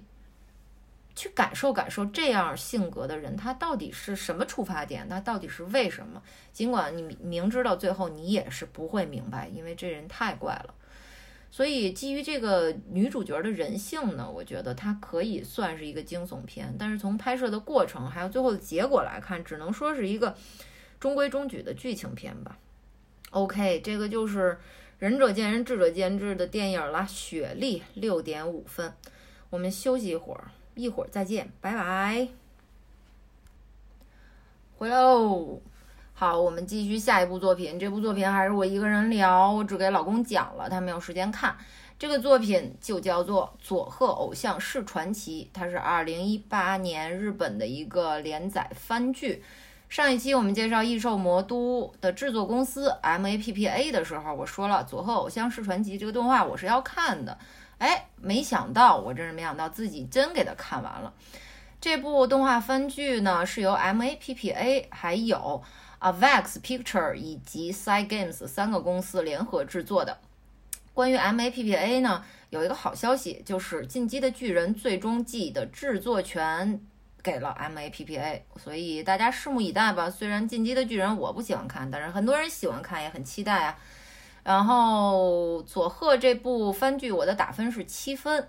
[1.16, 6.22] 去感受感受这样性格的人，他到底是什么出发点，他到底是为什么？
[6.52, 10.74] 尽管你明知道最后你也是不会明白，因为这人太怪了。
[11.50, 16.76] 所以，基于这个女主角的人性呢，我觉得它可以算是一个惊悚片。
[16.78, 20.36] 但是从拍摄的过程还有最后的结果来看，只能说是一个
[21.00, 22.60] 中规中矩的剧情片吧。
[23.32, 24.58] OK，这个就是
[25.00, 28.94] 仁者见仁，智者见智的电影了，《雪莉》六点五分。
[29.50, 32.28] 我们休息一会儿，一会儿再见，拜拜。
[34.78, 35.62] 回喽。
[36.14, 37.78] 好，我们继续下一部作品。
[37.78, 41.56] 这部作品还是我一个人聊，我只给老公讲了，他没有时间看。
[42.00, 49.44] 这个作品就叫做《佐贺偶像是传奇》，它是二零一八年日本的一个连载番剧。
[49.90, 57.38] 上一期我们介绍《异兽魔都》的制作公司 MAPPA 的时候，我说了《佐贺偶像是传奇》这个动画我是要看的。
[57.78, 61.14] 哎，没想到，我真是没想到自己真给它看完了。
[61.80, 65.64] 这部动画番剧呢，是由 MAPPA 还有
[66.02, 70.18] Avex Picture 以及 Side Games 三个公司联合制作的。
[70.94, 76.82] 关于 MAPPA 呢，有一个好消息，就是《进击的巨人》最终季的制作权
[77.28, 80.10] 给了 MAPPA，所以大家拭目以待吧。
[80.10, 83.78] 虽然《进击的巨人》我不喜欢看，但是很多人喜欢看，也很期待啊。
[84.46, 88.48] 然后佐贺这部番剧，我的打分是七分。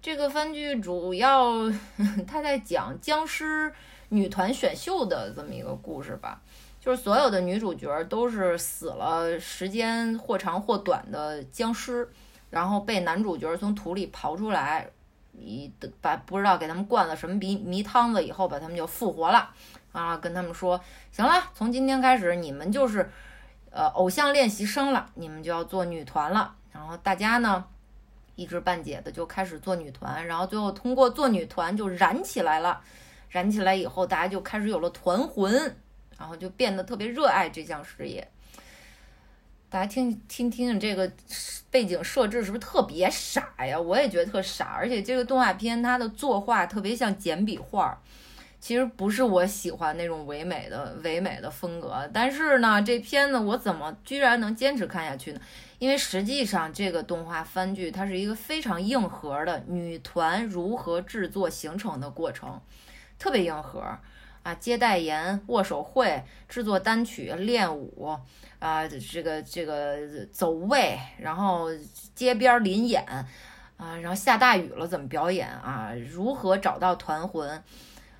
[0.00, 1.68] 这个番剧主要
[2.24, 3.74] 他在讲僵尸
[4.10, 6.40] 女团选秀的这么一个故事吧，
[6.80, 12.08] 就是所有的女主角都是死了时间或长或短的僵尸，
[12.50, 14.88] 然后被男主角从土里刨出来，
[15.42, 19.50] 一的把不知道给他们灌了什么迷迷汤子以后，把他们就复活了
[19.92, 20.80] 啊，跟他们说，
[21.10, 23.10] 行了，从今天开始你们就是。
[23.74, 26.54] 呃，偶像练习生了，你们就要做女团了。
[26.72, 27.64] 然后大家呢，
[28.34, 32.82] 一知半解的就开始做女团，然后最后通过做女团就燃起来了。
[33.30, 35.54] 燃起来以后，大家就开始有了团魂，
[36.18, 38.30] 然后就变得特别热爱这项事业。
[39.72, 41.10] 大家听听听听这个
[41.70, 43.80] 背景设置是不是特别傻呀？
[43.80, 47.98] 我也觉得特傻，而且这个动画片它的作画特别像简笔画儿。
[48.60, 55.40] 其实不是我喜欢那种唯美的唯美的风格，但是呢，这片子我怎么居然能坚持看下去呢？
[55.78, 62.60] 因为实际上这个动画番剧它是一个非常硬核的女团如何制作形成的过程，
[63.18, 63.80] 特别硬核
[64.42, 64.54] 啊！
[64.60, 68.18] 接代言、握手会、制作单曲、练舞
[68.62, 69.98] 啊，这个这个
[70.30, 71.66] 走位，然后
[72.14, 73.04] 街边临演
[73.76, 75.92] 啊，然后下大雨了怎么表演啊？
[76.08, 77.60] 如何找到团魂？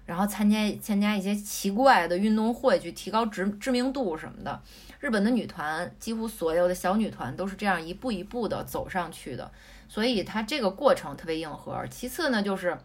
[0.04, 4.60] 然后参加参加一些奇怪的运动会，去提高知知名度什么的。
[4.98, 9.48] 日本的女团几乎所有的小女团都是这样一步一步的走上去的，
[9.88, 11.86] 所以它这个过程特别硬核。
[11.86, 12.76] 其次呢，就是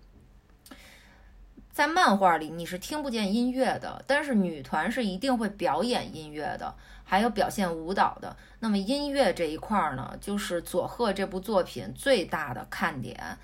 [1.71, 6.75] 在漫画里你是听不见音乐的，但是女团是一定会表演音乐的，
[7.09, 8.35] 还有表现舞蹈的。
[8.59, 13.37] 那么音乐这一块呢，就是佐贺这部作品最大的看点。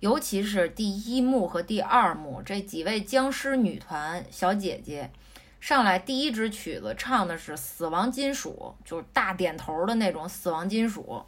[0.00, 5.10] 尤其是第一幕和第二幕，这几位僵尸女团小姐姐
[5.60, 11.22] 上来，第一支曲子唱的是死亡金属，就是大点头的那种死亡金属，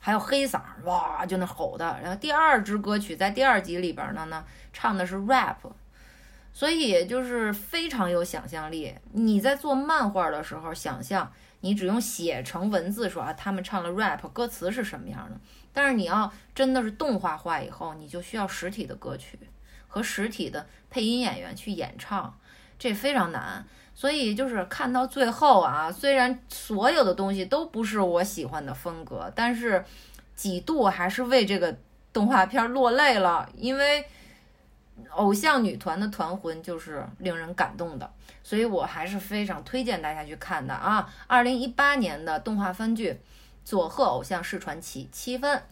[0.00, 1.84] 还有黑嗓，哇，就那吼的。
[2.02, 5.56] 然后第二支歌曲在第二集里边呢，呢唱的是 rap，
[6.58, 8.92] 所以就是非常有想象力。
[9.12, 15.38] 你在做漫画的时候，想象你只用写成文字说啊，他们唱了 rap，歌词是什么样的？
[15.72, 19.38] 但是你要真的是动画化以后，你就需要实体的歌曲
[19.86, 22.36] 和实体的配音演员去演唱，
[22.76, 23.64] 这非常难。
[23.94, 29.84] 所以就是看到最后啊，虽然所有的东西都不是我喜欢的风格，但是
[30.34, 31.78] 几度还是为这个
[32.12, 33.48] 动画片落泪了。
[33.54, 34.04] 因为
[35.10, 38.10] 偶像女团的团魂就是令人感动的，
[38.42, 41.12] 所以我还是非常推荐大家去看的啊。
[41.26, 43.20] 二零一八年的动画番剧。
[43.64, 45.62] 佐贺偶像是传奇，七分。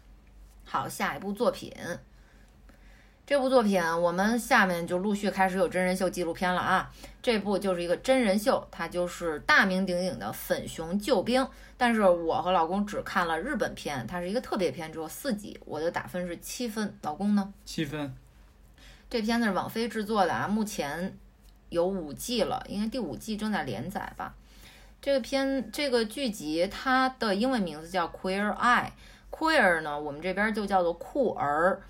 [0.66, 1.72] 好，下一部作品，
[3.24, 6.92] 这部作品我们下面就陆续开始有真人秀纪录片了啊。
[7.22, 11.48] 这部就是一个真人秀，它就是大名鼎鼎的粉熊救兵。
[11.78, 16.94] 但是我和老公只看了日本片，它是一个特别篇，只有四集，我的打分是七分。
[17.00, 17.50] 老公呢？
[17.64, 18.14] 七分。
[19.08, 21.16] 这片子是网飞制作的啊，目前
[21.68, 24.34] 有五季了，应该第五季正在连载吧。
[25.00, 31.80] 这个片这个剧集，它的英文名字叫 Queer Eye，Queer 呢，我们这边就叫做酷儿。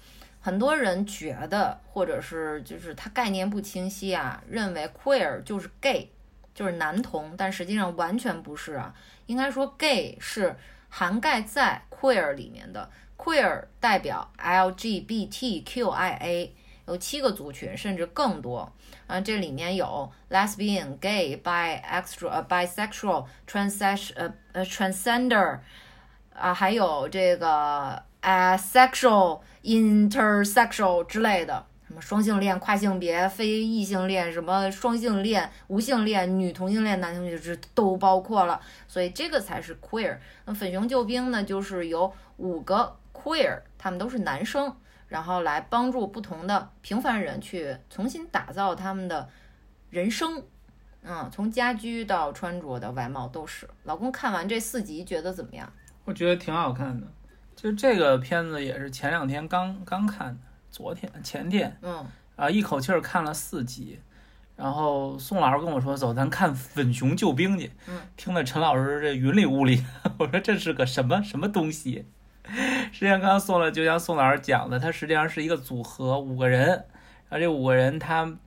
[0.40, 6.10] 很多人觉得，或者是就是它概念不清晰啊，认为 Queer 就是 gay，
[6.54, 8.94] 就是男同，但实际上完全不是啊。
[9.24, 10.54] 应该说 gay 是
[10.90, 16.50] 涵盖在 Queer 里面的，Queer 代表 LGBTQIA。
[16.86, 18.72] 有七个族群，甚至更多。
[19.06, 25.58] 啊，这里面有 lesbian、gay、bi、extra、呃 bisexual、trans 呃呃 transgender，
[26.34, 38.60] 啊，还有这个 asexual、intersexual 之类的，什么双性恋、跨性别、非异性恋，什么双性恋、无性恋、女同性恋、男同性恋，这都包括了。
[38.88, 40.18] 所以这个才是 queer。
[40.46, 44.76] 那粉熊救兵呢，就是有五个 queer，他们都是男生。
[45.08, 49.28] 然后来帮助不同的平凡人去重新打造他们的
[49.90, 50.42] 人生，
[51.02, 53.68] 嗯，从家居到穿着的外貌都是。
[53.84, 55.72] 老公看完这四集觉得怎么样？
[56.04, 57.06] 我觉得挺好看的。
[57.54, 60.40] 就这个片子也是前两天刚刚看的，
[60.70, 62.04] 昨天前天嗯
[62.36, 64.00] 啊，一口气儿看了四集。
[64.56, 69.84] 然后宋老师跟我说：“走，咱看《粉熊救兵》去。”嗯，听得陈老师这云里雾里。
[70.18, 72.06] 我说这是个什么什么东西？
[72.92, 76.68] 实际上，刚刚宋了，就像宋老师讲的，它实际上是一个组合，五个人。
[77.28, 78.38] 然后这五个人他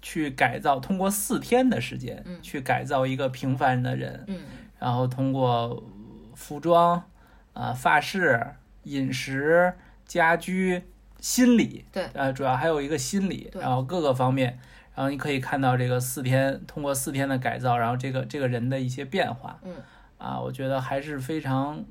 [0.00, 2.38] 去改造，通过四天的时间嗯。
[2.40, 4.40] 去改造一个平凡的人，嗯。
[4.78, 5.82] 然后通过
[6.34, 7.02] 服装、
[7.52, 8.40] 啊、发饰、
[8.84, 9.72] 饮食、
[10.06, 10.82] 家居、
[11.20, 12.04] 心理，对。
[12.14, 14.58] 呃，主要还有一个心理，然后各个方面，
[14.94, 19.74] 然后你可以看到这个四天通过四天的改造，然后这个这个人的一些变化，嗯。
[20.18, 21.84] 啊，我觉得还是非常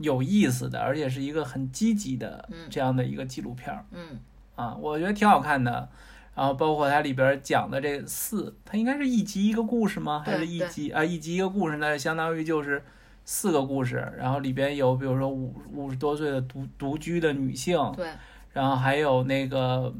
[0.00, 4.18] 有意思的，而且是一个很积极的嗯这样的一个纪录片儿嗯
[4.56, 5.88] 啊，我觉得挺好看的。
[6.34, 10.22] 然后包括它里边讲的这四，它应该是一集一个故事吗？
[10.24, 11.04] 还对是一集啊？
[11.04, 12.82] 一集一个故事呢，相当于就是
[13.24, 14.10] 四个故事。
[14.16, 18.08] 然后里边有比如说五五十多岁的独独居的女性，对，
[18.52, 19.92] 然后还有那个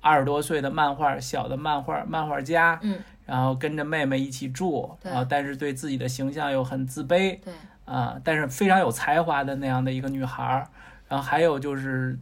[0.00, 7.52] 二十多岁的漫画小的漫画漫画家，嗯然后跟着妹妹一起住，对然后但是对自己的形象又很自卑对，
[7.88, 10.68] 啊，但是非常有才华的那样的一个女孩儿。
[11.08, 12.18] 然后还有就是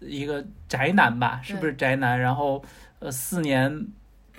[0.00, 2.18] 一个宅男吧，是不是宅男？
[2.18, 2.64] 然后
[3.00, 3.86] 呃，四年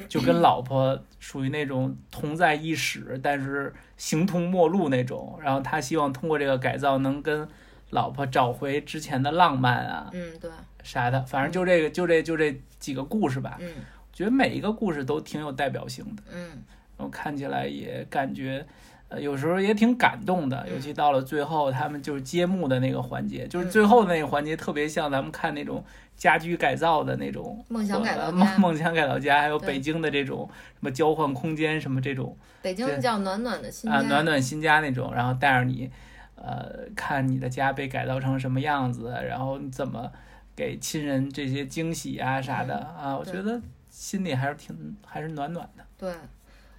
[0.07, 5.39] 就跟老婆属于那种同在一室，但是形同陌路那种。
[5.43, 7.47] 然后他希望通过这个改造能跟
[7.91, 10.49] 老婆找回之前的浪漫啊嗯对，
[10.83, 13.57] 啥的，反正就这个就这就这几个故事吧。
[13.59, 13.69] 嗯
[14.11, 16.63] 觉得每一个故事都挺有代表性的，嗯
[16.97, 18.65] 然后看起来也感觉，
[19.09, 20.65] 呃，有时候也挺感动的。
[20.67, 25.83] 嗯尤其到了最后，他们就是揭幕的那个环节，就是最后的那个环节，特别像咱们看那种
[26.15, 35.89] 家居改造的那种梦想改造梦梦想改造家，还有北京的这种什么交换空间什么这种北京对叫暖暖的新啊家，暖暖新家那种，然后带着你，
[36.35, 40.11] 呃，看你的家被改造成什么样子，然后你怎么
[40.55, 45.83] 给亲人这些惊喜啊啥的啊，我觉得心里还是挺还是暖暖的。
[45.97, 46.13] 对，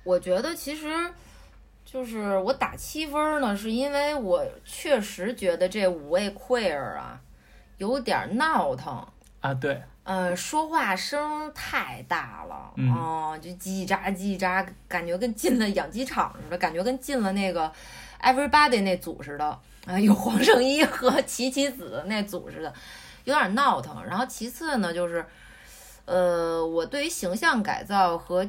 [0.04, 0.86] 我觉得其实
[1.92, 7.20] 就是我打七分儿呢，是因为我确实觉得这五位 queer 啊
[7.78, 9.04] 有点儿闹腾。
[9.40, 17.72] 啊，对，呃，说话声太大了，嗯哦，就叽喳叽喳，感觉跟进了养鸡场似的，感觉跟进了那个
[18.22, 22.72] Everybody 那组似的，啊、有黄圣依和 琪琪子那组似的，
[23.24, 24.04] 有点闹腾。
[24.04, 25.26] 然后其次呢，就是，
[26.04, 28.46] 呃，我对于形象改造和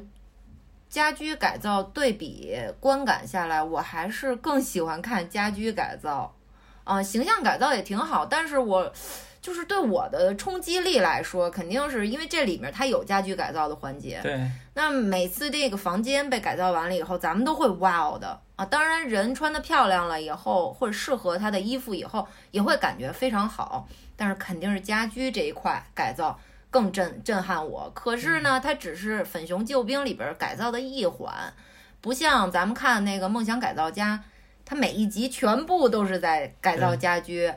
[0.91, 6.35] 家居改造对比观感下来，我还是更喜欢看家居改造，
[6.83, 8.93] 啊、形象改造也挺好，但是我。
[9.41, 14.19] 就是对我的冲击力来说，肯定是因为这里面它有家居改造的环节。
[14.21, 14.39] 对，
[14.75, 18.63] 那每次这个房间被改造完了以后，咱们都会哇哦的啊！
[18.63, 23.87] 当然，人穿的漂亮了以后，或者适合他的衣服以后，也会感觉非常好。
[24.15, 26.39] 但是肯定是家居这一块改造
[26.71, 27.91] 更震震撼我。
[27.93, 31.53] 可是呢，它只是《粉熊救兵》里边改造的一环，
[32.01, 34.17] 不像咱们看那个《梦想改造家》，
[34.65, 37.53] 它每一集全部都是在改造家居。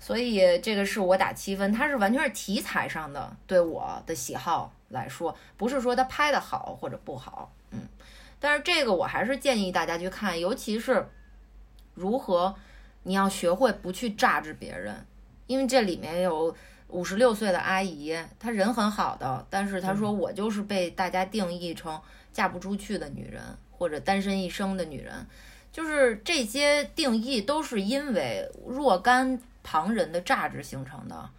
[0.00, 7.80] 所以这个是我打七分，它是完全是题材上的对我的喜好来说，不是说它拍的好或者不好，嗯，
[8.40, 11.06] 但是这个我还是建议大家去看，尤其是
[11.92, 12.54] 如何
[13.02, 15.04] 你要学会不去榨制别人，
[15.46, 16.56] 因为这里面有
[16.94, 22.00] 五十六岁的阿姨，她人很好的，但是她说我就是被大家定义成
[22.32, 25.26] 嫁不出去的女人或者单身一生的女人，
[25.70, 29.38] 就是这些定义都是因为若干。
[29.66, 31.30] 旁人的价值形成的，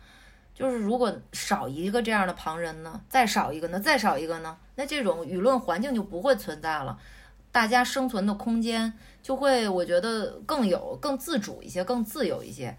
[0.51, 6.97] 就是如果少一个这样的旁人呢，再少一个呢，再少一个呢，那这种舆论环境就不会存在了，
[7.51, 8.91] 大家生存的空间
[9.21, 12.75] 就会，我觉得更有更自主一些，更自由一些。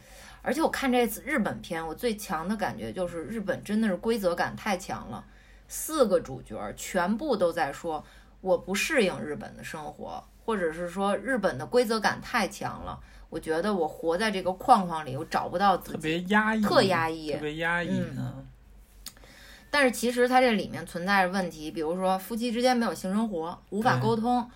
[0.47, 5.25] 而且我看这次日本片，我最强的感觉就是日本真的是规则感太强了，
[5.67, 8.05] 四个主角全部都在说
[8.41, 12.97] 我不适应日本的生活，或者是说日本的规则感太强了。
[13.29, 18.47] 我觉得我活在这个框框里，我找不到自己，特别压抑，特压抑，特别压抑嗯。
[19.69, 24.49] 但是其实它这里面存在着问题，比如说夫妻之间没有性生活，无法沟通；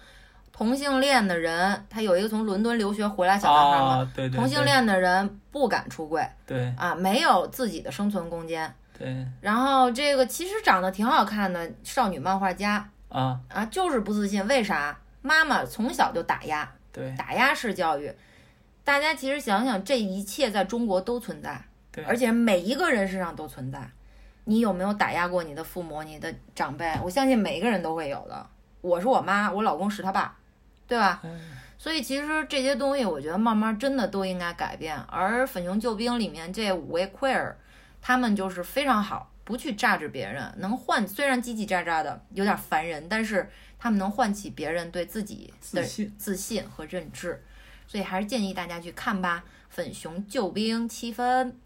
[0.52, 8.72] 同性恋的人，他有一个从伦敦留学回来小男孩嘛，哦、对对对同性恋的人不敢出柜，对啊，没有自己的生存空间。
[8.98, 9.27] 对。
[9.40, 14.98] 然后这个其实长得挺好看的少女漫画家啊啊，就是不自信，为啥？
[15.22, 18.10] 妈妈从小就打压，对，打压式教育。
[18.82, 21.62] 大家其实想想，这一切在中国都存在，
[21.93, 23.78] 对，而且每一个人身上都存在。
[24.44, 26.90] 你有没有打压过你的父母、你的长辈？
[27.05, 28.47] 我相信每一个人都会有的。
[28.81, 30.35] 我是我妈，我老公是他爸，
[30.90, 31.20] 对吧？
[31.22, 31.38] 嗯
[31.78, 34.98] 所以其实这些东西，我觉得慢慢真的都应该改变。
[35.08, 37.54] 而《粉熊救兵》里面这五位 queer，
[38.02, 43.48] 他们就是非常好，不去榨制别人，能唤虽然叽叽喳喳的有点烦人，但是
[43.78, 46.14] 他们能唤起别人对自己的自信。
[46.18, 47.42] 自信和认知。
[47.86, 51.58] 所以还是建议大家去看吧，《粉熊救兵》七分。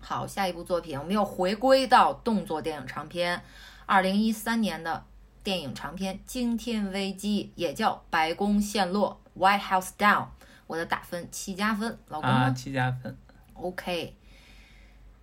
[0.00, 3.42] 好，下一部作品我们又回归到动作电影长片，
[3.84, 5.04] 二零一三年的
[5.44, 10.26] 电影长片《惊天危机》，也叫《白宫陷落》（White House Down）。
[10.66, 13.16] 我的打分七加分，老公啊，七加分。
[13.52, 14.16] OK。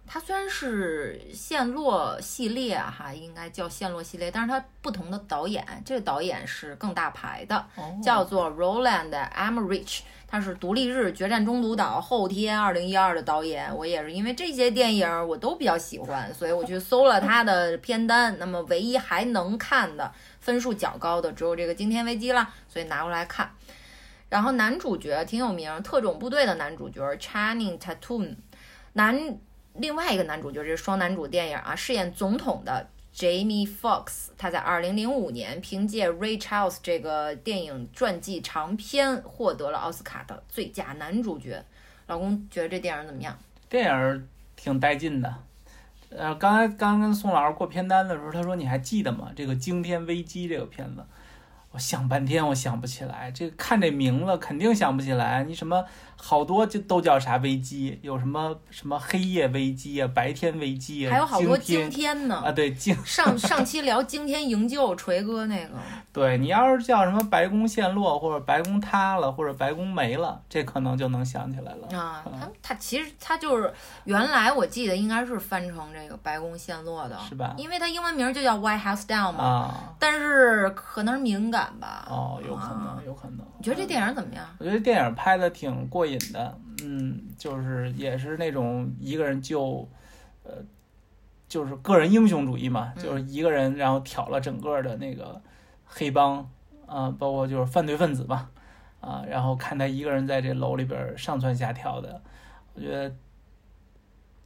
[0.05, 13.75] 它虽然是陷落系列啊，哈，应该叫陷落系列，但是它不同的导演，这个导演是更大牌的，哦叫做 Roland Emmerich，他是独立日决战中途岛后天二零一二的导演。
[13.75, 18.37] 我也是因为这些电影我都比较喜欢，所以我去搜了他的片单。
[18.39, 20.09] 那么唯一还能看的
[20.39, 23.51] 分数较高的只有这个《惊天危机》啦，所以拿过来看。
[24.29, 28.37] 然后男主角挺有名，特种部队的男主角 Channing Tatum，
[28.93, 29.37] 男
[29.73, 41.63] 另外一个男主角这是双男主电影啊，饰演总统的 Jamie Foxx，他在二零零五年凭借《Ray Charles》这个电影传记长片获得了奥斯卡的最佳男主角。
[42.07, 43.37] 老公觉得这电影怎么样？
[43.69, 45.33] 电影挺带劲的。
[46.09, 49.31] 呃，刚才刚跟宋老师过片单的时候，他说你还记得吗？
[49.35, 51.01] 这个《惊天危机》这个片子，
[51.71, 53.31] 我想半天我想不起来。
[53.31, 55.43] 这个看这名字肯定想不起来。
[55.45, 55.85] 你什么
[56.23, 57.99] 好多就都叫啥危机？
[58.03, 62.35] 有什么什么黑夜危机啊，白天危机啊，还有好多惊惊天呢。
[62.45, 65.73] 啊，对惊 上上期聊惊天营救，锤哥那个，
[66.13, 71.97] 对你要是叫什么白宫陷落，或者白宫塌了，或者白宫没了，这可能就能想起来了。
[71.97, 73.73] 啊，他他其实他就是
[74.03, 82.07] 原来我记得应该是翻成这个白宫陷落的，是吧因为它英文名就叫 White House Down 嘛，啊，但是可能是敏感吧。
[82.09, 83.39] 哦，有可啊能，有可能。
[83.57, 84.45] 你觉得这电影怎么样？
[84.59, 89.87] 我觉得电影拍的挺过瘾的，嗯，就是也是那种一个人就，
[90.43, 90.53] 呃，
[91.47, 95.41] 就是个人英雄主义嘛，嗯就是一个人然后挑了整个的那个
[95.85, 96.49] 黑帮
[96.85, 98.49] 啊、包括就是犯罪分子吧，
[98.99, 102.21] 啊，然后看他一个人在这楼里边上蹿下跳的，
[102.73, 103.15] 我觉得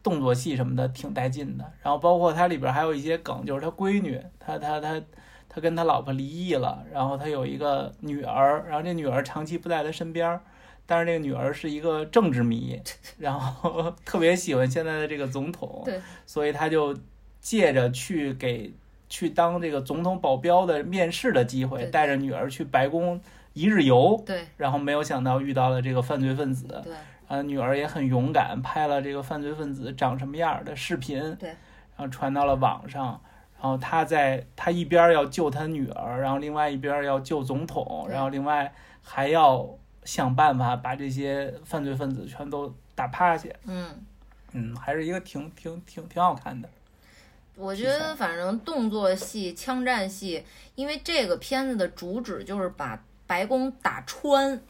[0.03, 1.73] 动作戏什么的挺带劲的。
[1.81, 5.01] 然后包括它里边还有一些梗，就是他闺女，他他他
[5.49, 10.43] 他跟他老婆离异了，然后他有一个女儿，然后这女儿长期不在他身边儿，
[10.85, 12.81] 但是那个女儿是一个政治迷，
[13.17, 16.95] 然后 特别喜欢现在的这个总统，对，所以他就
[17.39, 18.73] 借着去给
[19.09, 23.19] 去当这个总统保镖的面试的机会，带着女儿去白宫
[23.53, 26.93] 一日游，对然后没有想到遇到了这个犯罪分子，对
[27.27, 33.21] 啊，女儿也很勇敢，拍了这个犯罪分子长什么样儿的视频，对，然后传到了网上。
[33.57, 38.71] 然后他在他一边儿要救他女儿，然后另外一边儿要救总统，然后另外
[39.01, 39.67] 还要
[40.05, 43.49] 想办法把这些犯罪分子全都打趴下。
[43.65, 43.89] 嗯，
[44.53, 46.69] 嗯，还是一个挺挺挺挺好看的。
[47.55, 50.43] 我觉得反正动作戏、枪战戏，
[50.75, 54.61] 因为这个片子的主旨就是把白宫打穿，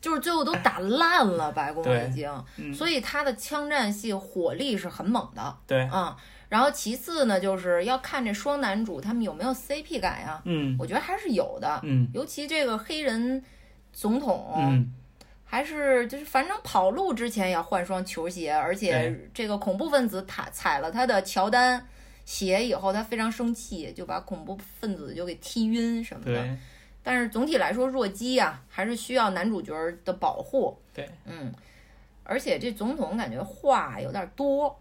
[0.00, 5.56] 就是最后都打 烂了白宫已经，嗯，所以他的枪战戏火力是很猛的。
[5.66, 6.14] 对，嗯，
[6.48, 10.40] 然后其次呢，就是要看这双男主他们有没有 CP 感呀？
[10.44, 13.42] 嗯我觉得还是有的，嗯尤其这个黑人
[13.92, 14.92] 总统，嗯，
[15.44, 21.86] 还是就是反正跑路之前也要换双球鞋，而且这个恐怖分子踩踩了他的乔丹
[22.24, 26.34] 鞋以后，他非常生气，就把恐怖分子就给踢晕什么的。
[26.34, 26.56] 对
[27.04, 29.74] 但是总体来说，弱鸡啊、还是需要男主角
[30.04, 30.78] 的保护。
[30.94, 31.52] 对，嗯，
[32.22, 34.80] 而且这总统感觉话有点多，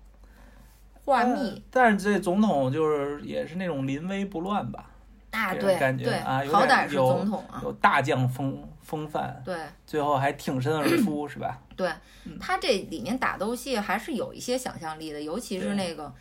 [1.04, 1.50] 话密。
[1.50, 4.92] 呃但是这总统就是也是那种临危不乱吧，
[5.32, 9.56] 啊，对，感觉啊好歹是总统啊，有大将风风范，对
[9.88, 11.58] 最后还挺身而出， 是吧？
[11.78, 11.90] 对
[12.26, 16.14] 嗯，他这里面打斗戏还是有一些想象力的，尤其是那个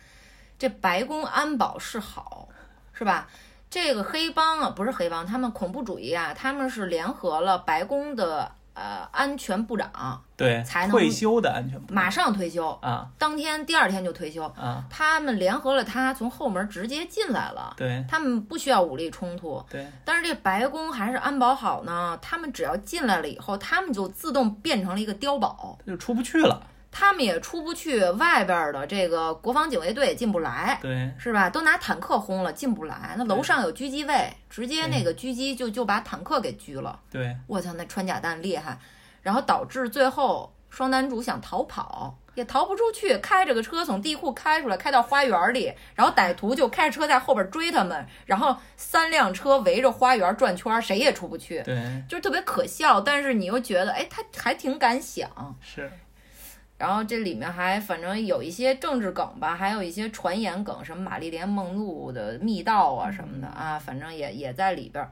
[0.57, 2.47] 这白宫安保是好，
[2.93, 3.27] 是吧？
[3.69, 14.43] 这个黑帮啊，不是黑帮，他们恐怖主义啊，他们是联合了白宫的呃安全部长，对才，能退休的安全部马上退休，啊当天第二天就退休。
[14.57, 17.73] 啊，他们联合了他，从后门直接进来了。
[17.77, 22.17] 对他们不需要武力冲突，对但是这白宫还是安保好呢。
[22.21, 26.61] 他们只要进来了以后，他们就自动变成了一个碉堡，他就出不去了，
[26.91, 31.49] 他们也出不去，外边的这个国防警卫队也进不来，对是吧？
[31.49, 33.15] 都拿坦克轰了，进不来。
[33.17, 36.99] 那楼上有狙击位，直接那个狙击就就把坦克给狙了。
[37.09, 38.77] 对我操，那穿甲弹厉害，
[39.21, 52.99] 然后导致最后双男主想逃跑，也逃不出去，开着个车从地库开出来，开到花园里，然后歹徒就开着车在后边追他们，然后三辆车围着花园转圈，谁也出不去，对，就是特别可笑。
[52.99, 55.29] 但是你又觉得，哎，他还挺敢想。
[55.61, 55.91] 是，
[56.81, 65.11] 然后这里面还反正有一些政治梗吧，还有一些传言梗，什么玛丽莲梦露的密道啊什么的啊，反正也也在里边儿。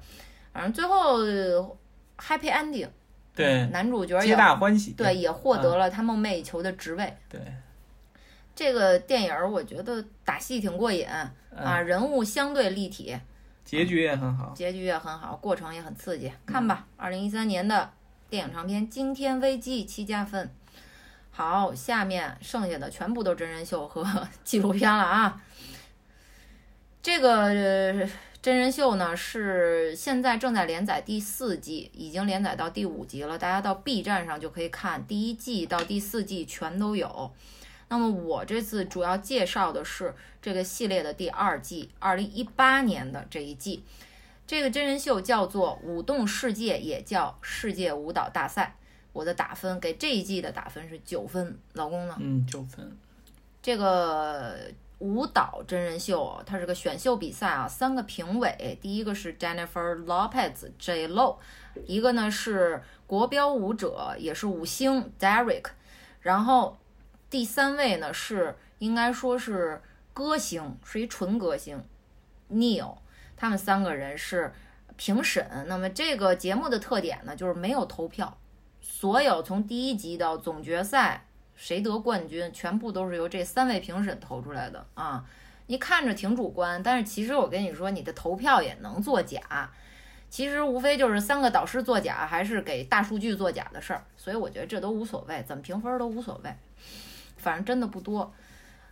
[0.51, 1.19] 反正最后
[2.17, 2.87] happy ending，
[3.35, 4.93] 对，男主角皆大欢喜。
[4.93, 7.15] 对也获得了他梦寐以求的职位。
[7.29, 7.39] 对，
[8.55, 13.15] 这个电影儿我觉得打戏挺过瘾啊，嗯，人物相对立体，
[13.63, 14.51] 结局也很好。
[14.55, 16.31] 结局也很好，过程也很刺激。
[16.47, 17.91] 看吧，二零一三年的
[18.27, 20.49] 电影长片《惊天危机》七加分。
[21.39, 24.05] 好，下面剩下的全部都真人秀和
[24.43, 25.41] 纪录片了啊。
[27.01, 28.05] 这个、
[28.41, 37.31] 真人秀呢是现在正在连载第四季，已经连载到第五集了，大家到 B 站上就可以看，第一季到第四季全都有。
[37.87, 43.85] 那么我这次主要介绍的是这个系列的第二季，二零一八年的这一季。
[44.45, 48.75] 这个真人秀叫做《舞动世界》，也叫世界舞蹈大赛。
[49.13, 52.15] 我的打分给这一季的打分是九分，老公呢？
[52.19, 52.97] 嗯，九分。
[53.61, 54.57] 这个
[54.99, 61.37] 舞蹈真人秀，它是个选秀比赛啊，三个评委，第一个是 Jennifer Lopez J Lo，
[61.85, 65.65] 一个呢是国标舞者，也是舞星 Derek，
[66.21, 66.77] 然后
[67.29, 69.81] 第三位呢是应该说是
[70.13, 71.83] 歌星，是一纯歌星
[72.49, 72.97] Neil，
[73.35, 74.53] 他们三个人是
[74.95, 75.65] 评审。
[75.67, 78.37] 那么这个节目的特点呢，就是没有投票，
[78.99, 81.25] 所有从第一集到总决赛。
[81.55, 85.23] 谁得冠军，全部都是由这三位评审投出来的啊！
[85.67, 89.71] 你看着挺主观，但是其实我跟你说，你的投票也能作假。
[90.29, 94.03] 其实无非就是三个导师作假，还是给大数据作假的事儿。
[94.17, 96.53] 所以我觉得这都无所谓，怎么评分都无所谓，
[97.37, 98.33] 反正真的不多。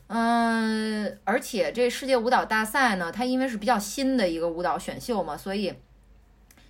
[0.07, 5.73] 嗯，而且这世界舞蹈大赛呢，它因为是比较新的一个舞蹈选秀嘛，所以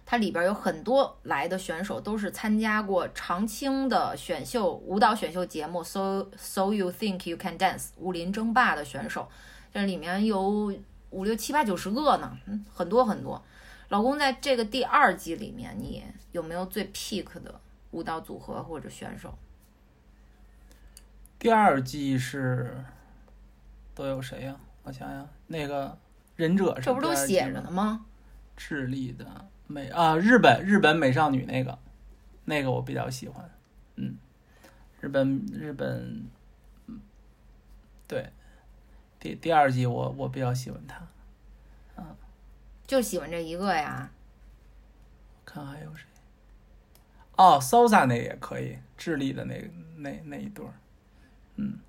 [0.10, 9.30] 它里边有很多来的选手都是参加过常青的选秀舞蹈选秀节目《So So You Think You Can Dance》武林争霸的选手，
[9.74, 10.74] 这里面有
[11.10, 13.44] 五六七八九十个呢，嗯，很多很多。
[13.90, 16.02] 老公在这个第二季里面，你
[16.32, 17.60] 有没有最 pick 的
[17.92, 19.38] 舞蹈组合或者选手？
[21.38, 22.82] 第二季是
[23.94, 25.98] 都有谁呀、我想想，那个
[26.38, 28.06] 忍者是这不都写着呢吗？
[28.56, 29.26] 智利的
[29.68, 31.78] 美啊，日本日本美少女那个，
[32.46, 33.50] 那个我比较喜欢，
[33.96, 34.18] 嗯，
[35.02, 36.26] 日本日本，
[36.88, 37.02] 嗯，
[38.08, 38.32] 对，
[39.20, 41.02] 第第二季我我比较喜欢她，
[42.86, 44.10] 就喜欢这一个呀？
[45.46, 46.06] 看还有谁？
[47.36, 50.74] 哦，Sosa 那也可以，智利的那那那一对儿，
[51.58, 51.80] 嗯，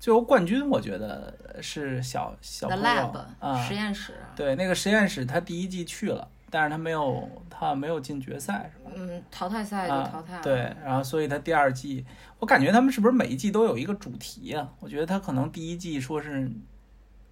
[0.00, 8.92] 最后冠军我觉得是小小友 Lab、啊，实验室，对，那个实验室他第一季去了，但是他没有他没有进决赛，是吧？
[8.94, 10.42] 嗯，淘汰赛就啊，淘汰了。
[10.42, 12.06] 对，然后所以他第二季，
[12.38, 16.48] 我感觉他们是不是每一季都有一个主题呀、我觉得他可能第一季说是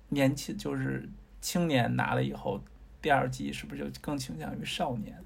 [0.09, 1.09] 年轻，就是
[1.41, 2.61] 青年拿了以后，
[3.01, 5.17] 第二季是不是就更倾向于少年、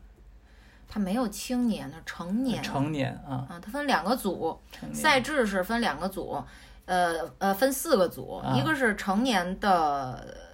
[0.86, 2.62] 他没有青年他，成年。
[2.62, 3.46] 成年啊？
[3.48, 4.60] 啊，他分两个组，
[4.92, 6.42] 赛制是分两个组，
[6.90, 10.24] 呃呃，分四个组，啊一个是成年的。
[10.26, 10.50] 呃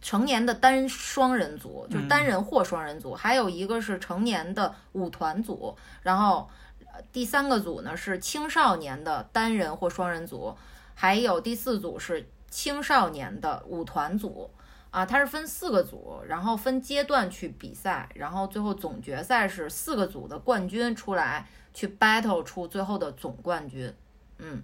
[0.00, 6.48] 成年的单双人组，就是单人或双人组，还有一个是成年的舞团组，然后
[6.92, 10.56] 呃第三个组呢是青少年的单人或双人组，
[10.94, 14.50] 还有第四组是青少年的舞团组。
[14.90, 23.92] 啊，它是分四个组，然后分阶段去比赛，然后最后总决赛是四个组的冠军出来去 battle 出最后的总冠军，
[24.38, 24.62] 嗯，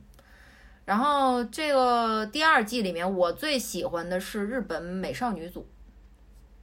[0.85, 5.67] 然后这个第二季里面我最喜欢的是日本美少女组，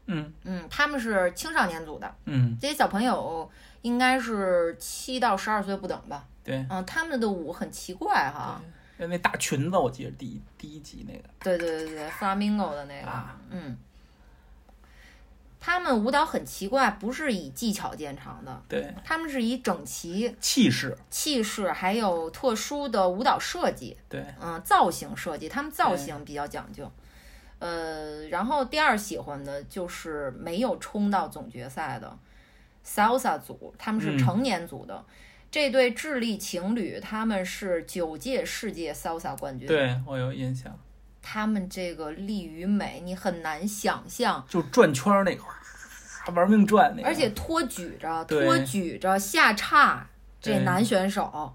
[0.08, 0.34] 嗯。
[0.44, 3.50] 嗯，他们是青少年组的，嗯，这些小朋友
[3.82, 8.62] 应该是七到十二岁不等吧，对，嗯，他们的舞很奇怪哈，
[8.98, 11.24] 那那大裙子我记得第一第一集那个。
[11.40, 13.78] 对对对对，flamingo 的那个，啊嗯，
[15.60, 26.90] 他们舞蹈很奇怪，不是以技巧见长的，对他们是以整齐、气势，气势还有特殊的舞蹈设计，对嗯，造型设计，他们造型比较讲究。
[27.60, 32.18] 呃，然后第二喜欢的就是没有冲到总决赛的
[32.86, 35.04] salsa 组，他们是嗯成年组的。
[35.52, 40.80] 这对智利情侣，他们是九届世界 salsa 冠军。，对我有印象，
[41.32, 44.44] 他们这个力与美，你很难想象。
[44.50, 50.08] 就转圈儿那个，哇玩命转那个，而且托举着，托举着下叉，
[50.42, 51.54] 这男选手。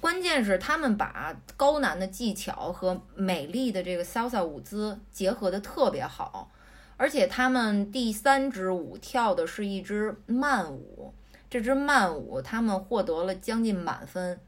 [0.00, 6.48] 关键是他们把高难的技巧和美丽的这个 salsa 舞姿结合的特别好，
[6.96, 11.12] 而且他们第三支舞跳的是一支慢舞，
[11.50, 14.38] 这支慢舞他们获得了将近满分。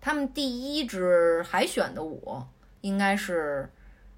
[0.00, 2.42] 他们第一支海选的舞
[2.80, 3.68] 应该是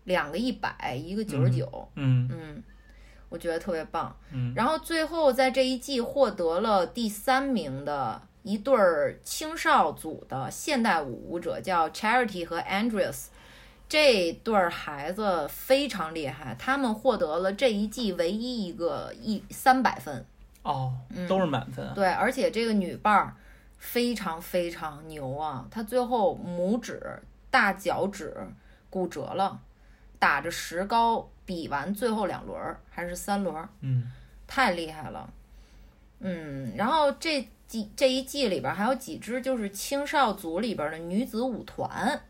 [0.05, 2.63] 两个一百，一个九十九，嗯嗯，
[3.29, 4.15] 我觉得特别棒。
[4.33, 13.27] 嗯然后最后在这一季获得了第三名的一对儿青少组的现代舞舞者，叫 Charity 和 Andreas。
[13.89, 20.25] 这对儿孩子非常厉害，他们获得了这一季唯一一个一三百分。
[20.63, 21.93] 哦，嗯都是满分啊。
[21.95, 23.37] 对，而且这个女伴儿
[23.77, 25.67] 非常非常牛啊！
[25.71, 27.21] 她最后拇指、
[27.53, 28.35] 大脚趾
[28.89, 29.61] 骨折了，
[30.19, 34.11] 打着石膏比完最后两轮儿还是三轮儿，嗯
[34.47, 35.31] 太厉害了。
[36.21, 42.23] 嗯，然后这几这一季里边还有几支就是青少组里边的女子舞团，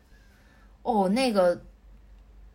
[0.82, 1.62] 哦，那个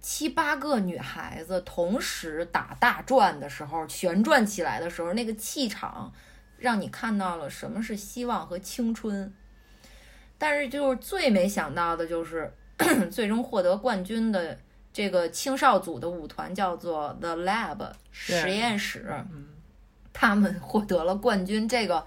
[0.02, 6.12] 七八个女孩子同时打大转的时候，旋转起来的时候，那个气场
[6.58, 9.34] 让你看到了什么是希望和青春。
[10.38, 12.52] 但是就是最没想到的就是，
[13.12, 14.58] 最终获得冠军的
[14.94, 19.48] 这个青少组的舞团叫做 The Lab 实验室，嗯
[20.14, 22.04] 他们获得了冠军，这个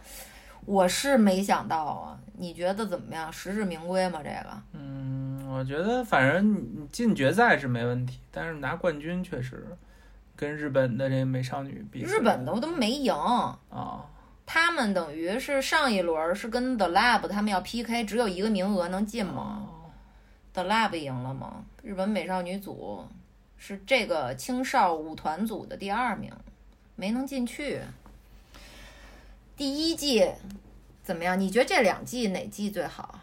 [0.64, 2.18] 我是没想到啊。
[2.36, 3.30] 你觉得怎么样？
[3.32, 4.20] 实至名归吗？
[4.24, 4.62] 这个？
[4.72, 9.64] 嗯，我觉得反正你进决赛是没问题，但是拿冠军确实
[10.34, 13.12] 跟日本的这美少女比，日本的我都没赢，
[13.68, 14.04] 啊，
[14.52, 19.90] 他们等于是上一轮是跟 The Lab 他们要 PK，只有一个名额能进吗哦
[20.52, 21.64] ？The Lab 赢了吗？
[21.84, 23.06] 日本美少女组
[23.56, 26.32] 是这个青少舞团组的第二名，
[26.96, 27.80] 没能进去。
[29.56, 30.28] 第一季
[31.04, 31.38] 怎么样？
[31.38, 33.20] 你觉得这两季哪季最好？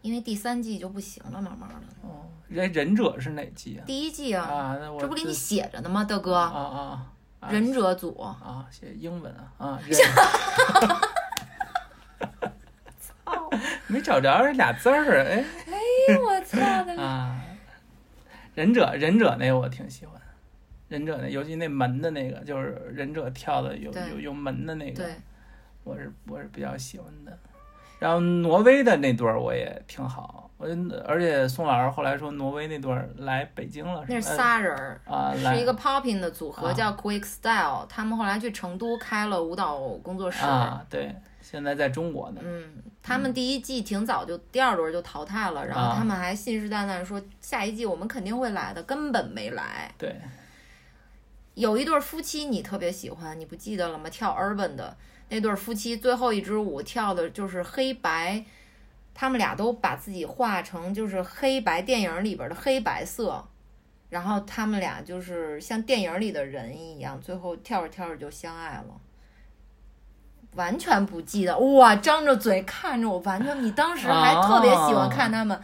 [0.00, 2.08] 因为第三季就不行了，慢慢的。
[2.08, 3.82] 哦，忍忍者是哪季啊？
[3.84, 6.36] 第一季啊，啊，这不给你写着呢吗，大哥？
[6.36, 7.11] 啊啊啊
[7.50, 9.80] 忍者组，啊，写英文啊啊，
[13.00, 13.50] 操
[13.88, 15.44] 没找着这俩字儿，哎。
[15.66, 17.00] 哎我操的！
[17.00, 17.40] 啊，
[18.54, 20.20] 忍者忍者那我挺喜欢，
[20.88, 25.04] 忍者那尤其那门的那个，就是忍者跳的有有有门的那个，
[25.84, 27.38] 我是我是比较喜欢的。
[27.98, 37.84] 然后挪威的那对儿我也挺好，我而且宋老师后来说挪威那对儿来北京了，那是吧仨人儿，啊，来是一个 popping 的组合，啊叫 Quick Style。
[37.88, 40.44] 他们后来去成都开了舞蹈工作室。
[40.44, 42.64] 啊，对，现在在中国呢，嗯，
[43.02, 49.92] 他们第一季挺早就第二轮就淘汰了，然后啊他们还信誓旦旦说下一季我们肯定会来的，根本没来。
[49.98, 50.14] 对，
[51.54, 54.08] 有一对夫妻你特别喜欢，你不记得了吗？
[54.08, 54.96] 跳 urban 的
[55.28, 58.44] 那对夫妻，最后一支舞跳的就是黑白，
[59.14, 63.44] 他们俩都把自己画成就是黑白电影里边的黑白色，
[64.08, 69.00] 然后他们俩就是像电影里的人一样，最后跳着跳着就相爱了。
[70.54, 71.96] 完全不记得哇！
[71.96, 73.62] 张着嘴看着我，完全。
[73.62, 75.58] 你当时还特别喜欢看他们，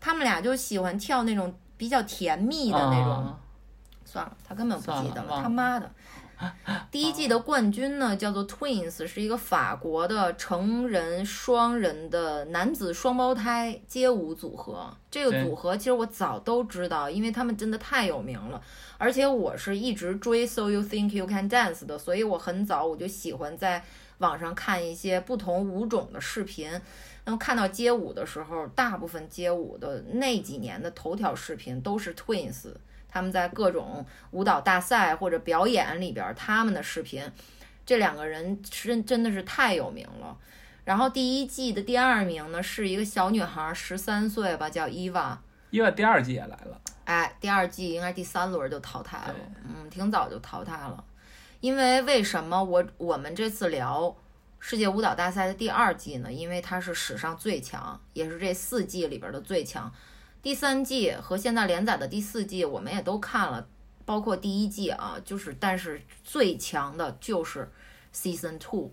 [0.00, 3.12] 他们俩就喜欢跳那种比较甜蜜的那种。
[3.12, 3.38] 啊
[4.02, 5.88] 算了，他根本不记得了他妈的！
[6.90, 14.96] 第一季的冠军呢，叫做 Twins，是一个法国的成人双人的男子双胞胎街舞组合。
[15.10, 18.60] 这个组合其实我早都知道，因为他们真的太有名了，
[18.96, 23.84] 而且我是一直追 So You Think You Can Dance 的，所以我很早我就喜欢在
[24.18, 26.70] 网上看一些不同舞种的视频。
[27.24, 32.72] 那么看到街舞的时候，大部分街舞的那几年的头条视频都是 Twins。
[33.10, 37.22] 他们在各种舞蹈大赛或者表演里边，他们的视频，
[37.84, 40.36] 这两个人真真的是太有名了。
[40.84, 45.40] 然后第一季的第二名呢，是一个小女孩，十三岁吧，叫伊娃。
[45.70, 51.04] 伊娃第二季也来了，哎，第二季应该第三轮就淘汰了，嗯，挺早就淘汰了。
[51.60, 54.16] 因为为什么我我们这次聊
[54.58, 56.32] 世界舞蹈大赛的第二季呢？
[56.32, 59.92] 因为它是史上最强，也是这四季里边的最强。
[60.42, 63.66] 第三季和现在连载的第四季我们也都看了，
[64.04, 67.70] 包括第一季啊，就是但是最强的就是
[68.14, 68.92] Season Two。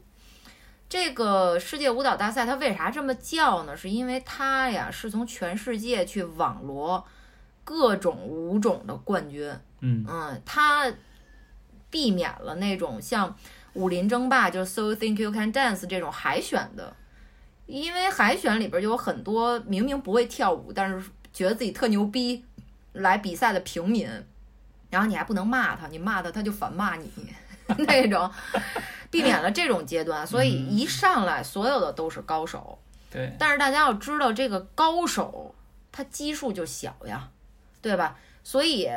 [0.89, 3.75] 这个世界舞蹈大赛它为啥这么叫呢？
[3.75, 7.05] 是因为它呀是从全世界去网罗
[7.63, 10.89] 各种舞种的冠军，嗯嗯，它
[11.89, 13.35] 避免了那种像
[13.73, 16.95] 武林争霸，就是 So You Think You Can Dance 这种海选的，
[17.65, 22.43] 因为海选里边就有很多明明不会跳舞，但是觉得自己特牛逼
[22.93, 24.09] 来比赛的平民，
[24.89, 27.11] 然后你还不能骂他，你骂他他就反骂你
[27.85, 28.31] 那种。
[29.09, 32.77] 避免了这种阶段，所以一上来所有的都是高手。
[33.09, 35.55] 对，但是大家要知道，这个高手
[35.93, 37.29] 他基数就小呀，
[37.81, 38.17] 对吧？
[38.43, 38.89] 所以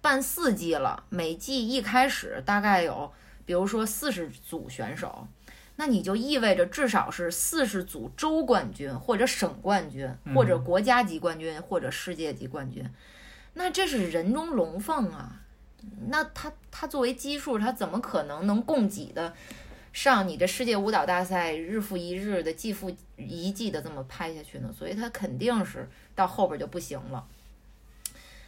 [0.00, 3.10] 办四季了，每季一开始大概有，
[3.44, 5.26] 比如说四十组选手，
[5.80, 12.84] 那你就意味着至少是四十组州冠军或者省冠军或者国家级冠军或者世界级冠军，
[13.54, 15.40] 那这是人中龙凤啊！
[16.08, 19.32] 那他他作为基数，他怎么可能能供给的
[19.90, 24.70] 上你的世界舞蹈大赛日复一日的季复一季的这么拍下去呢？
[24.78, 27.26] 所以他肯定是到后边就不行了。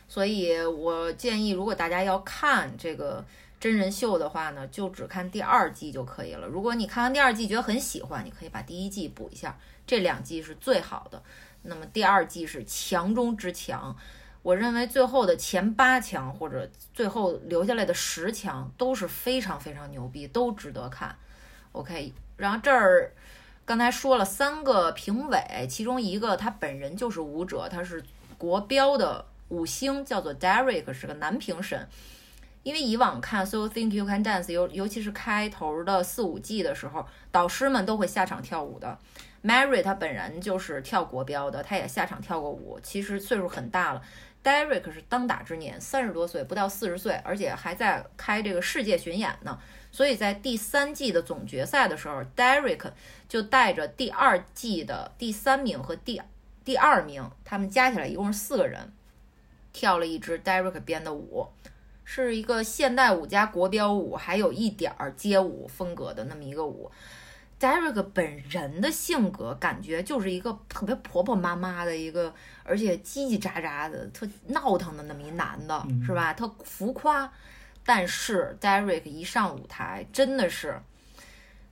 [0.06, 3.24] 所以我建议，如果大家要看这个
[3.62, 6.48] 真人秀的话呢，就只看第二季就可以了。
[6.48, 9.56] 如果你看完第二季觉得很喜欢，你可以把第一季补一下，
[9.86, 11.22] 这两季是最好的。
[11.62, 13.96] 那么第二季是强中之强。
[14.42, 21.14] 我认为最后的前八强或者最后留下来的十强都是非常非常牛逼，都值得看。
[21.70, 23.12] OK，然后这儿
[23.64, 28.02] 刚才说了三个评委，其中一个他本人就是舞者，他是
[28.36, 31.88] 国标的五星，叫做 Derek，是个男评审。
[32.62, 38.98] 因为以往看 So Think You Can Dance，尤尤其是开头的四五季的时候，导师们都会下场跳舞的。
[39.42, 44.02] Mary 他本人就是跳国标的，他也下场跳过舞，其实岁数很大了。
[44.44, 49.58] Derek 是当打之年，三十多岁，不到四十岁，而且还在开这个世界巡演呢。
[49.92, 52.90] 所以在第三季的总决赛的时候，Derek
[53.28, 56.20] 就带着第二季的第三名和第
[56.64, 58.92] 第二名，他们加起来一共是四个人，
[59.72, 61.46] 跳了一支 Derek 编的舞，
[62.04, 66.90] 是一个现代舞加国标舞，还有一点儿街舞风格的那么一个舞。
[67.60, 72.34] Derek 本人的性格感觉就是一个特别婆婆妈妈的一个，
[72.64, 76.34] 而且叽叽喳喳的、特闹腾的那么一男的，是吧？
[76.34, 77.32] 特浮夸。
[77.84, 80.80] 但是 Derek 一上舞台，真的是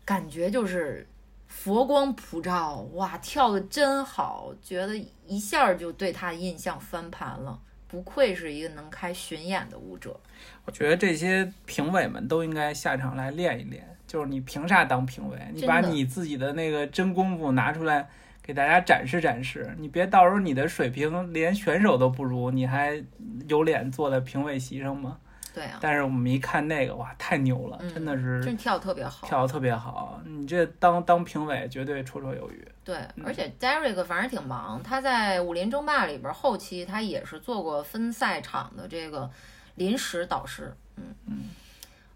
[0.05, 1.09] 感觉就是
[1.49, 4.97] 佛光普照，哇，跳的真好，觉得
[5.27, 7.61] 一下就对他的印象翻盘了。
[7.91, 10.19] 不愧是一个能开巡演的舞者。
[10.65, 13.85] 我觉得这些评委们都应该下场来练一练。
[14.07, 15.39] 就是你凭啥当评委？
[15.55, 18.09] 你把你自己的那个真功夫拿出来
[18.43, 19.73] 给大家展示展示。
[19.79, 23.01] 你别到时候你的水平连选手都不如，你还
[23.47, 25.19] 有脸坐在评委席上吗？
[25.55, 25.79] 对啊。
[25.81, 30.21] 但是我们一看那个，哇，太牛了，真的是，真跳的特别好，跳的特别好。
[30.25, 32.69] 你这当当评委绝对绰绰有余。
[32.85, 39.31] 对，而且 Derek 反正挺忙，他在武林争霸里边后期他也是做过分赛场的这个
[39.77, 40.75] 临时导师。
[40.97, 41.39] 嗯嗯。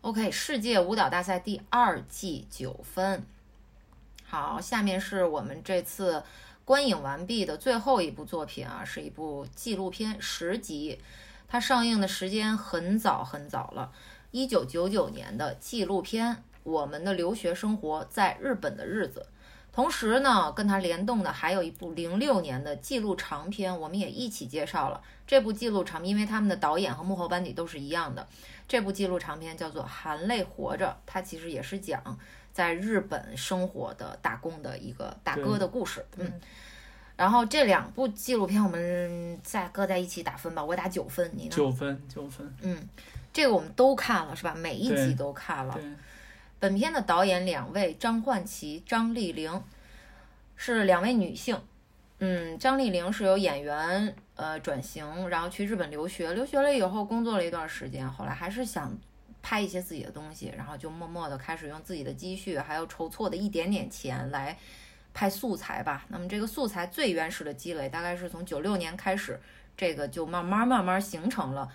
[0.01, 3.25] OK，世界舞蹈大赛第二季九分。
[4.27, 6.23] 好，下面是我们这次
[6.65, 11.01] 观影完毕的最后一部作品啊，是一部纪录片十集。
[11.55, 13.93] 它上映的时间很早很早了，
[14.33, 16.33] 一九九九年的纪录片
[16.65, 19.29] 《我们的留学生活在日本的日子》。
[19.73, 28.27] 同时呢，跟它联动的还有一部零六年的纪录长片，我们也一起介绍了这部纪录长片，因为他们的导演和幕后班底都是一样的。
[28.67, 32.19] 这部纪录长片叫做《含泪活着》，它其实也是讲
[32.53, 36.05] 在日本生活的打工的一个大哥的故事。
[36.17, 36.33] 嗯，
[37.17, 41.51] 然后这两部纪录片我们再搁在一起打分吧，我打九分，你呢？
[41.51, 42.53] 九分，九分。
[42.63, 42.89] 嗯，
[43.33, 44.55] 这个我们都看了是吧？
[44.55, 45.79] 每一集都看了。
[46.59, 49.63] 本片的导演两位张焕琪、张丽玲
[50.57, 51.57] 是两位女性。
[52.19, 58.97] 嗯，张丽玲是由演员呃转型，然后去日本留学，留学了以后工作了一段时间，后来还是想
[59.43, 64.57] 拍一些自己的东西，然后就默默的开始用自己的积蓄还有筹措的一点点钱来
[65.15, 66.05] 拍素材吧。
[66.09, 69.41] 那么这个素材最原始的积累，大概是从九六年开始，
[69.77, 71.73] 这个就慢慢慢慢形成了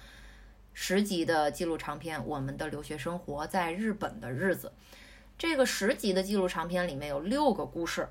[0.73, 4.67] 十集的纪录长片《我们的留学生活在日本的日子》。
[5.37, 8.09] 这个十集的纪录长片里面有六个故事。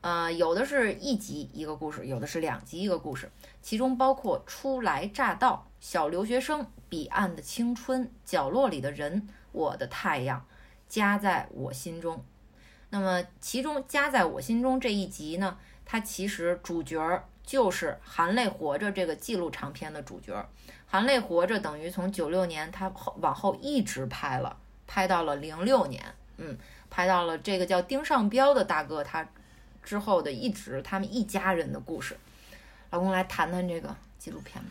[0.00, 3.28] 呃，有的是一集一个故事，有的是两集一个故事，
[3.60, 10.46] 其中包括初来乍到、小留学生、彼岸的青春、角落里的人、我的太阳、
[10.88, 12.24] 家在我心中。
[12.90, 20.32] 那么，其中家在我心中这一集呢，它其实主角就是《含泪活着》这个纪录长片的主角。
[20.86, 24.56] 《含泪活着》等于从九六年他后往后一直拍了，
[24.86, 26.02] 拍到了零六年，
[26.38, 26.56] 嗯，
[26.88, 29.26] 拍到了这个叫丁尚彪的大哥他。
[29.80, 32.14] 之后的一直他们一家人的故事，
[32.90, 34.70] 老公来谈谈这个纪录片吧。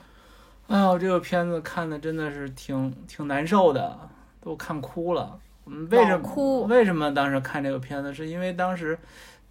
[0.68, 3.98] 哎呦，这个片子看的真的是挺挺难受的，
[4.40, 5.40] 都看哭了。
[5.70, 6.64] 嗯，为什么哭？
[6.66, 8.14] 为什么当时看这个片子？
[8.14, 8.98] 是因为当时，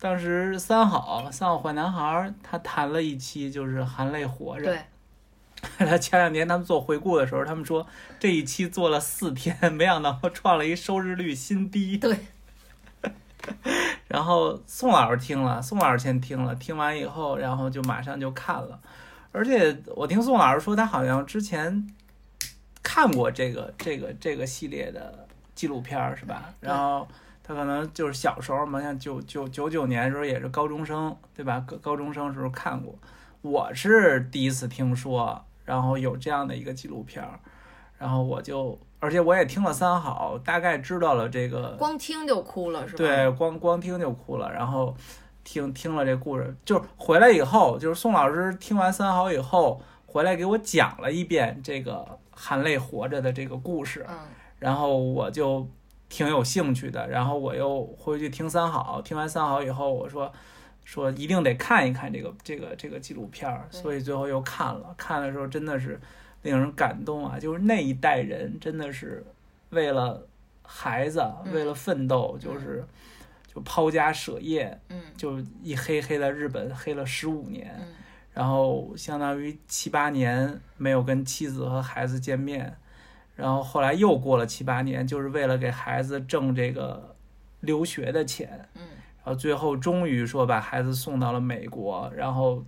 [0.01, 4.65] 当时三好三好坏男孩他谈了一期，就是含泪活着。
[4.65, 4.81] 对。
[5.79, 7.87] 他前两年他们做回顾的时候，他们说
[8.19, 11.97] 这一期做了四天，没想到创了一收视率新低。
[11.97, 12.17] 对。
[14.07, 18.79] 然后宋老师听了，宋老师先听了，听完以后，然后就马上就看了。
[19.33, 21.89] 而且我听宋老师说，他好像之前
[22.83, 25.26] 看过这个这个这个系列的
[25.57, 26.45] 纪录片儿，是吧？
[26.61, 27.09] 然后
[27.43, 31.65] 他可能就是小时候嘛，像九九九九年的时候也是高中生，对吧？
[31.67, 32.95] 高高中生时候看过。
[33.43, 37.39] 我是第一次听说，然后有这样的一个纪录片儿，
[37.99, 42.99] 然后我就，而且我也听了三好，大概知道了这个光听就哭了是吧？
[42.99, 44.95] 对，光光听就哭了，然后
[45.45, 54.17] 听听了这故事，就是回来以后，就是宋老师听完三好以后，回来给我讲了一遍这个含泪活着的这个故事，嗯
[54.67, 55.65] 然后我就
[56.09, 60.33] 挺有兴趣的，然后我又回去听三好，听完三好以后，我说
[60.85, 66.01] 说一定得看一看这个这个这个纪录片儿，所以最后又看了，看的时候真的是
[66.43, 67.39] 令人感动啊！
[67.39, 69.25] 就是那一代人真的是
[69.71, 70.27] 为了
[70.65, 71.53] 孩子，嗯。
[71.53, 72.85] 为了奋斗，就是
[73.47, 75.01] 就抛家舍业，嗯。
[75.17, 77.95] 就一黑黑在日本黑了十五年，嗯。
[78.35, 82.77] 然后相当于七八年没有跟妻子和孩子见面，
[83.37, 87.15] 然后后来又过了七八年，就是为了给孩子挣这个
[87.61, 88.83] 留学的钱，嗯
[89.25, 92.65] 然后最后终于说把孩子送到了美国，然后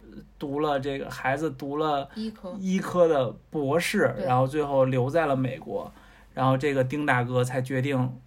[0.00, 5.92] 呃读了这个孩子读了医科医科的博士，然后最后留在了美国，
[6.32, 8.18] 然后这个丁大哥才决定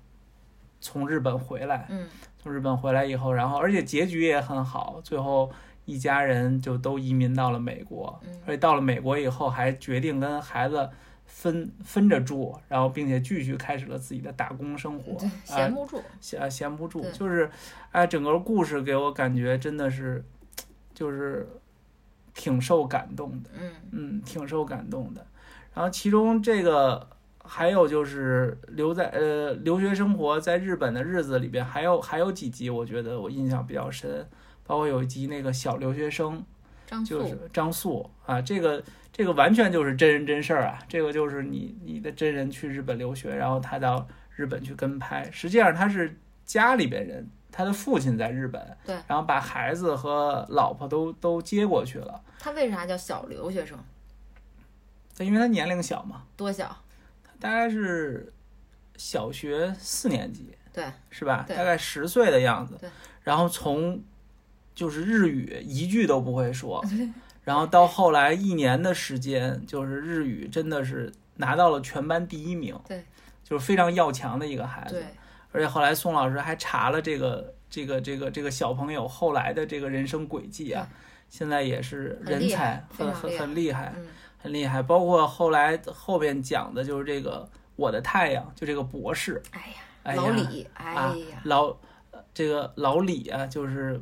[0.79, 1.87] 从日本回来。
[1.89, 2.07] 嗯
[2.39, 5.51] 从日本回来以后，然后而且结局也很好，最后
[5.83, 10.89] 一家人就都移民到了美国，嗯而且到了美国以后还决定跟孩子
[11.27, 17.47] 分分着住，然后并且继续开始了自己的打工生活闲不住，闲闲不住，就是
[17.91, 20.23] 哎，整个故事给我感觉真的是
[20.93, 21.47] 就是
[22.33, 23.49] 挺受感动的。
[23.59, 25.25] 嗯嗯，挺受感动的。
[25.75, 27.07] 然后其中这个
[27.43, 34.27] 还有就是留在呃留学生活在日本的日子里边，还有还有几集我觉得我印象比较深，
[34.65, 36.43] 包括有一集那个小留学生，
[36.87, 38.83] 张素就是张素啊，这个
[39.17, 47.27] 这个完全就是真人真事儿啊，这个就是你你的真人去日本留学，然后他到日本去跟拍，实际上他是家里边人。
[47.49, 53.75] 他的父亲在日本，对然后把孩子和老婆都都接过去了，他为啥叫小留学生？
[55.17, 56.77] 他因为他年龄小嘛，多小？
[57.39, 58.31] 大概是
[58.95, 61.45] 小学四年级，对，是吧？
[61.49, 62.87] 大概十岁的样子对。
[63.23, 64.03] 然后从
[64.75, 66.83] 就是日语一句都不会说，
[67.47, 73.01] 然后到后来一年的时间，就是日语真的是拿到了全班第一名，对，
[73.41, 75.05] 就是非常要强的一个孩子对。，
[75.53, 80.85] 而且后来宋老师还查了这个这个这个这个小朋友后来的这个人生轨迹啊，
[81.29, 83.93] 现在也是人才，很很很厉害。
[83.95, 84.05] 嗯
[84.39, 91.65] 很厉害，包括后来后边讲的就是这个我的太阳，就这个博士，哎呀，哎呀老李，哎啊呀，老
[92.11, 93.99] 呃这个老李啊，就是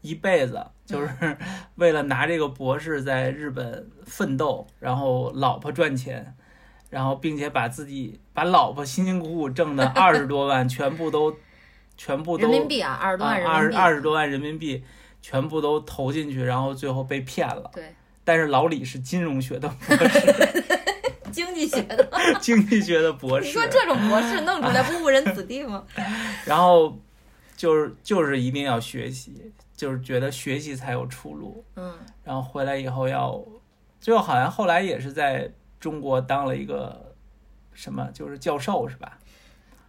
[0.00, 1.08] 一辈子就是
[1.76, 6.34] 为了拿这个博士在日本奋斗，然后老婆赚钱，
[6.90, 11.34] 然后并且把自己把老婆辛辛苦苦挣的二十多万全部都
[11.96, 14.84] 全部都人民币啊，二十多万人二民币，二十多万人民币
[15.22, 17.70] 全部都投进去，然后最后被骗了。
[17.72, 17.94] 对，
[18.24, 20.64] 但是老李是金融学的博士，
[21.32, 22.08] 经济学的。
[22.40, 25.82] 经济学的博士你说，这种博士弄出来不误人子弟吗？
[26.44, 26.98] 然后
[27.56, 31.64] 就是就是一定要学习，就是觉得学习才有出路。
[31.76, 33.38] 嗯，然后回来以后要，
[34.00, 37.14] 最后好像后来也是在中国当了一个
[37.72, 39.18] 什么，就是教授是吧？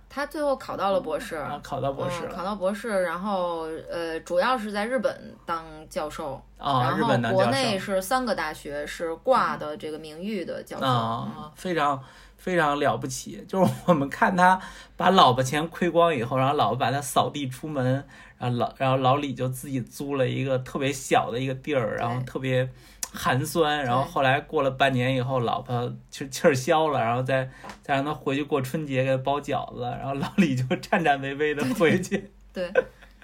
[0.08, 12.02] 他最后考到了博士，啊，考到博士嗯，考到博士，然后呃，主要是在日本当教授，啊，日然后国内是三个大学是挂的这个名誉的教授，啊，非常
[12.38, 13.44] 非常了不起。
[13.46, 14.58] 就是我们看他
[14.96, 18.08] 把老婆钱亏光以后，然后老婆把他扫地出门，
[18.38, 22.70] 然后老然后老李就自己租了一个特别小的一个地儿，然后特别
[23.14, 23.84] 寒酸。
[23.84, 27.50] 然后后来过了半年以后，老婆气气儿消了，然后再
[27.82, 32.30] 再让他回去过春节，给他包饺子，然后老李就 颤颤巍巍的回去。
[32.54, 32.72] 对，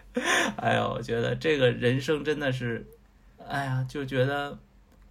[0.58, 2.86] 哎呦，我觉得这个人生真的是，
[3.48, 4.58] 哎呀，就觉得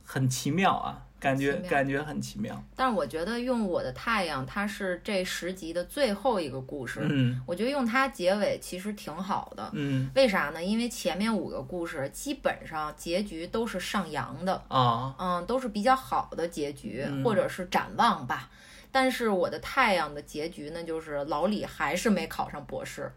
[0.05, 2.60] 很奇妙啊，感觉感觉很奇妙。
[2.74, 7.40] 但是我觉得用我的太阳，它是这十集的最后一个故事，嗯。
[7.47, 9.70] 我觉得用它结尾其实挺好的。
[9.74, 10.10] 嗯。
[10.14, 10.64] 为啥呢？
[10.64, 15.14] 因为前面五个故事基本上结局都是上扬的，啊。
[15.18, 17.22] 嗯，都是比较好的结局，嗯。
[17.22, 18.48] 或者是展望吧。
[18.90, 23.12] 但是我的太阳的结局呢，就是老李还是没考上博士，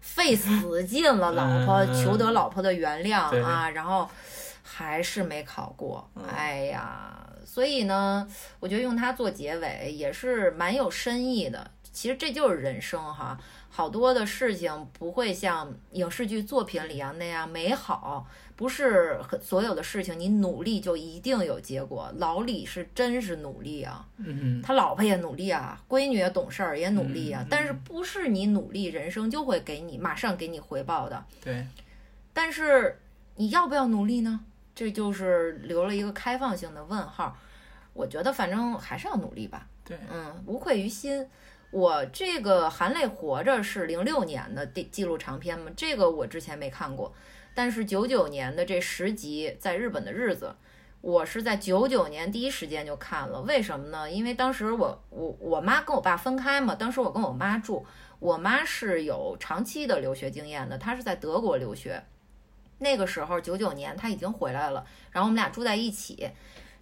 [0.00, 2.04] 费死劲了，老婆、嗯。
[2.04, 3.40] 求得老婆的原谅对。
[3.40, 4.08] 啊，然后
[4.62, 6.08] 还是没考过。
[6.14, 8.26] 嗯哎呀，所以呢，
[8.60, 11.70] 我觉得用它做结尾也是蛮有深意的。
[11.92, 18.26] 其实这就是人生哈，好多的事情不会像影视剧作品里啊那样美好，
[18.56, 22.10] 不是很所有的事情你努力就一定有结果。
[22.16, 31.22] 老李是真是努力啊，嗯他老婆也努力啊，闺女也懂事儿也努力啊但是不是你努力，人生就会给你马上给你回报的。
[31.44, 31.66] 对，
[32.32, 32.98] 但是
[33.36, 34.40] 你要不要努力呢？
[34.74, 37.36] 这就是留了一个开放性的问号。
[37.92, 39.66] 我觉得反正还是要努力吧。
[39.84, 41.28] 对，嗯，无愧于心。
[41.70, 47.14] 我这个《含泪活着》是零六年的第记录长篇嘛，这个我之前没看过，
[47.54, 50.54] 但是九九年的这十集在日本的日子，
[51.00, 53.40] 我是在九九年第一时间就看了。
[53.42, 54.10] 为什么呢？
[54.10, 57.84] 因为当时我我我妈跟我爸分开嘛，当时我跟我妈住，
[58.18, 62.02] 我妈是有长期的留学经验的，她是在德国留学。
[62.82, 66.28] 那个时候九九年他已经回来了，然后我们俩住在一起。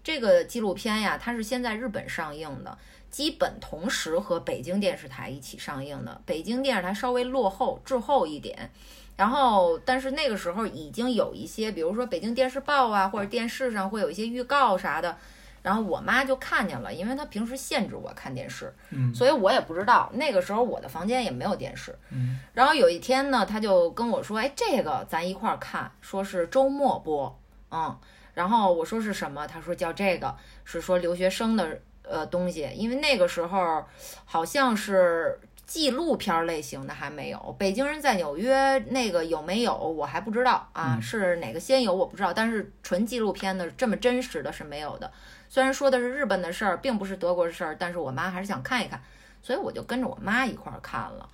[0.03, 2.77] 这个纪录片呀，它是先在日本上映的，
[3.11, 6.21] 基本同时和北京电视台一起上映的。
[6.25, 8.71] 北京电视台稍微落后滞后一点，
[9.17, 15.19] 然后但是那个时候已经有一些，比如说北京电视报啊，或者电视上会有一些预告啥的。
[15.63, 20.11] 然后我妈就看见了，因为她平时限制我看电视，嗯所以我也不知道。
[20.15, 21.97] 那个时候我的房间也没有电视。
[22.11, 27.39] 嗯然后有一天呢，她就跟我说：“哎，这个咱一块儿看，说是周末播，
[27.71, 27.99] 嗯。”
[28.33, 29.47] 然后我说是什么？
[29.47, 30.35] 她说叫这个，
[30.65, 33.85] 是说留学生的呃东西，因为那个时候
[34.25, 45.13] 好像是纪录片类型的还没有，北京人在纽约那个有没有我还不知道啊，嗯是哪个先有我不知道，但是纯纪录片的这么真实的是没有的。
[45.51, 49.03] 虽然说的是日本的事儿，并不是德国的事儿，但是我妈还是想看一看，
[49.43, 51.29] 所以我就跟着我妈一块儿看了。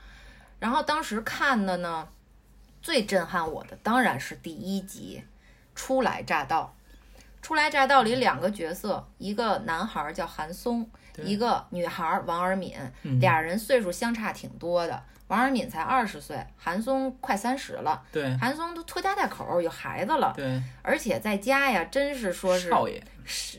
[0.59, 2.09] 然后当时看的呢，
[2.80, 5.22] 最震撼我的当然是第一集
[5.78, 6.74] 《初来乍到》。
[7.43, 10.88] 初来乍到里两个角色，一个男孩叫韩松，
[11.18, 15.01] 一个女孩王尔敏，嗯俩人岁数相差挺多的。
[15.28, 18.02] 王尔敏才二十岁，韩松快三十了。
[18.10, 23.59] 对韩松都拖家带口，有孩子了，对，而且在家呀，真是说是少爷是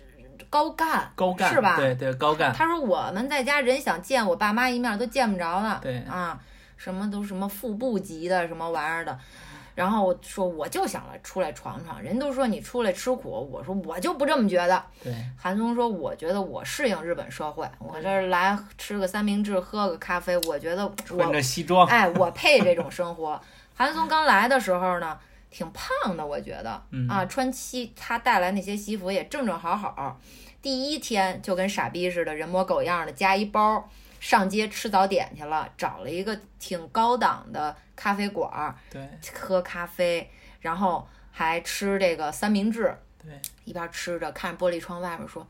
[0.50, 1.76] 高干，高干是吧？
[1.76, 5.80] 对对高干，他说我们在家人想见我爸妈一面都见不着呢。
[5.82, 6.40] 对啊，
[6.78, 9.18] 什么都什么副部级的什么玩意儿的。
[9.76, 14.84] 然后我说我就想来出来闯闯，人都说你出来吃苦，我说我就不这么觉得。
[15.04, 23.40] 对韩松说我觉得我适应日本社会，我这儿来吃个三明治，喝个咖啡，我觉得穿我着西装，哎我配这种生活。
[23.76, 25.16] 韩松刚来的时候呢，
[25.58, 30.22] 挺胖的，我觉得嗯啊，穿西他带来那些西服也正正好好。
[30.62, 33.90] 第一天就跟傻逼似的，人模狗样的，加一包
[34.20, 40.30] 上街吃早点去了，找了一个挺高档的咖啡馆儿对喝咖啡，
[40.60, 43.32] 然后还吃这个三明治，对
[43.66, 45.48] 一边吃着看着玻璃窗外面说，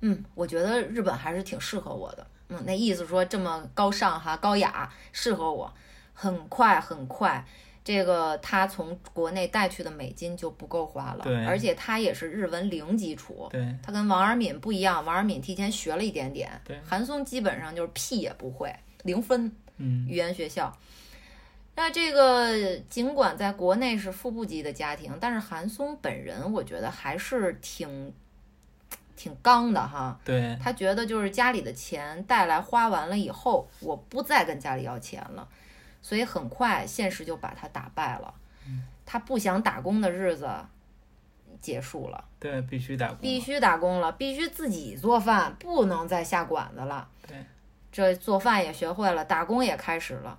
[0.00, 5.70] 嗯，我觉得日本还是挺适合我的，嗯，那意思说这么高尚哈高雅适合我，
[6.14, 7.44] 很快很快。
[7.82, 20.76] 这个他从国内带去的美金就不够花了，对而且他也是日文零基础，对他跟王尔敏不一样，王尔敏提前学了一点点，对韩松基本上就是屁也不会，零分嗯语言学校。
[21.76, 28.12] 那这个尽管在国内是副部级的家庭，但是韩松本人我觉得还是挺
[29.16, 30.20] 挺刚的哈。
[30.22, 35.48] 对他觉得就是家里的钱带来花完了以后，我不再跟家里要钱了，
[36.02, 38.34] 所以很快现实就把他打败了。
[39.04, 40.48] 他不想打工的日子
[41.60, 42.24] 结束了。
[42.38, 47.08] 对，必须打工，必须打工了，必须自己做饭，不能再下馆子了。
[47.26, 47.36] 对，
[47.90, 50.38] 这做饭也学会了，打工也开始了。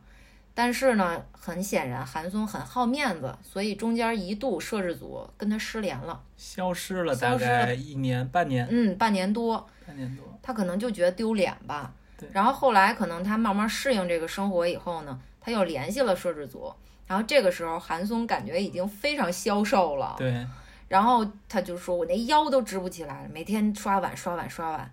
[0.53, 12.27] 但是呢，很显然韩松很好面子，所以中间一度摄制组跟他失联了，消失了大概一年半年，嗯，半年多，半年多，他可能就觉得丢脸吧对。
[12.33, 16.71] 然后后来可能他慢慢适应这个生活以后呢，他又联系了摄制组，
[17.07, 20.47] 然后这个时候韩松感觉已经非常消瘦了，对
[20.87, 24.91] 然后他就说：“我那腰都直不起来了，每天刷碗刷碗刷碗。”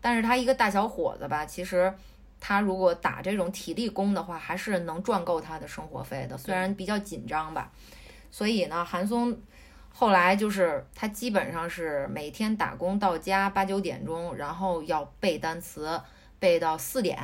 [0.00, 1.92] 但是他一个大小伙子吧，其实
[2.40, 7.70] 他如果打这种体力工的话，还是能赚够他的生活费的，虽然比较紧张吧。
[8.30, 9.36] 所以呢，韩松
[9.92, 16.00] 后来就是他基本上是每天打工到家八九点钟，然后要背单词，
[16.38, 17.18] 背到四点，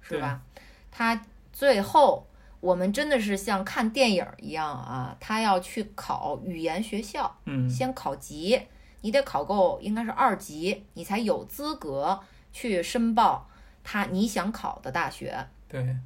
[0.00, 0.42] 是吧？
[0.90, 2.26] 他最后。
[2.60, 8.60] 我们真的是像看电影一样啊，他要去考语言学校，嗯先考级，
[9.00, 12.20] 你得考够应该是二级，你才有资格
[12.52, 13.48] 去申报
[13.82, 15.48] 他你想考的大学。
[15.66, 15.96] 对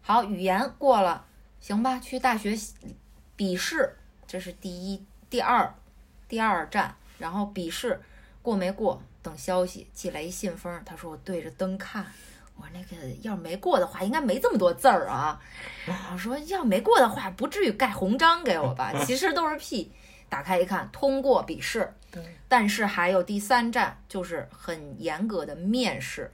[0.00, 1.26] 好，语言过了，
[1.60, 2.56] 行吧，去大学
[3.36, 5.74] 笔试，这是第一、第二、
[6.26, 8.00] 第二站，然后笔试
[8.40, 12.06] 过没过，等消息，寄来一信封，他说我对着灯看，
[12.60, 15.40] 我说那个要是没过的话，应该没这么多字儿啊。
[16.12, 18.92] 我说要没过的话，不至于盖红章给我吧？
[19.04, 19.90] 其实都是屁。
[20.28, 26.32] 打开一看，通过笔试，对，但是还有第三站，就是很严格的面试。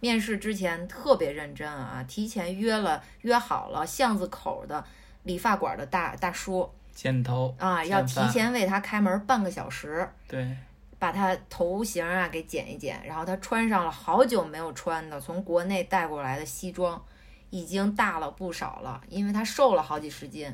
[0.00, 4.82] 面试之前特别认真啊，提前约了约好了巷子口的
[5.24, 10.08] 理发馆的大大叔剪头啊，要提前为他开门半个小时。
[10.26, 10.56] 对，
[11.04, 17.04] 把他头型啊给剪一剪，然后他穿上了好久没有穿的从国内带过来的西装，
[17.50, 20.50] 已经大了不少了，因为他瘦了好几十斤。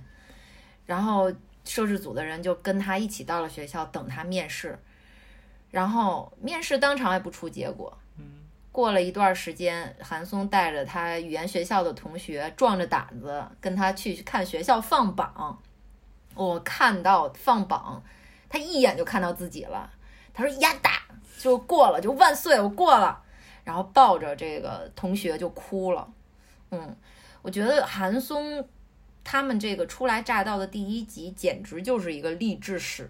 [0.86, 1.32] 然后
[1.64, 4.76] 摄制组的人就跟他一起到了学校等他面试，
[5.70, 7.96] 然后面试当场也不出结果。
[8.18, 8.24] 嗯，
[8.72, 15.56] 过了一段时间，韩松带着他语言学校的同学，壮着胆子跟他去看学校放榜。
[16.34, 18.02] 我看到放榜，
[18.48, 19.88] 他一眼就看到自己了。
[20.32, 20.90] 他说：“呀哒，
[21.38, 23.20] 就过了，就万岁，我过了。”
[23.64, 26.08] 然后抱着这个同学就哭了。
[26.70, 26.96] 嗯，
[27.42, 28.64] 我觉得韩松
[29.22, 33.08] 他们这个初来乍到的第一集，简直就是一个励志史。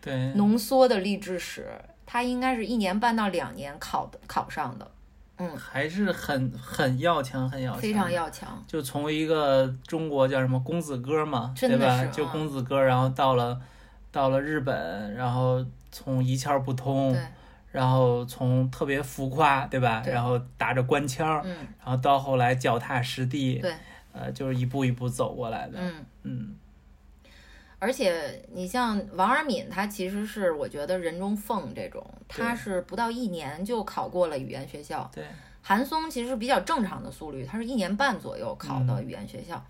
[0.00, 1.70] 对，浓缩的励志史，
[2.04, 4.90] 他应该是一年半到两年考的考上的，
[5.36, 8.62] 嗯，还是很很要强，很要强，非常要强。
[8.66, 12.04] 就从一个中国叫什么公子哥嘛，对吧？
[12.06, 13.58] 就啊公子哥，然后到了
[14.10, 17.22] 到了日本，然后从一窍不通，对，
[17.70, 20.00] 然后从特别浮夸，对吧？
[20.02, 23.72] 对然后打着官腔，嗯，然后到后来脚踏实地，对，
[24.12, 25.78] 呃，就是一步一步走过来的。
[25.78, 26.04] 嗯。
[26.22, 26.56] 嗯，
[27.78, 35.10] 而且你像王尔敏，他其实是我觉得人中凤这种，他是不到一年就考过了语言学校。
[35.14, 35.24] 对，
[35.60, 39.62] 韩松其实是比较正常的速率，他是一年半左右考的语言学校。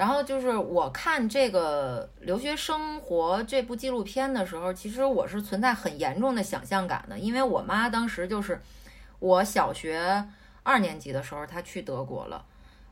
[0.00, 8.58] 然后就是我看这个《留学生活》这部纪录片的时候，其实我是存在很严重的想象感的，因为我妈当时就是
[9.18, 10.26] 我小学
[10.62, 12.42] 二年级的时候，她去德国了，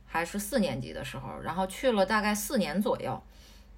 [0.05, 3.19] 还是四年级的时候，然后去了大概四年左右。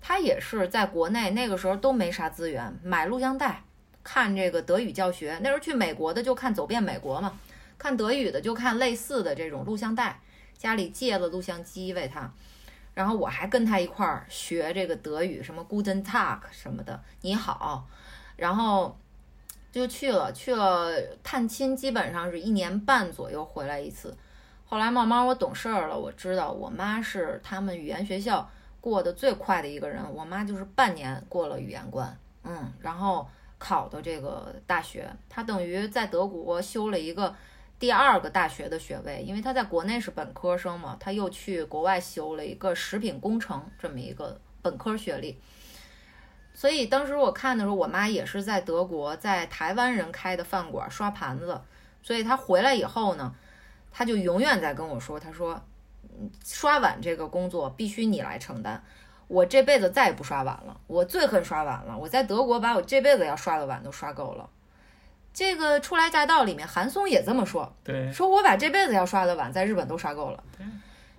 [0.01, 3.63] 她也是在国内那个时候都没啥资源，买录像带
[4.03, 5.39] 看这个德语教学。
[5.41, 7.39] 那时候去美国的就看《走遍美国》嘛，
[7.79, 10.19] 看德语的就看类似的这种录像带，
[10.59, 12.29] 家里借了录像机为他，
[12.95, 17.87] 然后我还跟他一块儿学这个德语，什么 Guten Tag 什么的，你好，
[18.37, 18.97] 然后
[19.73, 20.93] 就去了，去了
[21.23, 24.17] 探亲，基本上是一年半左右回来一次。
[24.65, 28.49] 后来慢慢我懂事儿了，我知道我妈是他们语言学校
[28.81, 37.35] 过得最快的一个人，我妈就是半年过了语言关，嗯，然后考的这个大学，她等于在德国修了一个
[37.81, 45.41] 第二个大学的学位，因为她在国内是本科生嘛，她又去国外修了一个食品工程这么一个本科学历。
[46.53, 51.59] 所以当时我看的时候，我妈也是在德国，在台湾人开的饭馆刷盘子，
[52.03, 53.35] 所以她回来以后呢，
[53.91, 55.59] 她就永远在跟我说，她说，
[56.45, 58.85] 刷碗这个工作必须你来承担。
[59.27, 61.97] 我这辈子再也不刷碗了，我最恨刷碗了。
[61.97, 64.51] 我在德国把我这辈子要刷的碗都刷够了。
[65.33, 70.45] 这个初来乍到里面，韩松也这么说，对，说我把这辈子要刷的碗在日本都刷够了。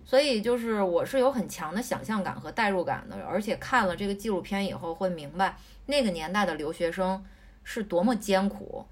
[0.03, 5.55] 所以就是我是有很强的想象感和代入感的，而且看了这个纪录片以后会明白
[5.85, 7.23] 那个年代的留学生
[7.63, 8.85] 是多么艰苦。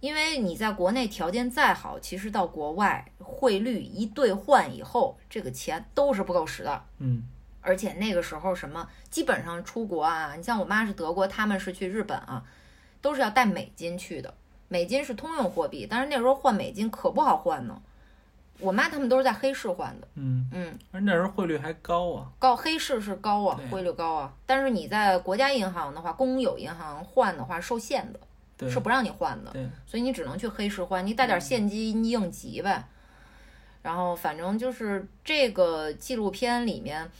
[0.00, 6.82] 因为你在国内条件再好，其实到国外汇率一兑换以后，这个钱都是不够使的。
[6.98, 7.22] 嗯，
[7.60, 12.42] 而且那个时候什么，基本上出国啊，你像我妈是德国，他们是去日本啊，
[13.00, 14.34] 都是要带美金去的。
[14.72, 17.78] 美金是通用货币，但是那时候换美金可不好换呢。
[18.58, 24.32] 我妈他们都是在黑市换的，嗯，嗯，而那时候汇率还高啊，高黑市是高啊，汇率高啊。
[24.46, 28.20] 但是你在国家银行的话，公有银行换的话受限的，
[28.56, 29.50] 对，是不让你换的。
[29.50, 32.82] 对，所以你只能去黑市换，你带点现金应急呗。
[33.82, 37.10] 然后反正就是这个纪录片里面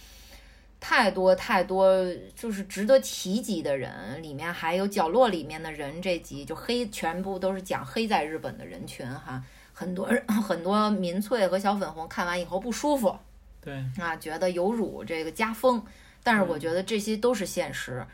[0.84, 1.94] 太多太多
[2.34, 9.40] 就是值得提及的人，里面还有角落里面的人这集就黑全部都是讲黑在日本的人群哈，
[9.72, 13.16] 很多人 很多民粹和小粉红看完以后不舒服
[13.60, 15.80] 对，啊，觉得有辱这个家风，
[16.24, 18.04] 但是我觉得这些都是现实。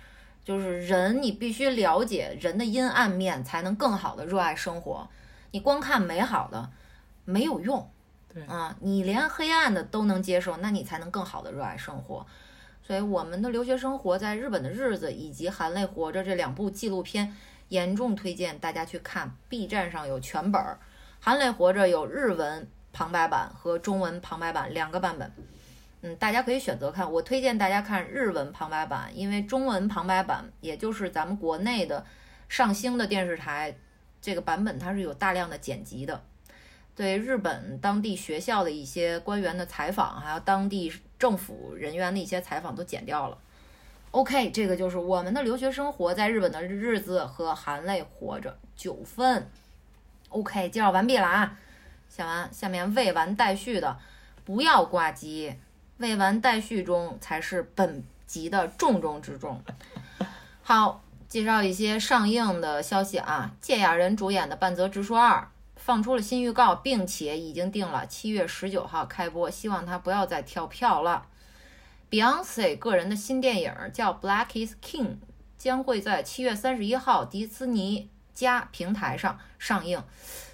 [0.44, 5.08] 就是人，你必须了解人的阴暗面，才能更好的热爱生活。
[5.52, 6.70] 你光看美好的
[7.24, 7.90] 没有用，
[8.32, 12.26] 对啊，你连黑暗的都能接受，那你才能更好的热爱生活。
[12.88, 17.36] 所以，我们的留学生活在日本的日子以及《含泪活着》这两部纪录片，
[17.68, 19.30] 严重推荐大家去看。
[19.46, 20.78] B 站上有全本儿，
[21.22, 25.30] 《含泪活着》有日文旁白版和中文旁白版两个版本。
[26.00, 27.12] 嗯，大家可以选择看。
[27.12, 32.06] 我推荐大家看日文旁白版，因为中文旁白版，也就是咱们国内的
[32.48, 33.76] 上星的电视台
[34.22, 36.22] 这个版本，它是有大量的剪辑的。
[36.96, 43.36] 对日本当地学校的一些官员的采访，还有当地政府人员的一些采访都剪掉了。
[44.10, 49.50] OK，这个就是我们的留学生活在日本的日子和含泪活着九分。
[50.30, 51.58] OK，介绍完毕了啊，
[52.08, 53.98] 下完下面未完待续的，
[54.44, 55.54] 不要挂机，
[55.98, 59.62] 未完待续中才是本集的重中之重。
[60.62, 65.36] 好，介绍一些上映的消息啊，芥雅人主演的《半泽直树二》
[65.88, 71.24] 放出了新预告，并且已经定了七月十九号开播，希望他不要再跳票了。
[72.10, 75.06] Beyonce 个人的新电影叫《Black Is King》，
[75.56, 80.04] 将会在七月三十一号迪士尼加平台上上映。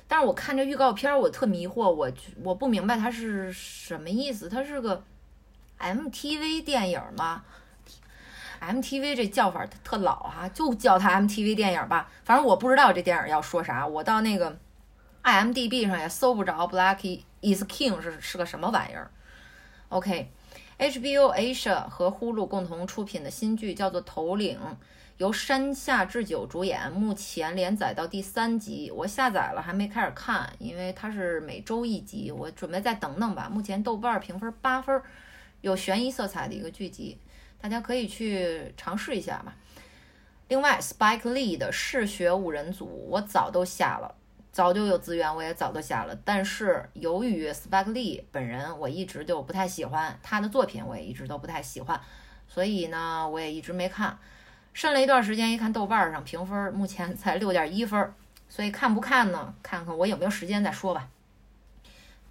[0.06, 2.12] 但是我看这预告片，我特迷惑，我
[2.44, 4.48] 我不明白它是什么意思。
[4.48, 5.02] 它是个
[5.80, 7.42] MTV 电影吗
[8.60, 12.08] ？MTV 这叫法特老啊，就叫它 MTV 电影吧。
[12.22, 13.84] 反正我不知道这电影要说啥。
[13.84, 14.56] 我到那个
[15.24, 19.10] IMDB 上也搜不着《Black Is King》是是个什么玩意儿。
[19.88, 20.30] OK。
[20.76, 24.58] HBO Asia 和呼噜共同出品的新剧叫做《头领》，
[25.18, 28.90] 由山下智久主演，目前连载到第三集。
[28.90, 33.48] 我下载了，还没开始看，因为它是每周一集，我准备再等等吧。
[33.48, 35.00] 目前豆瓣评分八分，
[35.60, 37.16] 有悬疑色彩的一个剧集，
[37.60, 39.54] 大家可以去尝试一下吧。
[40.48, 44.12] 另外，Spike Lee 的嗜血五人组，我早都下了。
[44.54, 46.16] 早就有资源，我也早都下了。
[46.24, 52.00] 但是由于 Spike Lee 本人，我一直就不太喜欢他的作品，我也一直都不太喜欢，
[52.46, 54.16] 所以呢，我也一直没看。
[54.72, 58.14] 审了一段时间，一看豆瓣上评分，目前才六点一分，
[58.48, 59.52] 所以看不看呢？
[59.60, 61.08] 看看我有没有时间再说吧。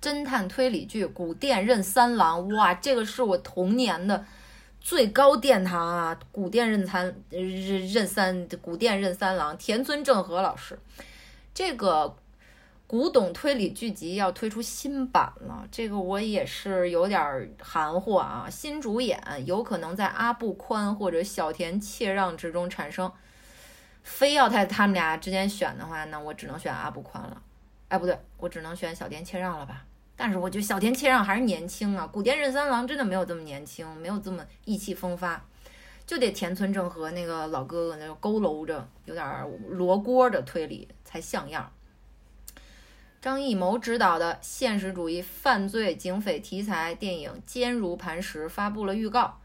[0.02, 4.26] 侦探推理剧《古殿任三郎》，哇，这个是我童年的
[4.80, 6.18] 最高殿堂啊！
[6.32, 10.80] 古殿任三任任三古殿任三郎，田村正和老师。
[11.54, 12.18] 这个
[12.88, 18.48] 古董推理剧集要推出新版了，这个我也是有点含糊啊。
[18.50, 23.12] 新主演有可能在阿部宽或者小田切让之中产生，
[24.02, 27.42] 非要在他们俩之间选的话，那我只能选阿部宽了。
[27.88, 29.86] 哎，不对，我只能选小田切让了吧？
[30.16, 35.44] 但是我觉得小田切让还是年轻啊，古田任三郎真的没有这么年轻，没有这么意气风发，
[36.06, 39.26] 就得田村正和那个老哥哥那个佝偻着，有点
[39.70, 40.88] 罗锅的推理。
[41.14, 41.72] 才像样。
[43.22, 49.40] 张艺谋执导的现实主义犯罪警匪题材电影《坚如磐石》发布了预告，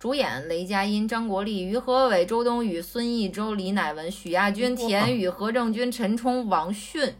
[0.00, 7.14] 主演雷佳音、张国立、于和伟、周冬雨、孙艺洲、李乃文、许亚军、田雨、何正军、陈冲、王迅。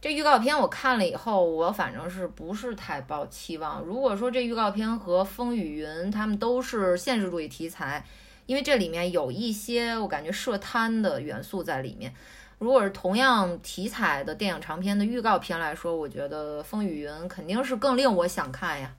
[0.00, 3.82] 这预告片我看了以后，我反正是不是太抱期望。
[3.82, 8.02] 如果说这预告片和《风雨云》他们都是现实主义题材。
[8.46, 12.14] 因为这里面有一些我感觉涉贪的元素在里面。
[12.58, 18.94] 如果是同样题材的电影长片的预告片来说，我觉得《风雨云》肯定是更令我想看呀。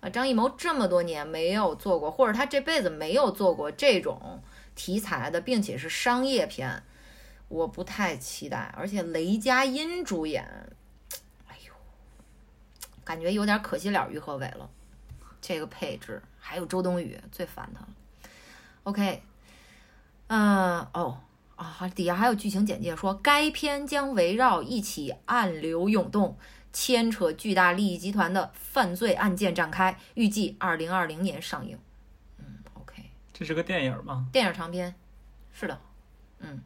[0.00, 4.40] 啊，张艺谋这么多年没有做过，或者他这辈子没有做过这种
[4.76, 6.82] 题材的，并且是商业片，
[7.48, 8.72] 我不太期待。
[8.76, 10.44] 而且雷佳音主演，
[11.48, 11.72] 哎呦，
[13.04, 14.70] 感觉有点可惜了于和伟了。
[15.40, 17.88] 这个配置还有周冬雨，最烦他了。
[18.88, 19.22] OK，
[20.28, 21.20] 嗯，哦，
[21.56, 26.38] 啊，底下还有剧情简介说，该片将围绕一起暗流涌动、
[26.72, 31.78] 牵扯巨大利益集团的犯罪案件展开，预计二零二零年上映。
[32.38, 32.46] 嗯
[32.80, 34.26] ，OK，这是个电影吗？
[34.32, 34.94] 电影长片，
[35.52, 35.78] 是的，
[36.38, 36.62] 嗯，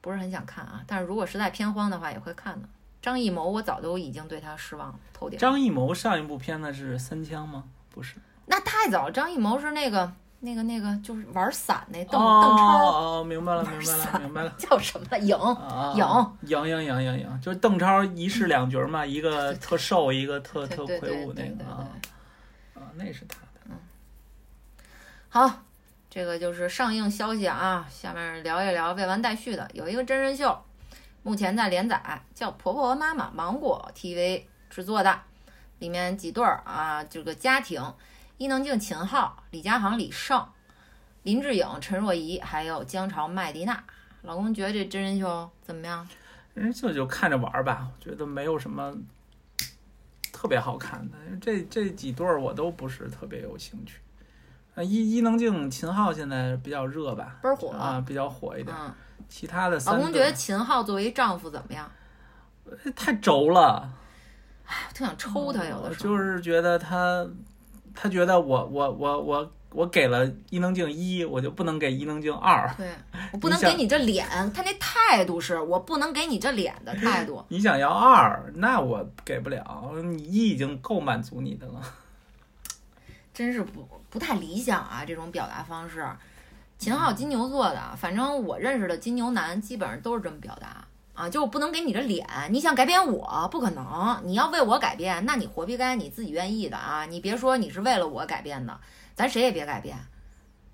[0.00, 2.68] 不是很想看啊，但是如果实在偏荒的话，也会看的。
[3.02, 5.36] 张艺谋，我早都已经对他失望了，透顶。
[5.36, 7.64] 张艺谋上一部片子是《三枪》吗？
[7.90, 8.14] 不是，
[8.46, 9.10] 那太早。
[9.10, 10.12] 张艺谋是那个。
[10.46, 15.36] 那个那个就是玩伞那邓邓超哦，明白了明白了明白了，叫什么影
[16.44, 21.88] 影影影影影影，就是邓超一式两角嘛，一个特瘦，一个特特魁梧那个啊
[22.76, 23.60] 啊，那是他的。
[23.64, 23.72] 嗯，
[25.28, 25.62] 好，
[26.08, 27.84] 这个就是上映消息啊。
[27.90, 30.56] 下面聊一聊未完待续的，有一个真人秀，
[31.24, 35.22] 目前在连载，叫《婆婆和妈妈》，芒果 TV 制作的，
[35.80, 37.82] 里面几对儿啊，这个家庭。
[38.38, 40.46] 伊能静、秦昊、李佳航、李晟、
[41.22, 43.82] 林志颖、陈若仪，还有姜潮、麦迪娜。
[44.22, 46.06] 老公觉得这真人秀怎么样？
[46.54, 48.94] 真人秀就看着玩吧，我觉得没有什么
[50.32, 51.16] 特别好看的。
[51.40, 54.00] 这这几对儿我都不是特别有兴趣。
[54.74, 57.38] 啊，伊伊能静、秦昊现在比较热吧？
[57.42, 58.76] 倍儿火啊，比较火一点。
[59.28, 61.90] 其他的老公觉得秦昊作为丈夫怎么样？
[62.94, 63.90] 太轴了。
[64.66, 67.26] 哎，特想抽他，有的时候就是觉得他。
[67.96, 72.72] 他觉得我我我我我给了伊能静一，我就不能给伊能静二。
[72.76, 72.88] 对
[73.32, 77.44] 我不能给你这脸，他那态度是我不能给你这脸的态度。
[77.48, 81.82] 你想要二，那我给不了，你一已经够满足你的了。
[83.34, 86.06] 真是不不太理想啊，这种表达方式。
[86.78, 90.85] 秦昊金牛座的，反正我认识的金牛男基本上都是这么表达
[91.16, 98.78] 啊，就我不能给你这脸，你想改变我不可能，你要为我改变，那你活逼该你自己愿意的啊，你别说你是为了我改变的，
[99.14, 99.96] 咱谁也别改变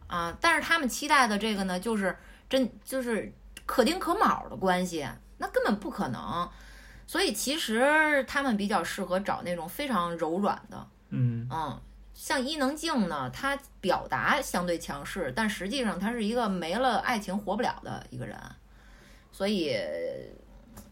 [0.08, 0.36] 啊。
[0.40, 2.18] 但是他们期待的这个呢，就是
[2.50, 3.32] 真就是
[3.64, 5.06] 可丁可卯的关系，
[5.38, 6.50] 那根本不可能。
[7.06, 11.80] 所以其实他们比较适合找那种非常柔软的，嗯嗯。
[12.14, 18.38] 像伊能静呢，她表达相对强势，但实际上她是一个没了爱情活不了的一个人，
[19.42, 19.76] 所以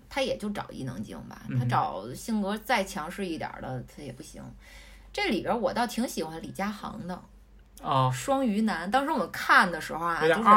[0.08, 1.42] 他也就找伊能静吧。
[1.56, 4.42] 他找性格再强势一点的，他也不行。
[5.12, 7.14] 这里边我倒挺喜欢李佳航的
[7.80, 8.90] 啊，双鱼男。
[8.90, 10.48] 当时我们看的时候啊，就是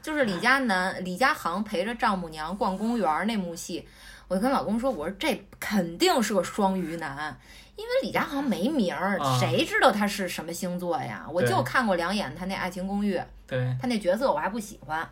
[0.00, 3.86] 就是李佳男李佳航陪着丈母娘逛公园那幕戏，
[4.28, 7.38] 我就跟老公说，我说这肯定是个双鱼男。
[7.76, 11.26] 因为李佳航没名儿，谁知道他是什么星座呀？
[11.30, 15.06] 我就看过两眼他那《爱情公寓》，对他那角色我还不喜欢，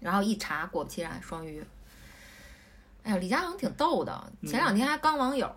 [0.00, 1.64] 然后一查，果不其然，双鱼。
[3.02, 5.50] 哎呀，李佳航挺逗的，前两天还刚网友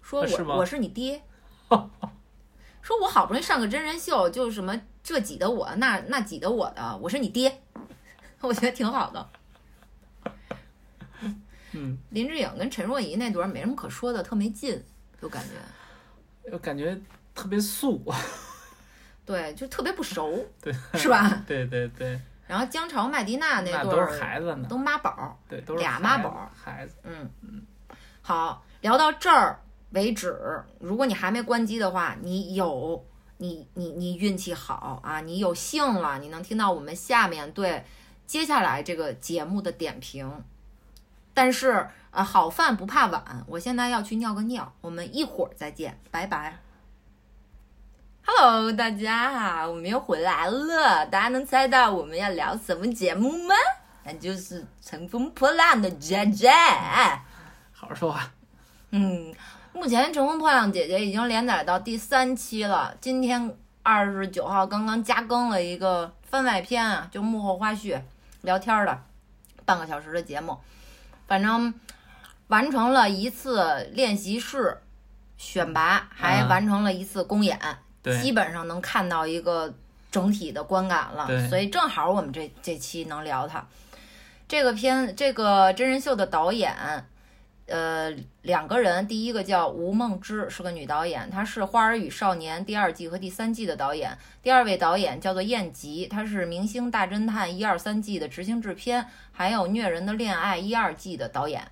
[0.00, 1.22] 说我我是你爹，
[2.80, 7.62] 说我好不容易上个真人秀，就什么这挤的我，那那挤的我的，我是你爹，
[8.40, 9.28] 我觉得挺好的。
[11.72, 14.82] 嗯， 林志颖跟陈若仪那段儿没什么可说的，特没劲。
[15.20, 17.00] 就感觉，我感觉
[17.34, 18.02] 特别素，
[19.24, 21.44] 对，就特别不熟，对，是吧？
[21.46, 22.20] 对对对。
[22.52, 26.96] 然后姜潮麦迪娜那对都是孩子呢，都妈宝，对，都是俩妈宝，孩子。
[27.02, 27.62] 嗯嗯。
[28.20, 29.58] 好，聊到这儿
[29.92, 30.62] 为止。
[30.78, 33.02] 如果你还没关机的话，你有
[33.38, 37.82] 你你你运气好啊，你有幸了，你能听到我们下面对
[38.26, 40.44] 接下来这个节目的点评。
[41.32, 41.88] 但是。
[42.12, 46.58] 啊，好饭不怕晚，我现在要去尿个尿，我们一会儿再见，拜拜。
[48.24, 51.04] Hello，大家好，我们又回来了。
[51.06, 53.54] 大家能猜到我们要聊什么节目吗？
[54.04, 56.48] 那就是《乘风破浪的姐姐》。
[57.72, 58.30] 好好说话。
[58.90, 59.34] 嗯，
[59.72, 68.00] 目前《乘风破浪姐姐》已经连载到第三期了，今天二十九号刚刚加更了一个番外篇啊，就幕后花絮
[68.42, 69.02] 聊天的
[69.64, 70.58] 半个小时的节目，
[71.26, 71.74] 反正。
[72.48, 74.82] 完成了一次练习室
[75.38, 77.58] 选拔，还完成了一次公演，
[78.20, 79.72] 基本上能看到一个
[80.10, 81.48] 整体的观感了。
[81.48, 83.64] 所以正好我们这这期能聊它。
[84.48, 86.74] 这个片这个真人秀的导演，
[87.66, 94.18] 呃，两个人，第一个叫吴梦之，是个女导演，她是《花儿与少年》第二季和第三季的导演。
[94.42, 101.66] 第二位导演叫做燕吉，他是《明星大侦探》一二三季的执行制片，还有《虐人的恋爱》一二季的导演。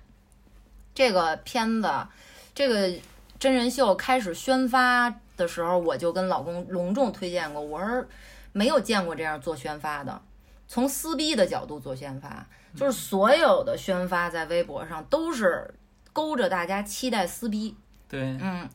[0.95, 2.07] 这个片子，
[2.55, 2.99] 这个
[3.37, 7.61] 真人秀开始宣发的时候，我就跟老公隆重推荐过。
[7.61, 8.05] 我说
[8.51, 10.21] 没有见过这样做宣发的，
[10.67, 12.45] 从撕逼的角度做宣发，
[12.75, 15.73] 就是所有的宣发在微博上都是
[16.13, 17.75] 勾着大家期待撕逼。
[18.07, 18.69] 对，嗯，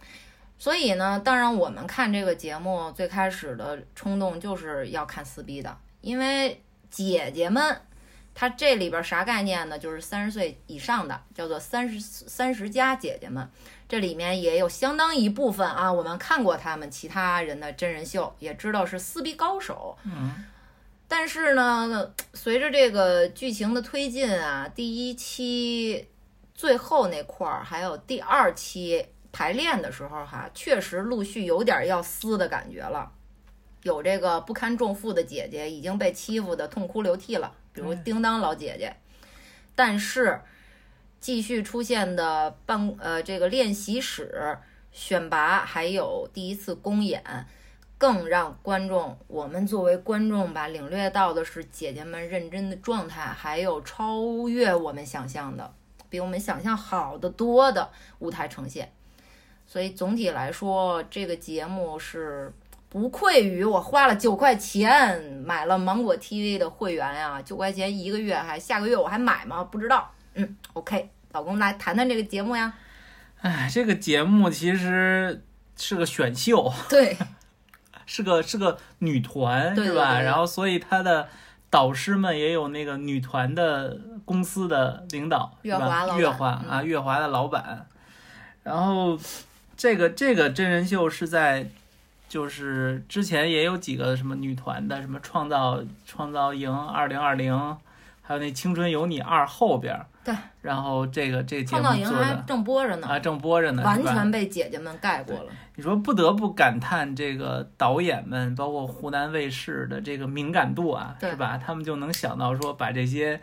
[0.58, 7.80] 所以呢，当然我们看这个节目最开始的冲动就是要看撕逼的，因为姐姐们。
[8.38, 9.78] 她这里边啥概念呢？
[9.78, 13.50] 就是三十岁以上的，叫做三十三十加姐姐们。
[13.88, 19.96] 这里面也有相当一部分啊，我们看过他们其他人的真人秀，也知道是撕逼高手。
[20.04, 20.44] 嗯。
[21.08, 26.08] 但是呢，随着这个剧情的推进啊，第一期
[26.52, 33.12] 最后那块儿，还有第二期排练的时候哈，确实陆续有点要撕的感觉了。
[33.84, 37.52] 有这个不堪重负的姐姐已经被欺负的痛哭流涕了。
[37.72, 38.96] 比如叮当老姐姐，
[39.76, 40.40] 但是
[41.20, 44.58] 继续出现的办呃这个练习室
[44.92, 47.22] 选拔，还有第一次公演，
[47.98, 55.72] 更让观众我们作为观众吧领略到的是姐姐们认真的状态，还有超越我们想象的，
[56.08, 58.92] 比我们想象好的多的舞台呈现。
[59.66, 62.52] 所以总体来说，这个节目是。
[62.88, 69.62] 不愧于我花了九块钱买了芒果 TV 的会员呀，九块钱一个月，还下个月我还买吗？
[69.64, 70.10] 不知道。
[70.36, 72.72] 嗯，OK，老公来谈谈这个节目呀。
[73.40, 75.42] 哎，这个节目其实
[75.76, 77.16] 是个选秀，对，
[78.06, 80.20] 是个是个女团是吧？
[80.20, 81.28] 然后所以他的
[81.68, 87.86] 导师们也有那个女团的公司的领导，月华月华啊，月华的老板。
[88.62, 89.18] 然后
[89.76, 91.68] 这个这个真人秀是在。
[92.28, 97.54] 就是之前也有几个什么女团的，什么创造创造营二零二零，
[98.26, 105.52] 还有那青春有你二后边儿，对，然后这个这个节目做的正播着呢，啊正播着呢，完全被姐姐们盖过了。
[105.76, 111.56] 你说不得不感叹这个导演们，包括湖南卫视的这个敏感度啊，是吧？
[111.56, 113.40] 他们就能想到说把这些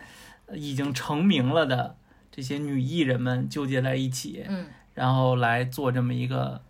[0.48, 1.96] 呃已经成名了的
[2.30, 6.62] 这些女艺人们纠结在一起，嗯，然后来做这么一个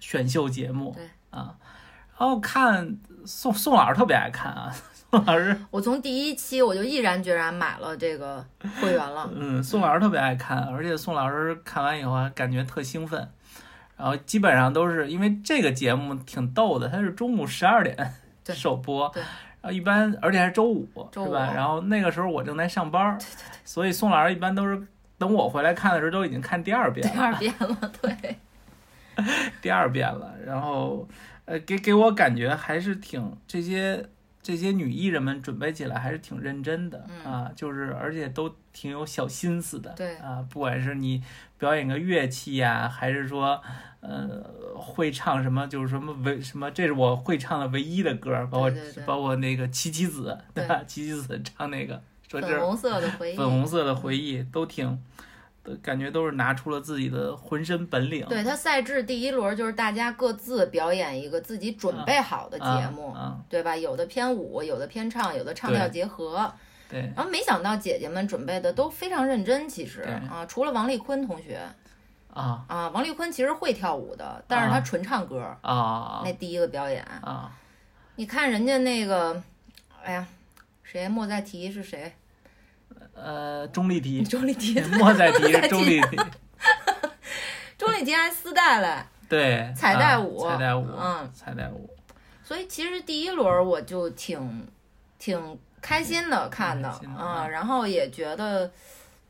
[0.00, 1.04] 选秀节目，对。
[1.30, 1.54] 啊，
[2.18, 8.44] 然后看宋宋老师特别爱看啊，宋老师， 我从第一期我就毅然决然买了这个
[8.80, 9.30] 会员了。
[9.34, 13.28] 嗯，宋老师特别爱看，而且宋老师看完以后还感觉特兴奋。
[13.96, 18.14] 然后基本上都是因为这个节目挺逗的，它是中午十二点
[18.46, 19.22] 首播，对
[19.60, 21.52] 然后一般而且还是周五，周五是吧？
[21.54, 24.80] 然后那个时候我正在上班，对对对所以宋老师一般都是
[25.18, 28.38] 等我回来看的时候都已经看第二遍了第，二遍了，对，
[29.60, 30.34] 第二遍了。
[30.46, 31.06] 然后
[31.44, 34.02] 呃，给给我感觉还是挺这些
[34.42, 41.22] 这些女艺人们准备起来还是挺认真的、嗯啊，就是而且都挺有小心思的，对啊，不管是你
[41.58, 43.60] 表演个乐器呀、还是说
[44.00, 44.42] 呃
[44.74, 48.72] 会唱什么，就是什么唯什么，这是我会唱的唯一的歌，包括
[49.04, 50.82] 包括那个七七子，对吧？
[50.86, 53.36] 七七子唱那个说这是粉红色的回忆。
[53.36, 54.98] 粉红色的回忆，都挺。
[55.62, 63.76] 都感觉都是拿出了自己的浑身本领，对他赛制第一轮就是大家各自表演一个自己准备好的节目，啊，对吧？
[63.76, 66.52] 有的偏舞，有的偏唱，有的唱跳结合。
[66.88, 71.60] 对然后没想到姐姐们准备的都非常认真，其实啊，除了王丽坤同学
[72.32, 75.56] 啊啊，王丽坤其实会跳舞的，但是她纯唱歌。
[75.60, 77.52] 啊那第一个表演，啊
[78.16, 79.40] 你看人家那个，
[80.02, 80.26] 哎呀，
[80.82, 82.12] 谁莫再提是谁？
[83.22, 85.68] 呃，钟丽缇， 钟丽缇， 莫再提是 莫再提。
[85.68, 86.16] 钟丽缇，
[87.78, 91.88] 钟丽缇还丝带嘞，对，彩带舞啊彩带舞，嗯，彩带舞，
[92.44, 94.66] 所以其实第一轮我就挺
[95.18, 97.50] 挺开心的看的啊，嗯。
[97.50, 98.70] 然后也觉得。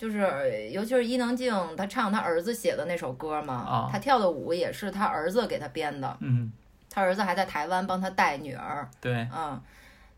[0.01, 3.89] 就是，尤其是伊能静，她唱她儿子写的那首歌嘛，啊。
[3.93, 6.51] 她跳的舞也是她儿子给她编的，嗯，
[6.89, 9.29] 她儿子还在台湾帮她带女儿，对。
[9.31, 9.61] 嗯，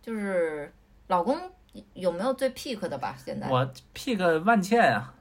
[0.00, 0.72] 就是
[1.08, 1.36] 老公
[1.94, 3.16] 有没有最 pick 的吧？
[3.22, 5.14] 现在我 pick 万茜啊，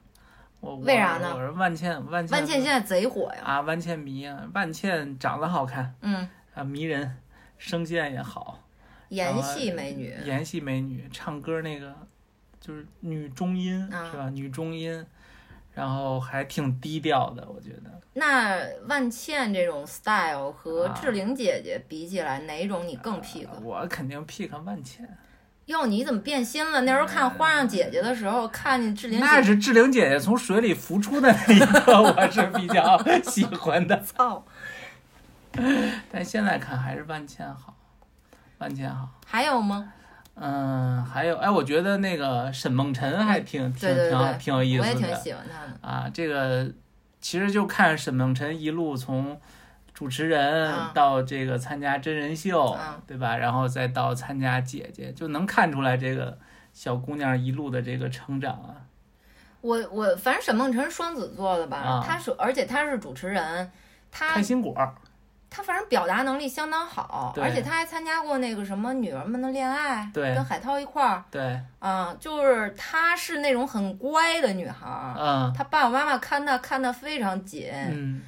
[0.60, 7.16] 我为啥呢我我是万茜，万茜万茜现在贼火呀，啊，万茜迷啊，万茜长得好看嗯，啊，迷人，
[7.58, 8.58] 声线也好，
[9.08, 11.94] 演戏美女，演戏美女，唱歌那个
[12.60, 14.28] 就是女中音、啊是吧？
[14.30, 15.04] 女中音，
[15.72, 18.00] 然后还挺低调的，我觉得。
[18.14, 23.48] 那万茜这种 style 和啊志玲姐姐比起来，哪种你更 pick？
[23.62, 25.08] 我肯定 pick 万茜，
[25.72, 26.82] 哟，你怎么变心了？
[26.82, 34.00] 那时候看《花样姐姐》的时候，看见志玲那姐，是志玲姐姐从水里浮出的那一刻， 我是比较喜欢的。
[34.02, 34.44] 操，
[36.10, 37.74] 但现在看还是万茜好，
[38.58, 39.08] 万茜好。
[39.26, 39.92] 还有吗？
[40.34, 45.78] 嗯，还有，哎，我觉得那个沈梦辰还挺挺挺，挺有意思我也挺喜欢她的。
[45.86, 46.10] 啊。
[46.12, 46.70] 这个
[47.20, 49.38] 其实就看沈梦辰一路从
[50.02, 50.90] 主持人嗯。
[50.92, 53.00] 到这个参加真人秀，嗯。
[53.06, 53.36] 对吧？
[53.36, 56.36] 然后再到参加姐姐，就能看出来这个
[56.72, 58.82] 小姑娘一路的这个成长啊。
[59.60, 62.04] 我我反正沈梦辰是双子座的吧，啊。
[62.04, 63.70] 她是而且她是主持人，
[64.10, 64.92] 她开心果儿，
[65.48, 75.52] 她反正表达能力相当好，而且她还参加过那个什么《女儿们的恋爱》，对跟海涛一块儿对，啊，就是她是那种很乖的女孩儿，嗯。
[75.56, 78.20] 她爸爸妈妈看她看得非常紧，嗯，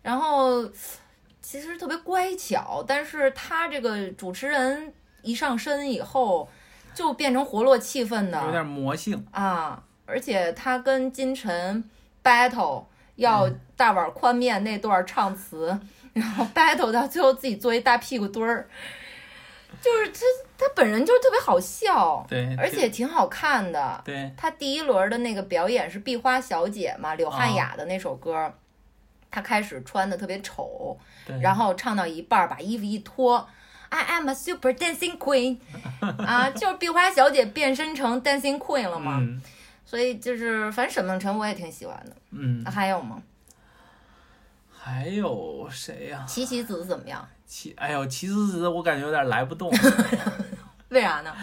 [0.00, 0.64] 然后
[1.50, 4.92] 其实特别乖巧，但是他这个主持人
[5.22, 6.46] 一上身以后，
[6.92, 11.82] 就变成活络气氛的，有点魔性，啊，而且他跟金晨
[12.22, 12.84] battle
[13.16, 13.48] 要
[13.78, 15.80] 大碗宽面那段唱词，
[16.12, 18.68] 然后 battle 到最后自己做一大屁股墩儿，
[19.80, 20.20] 就是他
[20.58, 24.02] 他本人就是特别好笑，对，而且挺好看的。
[24.04, 24.30] 对。
[24.36, 28.52] 他第一轮的那个表演是《壁花小姐》嘛，柳汉雅的那首歌，
[29.30, 30.98] 他开始穿的特别丑，
[31.40, 33.48] 然后唱到一半儿把衣服一脱。
[33.90, 35.58] I am a super dancing queen，
[36.26, 39.18] 啊，就是壁花小姐变身成 dancing queen 了嘛。
[39.20, 39.40] 嗯
[39.84, 42.14] 所以就是，反正沈梦辰我也挺喜欢的。
[42.32, 43.22] 嗯，还有吗？
[44.70, 47.26] 还有谁呀、琪琪子怎么样？
[47.46, 49.70] 齐，哎呦，齐子子我感觉有点来不动。
[50.90, 51.34] 为啥呢？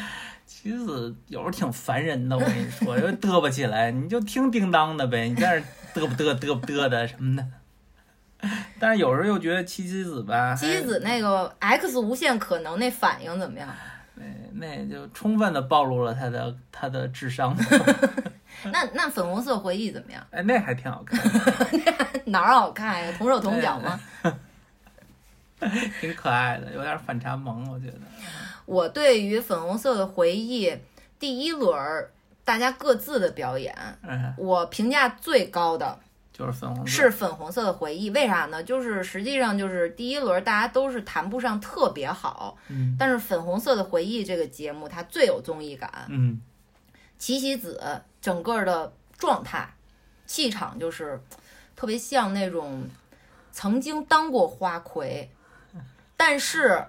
[0.46, 5.64] 齐子子有时候挺烦人的，我跟你说，就嘚吧起来，你就听叮当的呗，你在那儿
[5.96, 7.48] 嘚不嘚嘚不嘚的什么的。
[8.80, 13.70] 但是有时候又觉得七七子吧，七七子那个 X 无限可能那反应怎么样？
[14.16, 17.56] 那那就充分的暴露了他的他的智商。
[18.72, 20.26] 那那粉红色回忆怎么样？
[20.32, 22.22] 哎，那还挺好看的。
[22.26, 23.14] 哪儿好看呀？
[23.18, 24.00] 同手同脚吗？
[26.02, 27.98] 挺可爱的，有点反差萌，我觉得。
[28.66, 30.76] 我对于粉红色的回忆
[31.20, 32.10] 第一轮儿
[32.44, 36.00] 大家各自的表演，嗯，我评价最高的
[36.38, 36.92] 就是粉红色。
[36.92, 38.10] 是粉红色的回忆。
[38.10, 38.62] 为啥呢？
[38.62, 46.06] 就是实际上就是第一轮大家都是谈不上特别好，嗯但是粉红色的回忆这个节目它最有综艺感。
[46.10, 46.42] 嗯
[47.18, 49.74] 齐棋子整个的状态、
[50.26, 51.22] 气场就是
[51.74, 52.86] 特别像那种
[53.54, 55.32] 曾经当过花魁，
[56.18, 56.86] 但是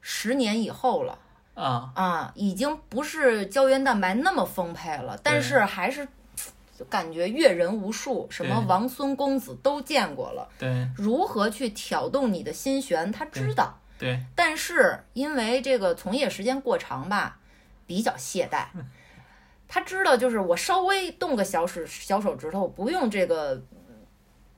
[0.00, 1.18] 十年以后了
[1.52, 6.10] 啊，啊，已经不是胶原蛋白那么丰沛了，但是还是就
[6.86, 13.78] 感觉阅人无数，什么王孙公子都见过了，对如何去挑动你的心弦，他知道。
[13.98, 17.38] 对，但是因为这个从业时间过长吧，
[17.86, 18.66] 比较懈怠。
[19.70, 23.60] 他知道，就是我稍微动个小手小手指头，不用这个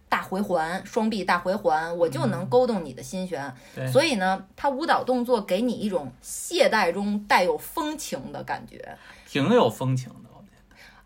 [0.08, 3.52] 大回环、双臂大回环，我就能勾动你的心弦。
[3.74, 10.29] 对所以呢，他舞蹈动作给你一种懈怠中带有风情的感觉，挺有风情的，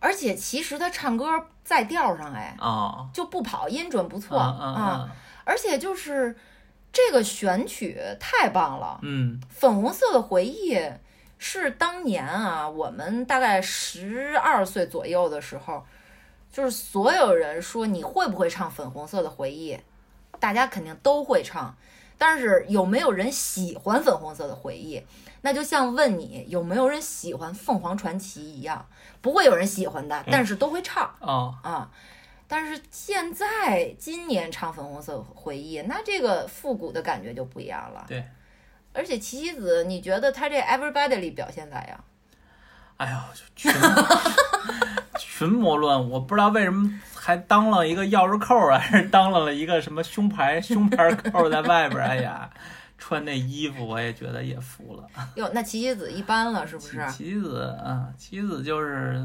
[0.05, 1.25] 而且其实他唱歌
[1.65, 2.63] 在调上，哎，得。
[2.63, 5.09] 啊，就不跑，音准不错啊，
[5.45, 6.37] 而且就是
[6.93, 8.99] 这个选曲太棒了。
[9.01, 10.79] 嗯粉红色的回忆
[11.39, 15.83] 是当年啊，我们大概十二岁左右的时候，
[16.53, 19.81] 就是所有人说你会不会唱粉红色的回忆，
[20.39, 21.75] 大家肯定都会唱，
[22.19, 25.03] 但是有没有人喜欢粉红色的回忆，
[25.45, 28.87] 那就像问你有没有人喜欢凤凰传奇一样，
[29.21, 31.91] 不会有人喜欢的，但是都会唱哦，啊。
[32.49, 38.07] 但是现在今年唱粉红色回忆，那这个复古的感觉就不一样了。
[38.09, 38.25] 对，
[38.95, 42.05] 而且琪琪子，你觉得他这 Everybody 里表现咋样？
[42.97, 43.19] 哎呦，
[43.55, 43.71] 群
[45.21, 52.07] 群魔乱舞，我不知道为什么还当了一个钥匙扣啊，还是当了了一个什么胸牌胸牌扣在外边儿。
[52.07, 52.49] 哎呀，
[53.07, 55.07] 穿那衣服我也觉得也服了。
[55.35, 57.07] 哟，那琪琪子一般了，是不是？
[57.11, 59.23] 琪子啊，琪子就是，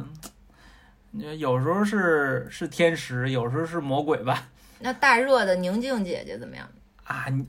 [1.12, 4.50] 你说有时候是是天使，有时候是魔鬼吧。
[4.80, 6.70] 那大热的宁静姐姐怎么样？
[7.06, 7.48] 啊，你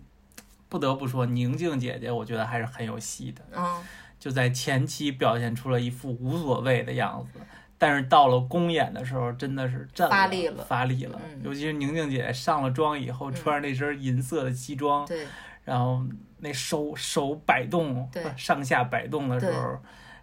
[0.68, 3.42] 不得不说，宁静姐姐，我觉得还是很有戏的。
[3.56, 3.82] 嗯，
[4.20, 7.40] 就在前期表现出了一副无所谓的样子，
[7.76, 11.20] 但是到了公演的时候，真的是震发力了发力了。
[11.24, 15.26] 嗯尤其是宁静姐上了妆以后，嗯穿着那身银色的西装，对，
[15.70, 16.02] 然后
[16.38, 18.24] 那手手摆动，对。
[18.36, 19.78] 上下摆动的时候，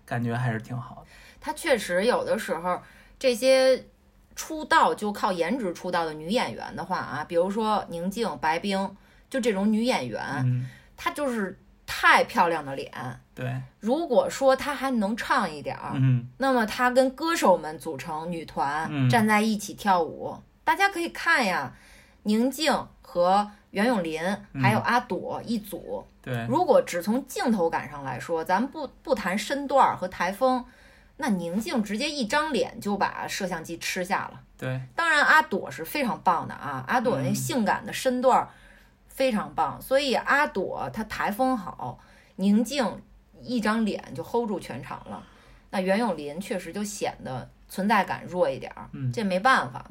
[0.05, 1.07] 感觉还是挺好的。
[1.39, 2.81] 她确实有的时候
[3.17, 3.85] 这些
[4.35, 8.93] 出道就靠颜值出道的女演员的话啊，比如说宁静、白冰，
[9.29, 12.91] 就这种女演员，嗯，她就是太漂亮的脸。
[13.33, 19.09] 对，如果说她还能唱一点儿，嗯，那么她跟歌手们组成女团，嗯。
[19.09, 21.73] 站在一起跳舞，大家可以看呀，
[22.23, 24.21] 宁静和袁咏琳
[24.53, 26.05] 还有阿朵一组。
[26.21, 30.65] 对，如果只从镜头感上来说，咱们不不谈身段儿和台风，
[31.17, 34.41] 那宁静直接一张脸就把摄像机吃下了。
[34.57, 38.49] 对，当然，阿朵是非常棒的啊，阿朵那嗯性感的身段儿
[39.07, 41.99] 非常棒，所以阿朵她台风好，
[42.37, 43.01] 宁静
[43.39, 45.23] 一张脸就 hold 住全场了。
[45.69, 49.85] 那袁咏琳确实就显得存在感弱一点儿，嗯这没办法。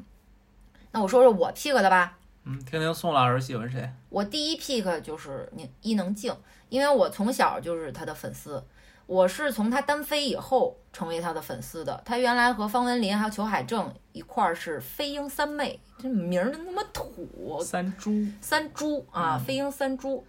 [0.91, 2.17] 那我说说我 pick 的吧，
[2.49, 3.91] 嗯，听听宋老师喜欢谁？
[4.07, 6.33] 我第一 pick 就是宁伊能静，
[6.69, 8.63] 因为我从小就是她的粉丝，
[9.05, 12.01] 我是从她单飞以后成为她的粉丝的。
[12.05, 20.25] 她原来和方文琳还有裘海正一块儿是飞鹰三妹，这名儿真他妈土，三猪，三猪啊，嗯飞鹰三猪。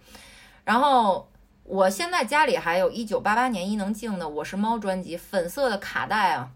[0.65, 1.25] 然后
[1.63, 6.51] 我现在家里还有一九八八年伊能静的《我是猫》专辑，粉色的卡带啊。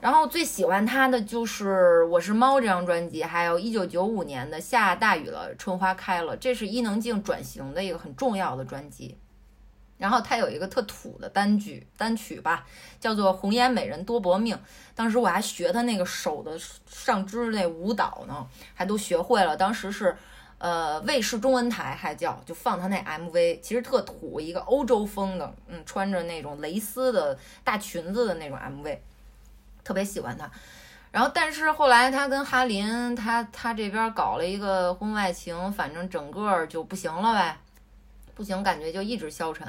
[0.00, 9.16] 然后最喜欢他的就是《我是猫》这张专辑，还有一九九五年的《下大雨了，春花开了》，这是伊能静转型的一个很重要的专辑。
[9.96, 12.66] 然后他有一个特土的单曲单曲吧，
[13.00, 14.54] 叫做《红颜美人多薄命》。
[14.94, 19.56] 当时我还学他那个手的上肢那舞蹈呢，还都学会了。
[19.56, 20.14] 当时是
[20.58, 28.98] 呃，卫视中文台还叫就放他那 MV，其实特土，一个欧洲风的，嗯，穿着那种蕾丝的大裙子的那种 MV，
[29.84, 30.50] 特别喜欢他。
[31.12, 37.56] 然后，但是后来他跟哈林，他他这边搞了一个婚外情，反正整个就不行了呗，
[38.34, 39.64] 不行，感觉就一直消沉。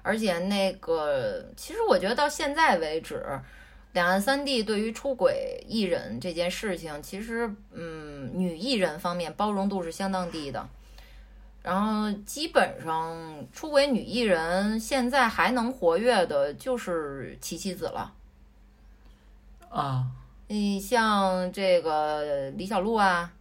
[0.00, 3.22] 而且那个，其实我觉得到现在为止，
[3.92, 10.66] 两岸三地对于出轨艺人这件事情，其实嗯，女艺人方面包容度是相当低的。
[11.62, 18.14] 然后基本上出轨女艺人现在还能活跃的就是琪琪子了。
[19.70, 20.06] 啊，
[20.48, 23.32] 你像这个李小璐啊，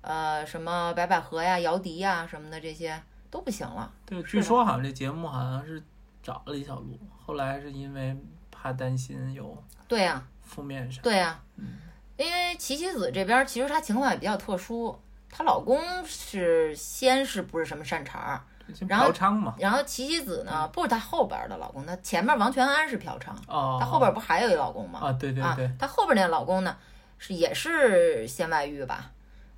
[0.00, 3.92] 呃，什么白百合呀、姚笛呀什么的，这些都不行了。
[4.06, 5.82] 对，据说好像这节目好像是
[6.22, 8.16] 找了李小璐，后来是因为
[8.50, 11.02] 怕担心有对呀、负面啥。
[11.02, 11.66] 对呀、嗯
[12.16, 14.96] 因为琪琪子这边其实她情况也比较特殊，
[15.28, 18.53] 她老公是先是不是什么善茬儿，就
[18.88, 19.54] 然后嫖娼嘛。
[19.58, 25.00] 然后琪琪子呢不是她后边的老公，她前面王全安是嫖娼，哦，她后边不还有一老公吗？
[25.02, 26.76] 啊，对对对，啊，她后边那老公呢
[27.18, 29.10] 是也是先外遇吧，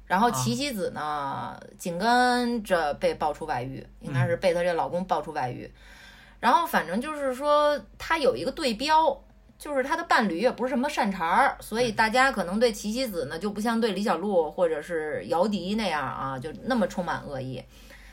[0.07, 5.73] 然后琪琪子呢紧跟着被爆出外遇，应该是被她这老公爆出外遇，
[6.41, 9.23] 然后反正就是说她有一个对标。
[9.59, 17.65] 就是她的伴侣也不是什么善茬儿，所以大家可能对琪琪子呢就不像对李小璐或者是姚笛那样啊，就那么充满恶意。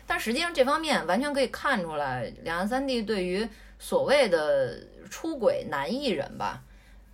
[0.05, 3.47] 但实际上这方面完全可以看出来，两岸三地对于
[3.79, 4.77] 所谓的
[5.09, 6.61] 出轨男艺人吧，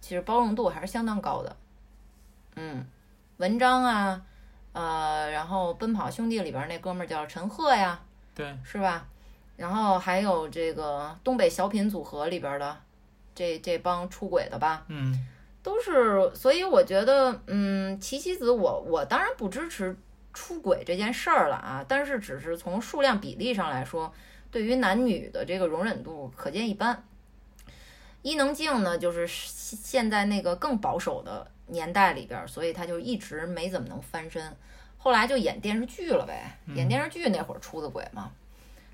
[0.01, 1.55] 其实包容度还是相当高的。
[2.55, 2.85] 嗯，
[3.37, 4.21] 文章啊，
[4.73, 7.99] 呃，然后《奔跑兄弟》里边那哥们儿叫陈赫呀，
[8.35, 9.07] 对，是吧？
[9.55, 12.77] 然后还有这个东北小品组合里边的
[13.35, 15.27] 这这帮出轨的吧，嗯，
[15.61, 19.95] 都是，所以我觉得，嗯，琪琪子我我当然不支持
[20.39, 24.13] 出轨这件事儿了啊，但是只是从数量比例上来说，
[24.49, 27.03] 对于男女的这个容忍度可见一斑。
[28.21, 34.55] 伊能静呢，就是现现在那个更保守的年代里边儿，所以她就一直没怎么能翻身，
[34.97, 38.31] 后来就演电视剧了呗，演电视剧那会儿出的轨嘛，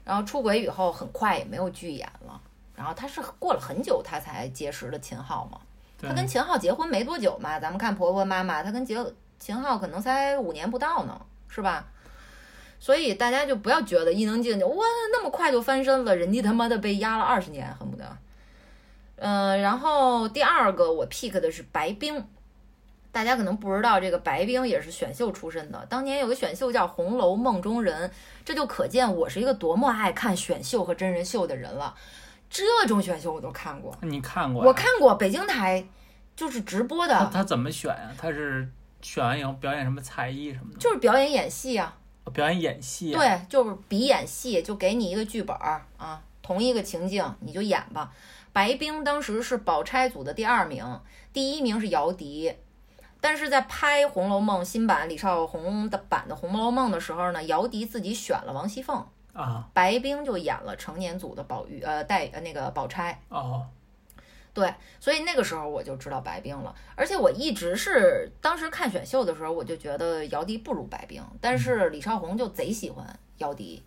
[0.04, 2.42] 然后出轨以后很快也没有剧演了，
[2.76, 5.60] 然后她是过了很久她才结识的秦昊嘛。
[5.96, 8.98] 对她跟秦昊结婚没多久嘛，咱们看婆婆妈妈，她跟结
[9.38, 11.88] 秦昊可能才五年不到呢，是吧？
[12.78, 18.06] 所以大家就不要觉得伊能静就哇那么快就翻身了，人家他妈的被压了二十年，恨不得。
[19.16, 22.24] 呃，然后第二个我 pick 的是白冰，
[23.12, 25.86] 大家可能不知道，这个白冰也是选秀出身的。
[25.90, 28.10] 当年有个选秀叫《红楼梦中人》，
[28.44, 31.96] 这就可见我是一个多么爱看选秀和真人秀的人了。
[32.50, 34.68] 这种选秀我都看过，你看过呀？
[34.68, 35.88] 我看过北京台
[36.36, 38.12] 就是直播的，他他怎么选呀？
[38.18, 38.70] 他是
[39.06, 40.80] 选完以后表演什么才艺什么的？
[40.80, 41.96] 就是表演演戏啊。
[42.24, 43.20] 哦表演演戏啊？
[43.20, 48.12] 对，就是比演戏，就给你一个剧本儿啊，同一个情境你就演吧。
[48.52, 50.84] 白冰当时是宝钗组的第二名，
[51.32, 52.52] 第一名是姚笛。
[53.22, 63.20] 但是在拍《红楼梦》新版李少红的版的《红楼梦》的时候呢，姚笛自己选了王熙凤，啊白冰就演了成年组的宝玉，呃，黛呃那个宝钗。
[63.30, 63.66] 哦，
[64.56, 73.84] 对，所以那个时候我就知道白冰了，而且我一直是当时看选秀的时候，我就觉得姚笛不如白冰，但是李少红就贼喜欢姚笛。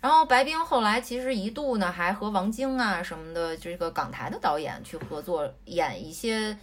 [0.00, 6.56] 然后白冰后来其实一度呢还和王晶啊什么的这个港台的导演去合作演一些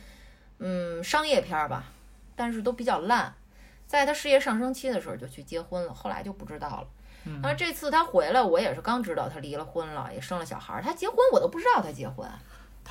[0.59, 1.83] 嗯商业片儿吧，
[2.35, 3.33] 但是都比较烂。
[3.87, 6.87] 在他事业上升期的时候就去结婚了，后来就不知道了。
[7.25, 10.81] 嗯然后这次他回来，我也是刚知道他离了婚了，也生了小孩儿。
[10.81, 12.25] 他结婚我都不知道他结婚。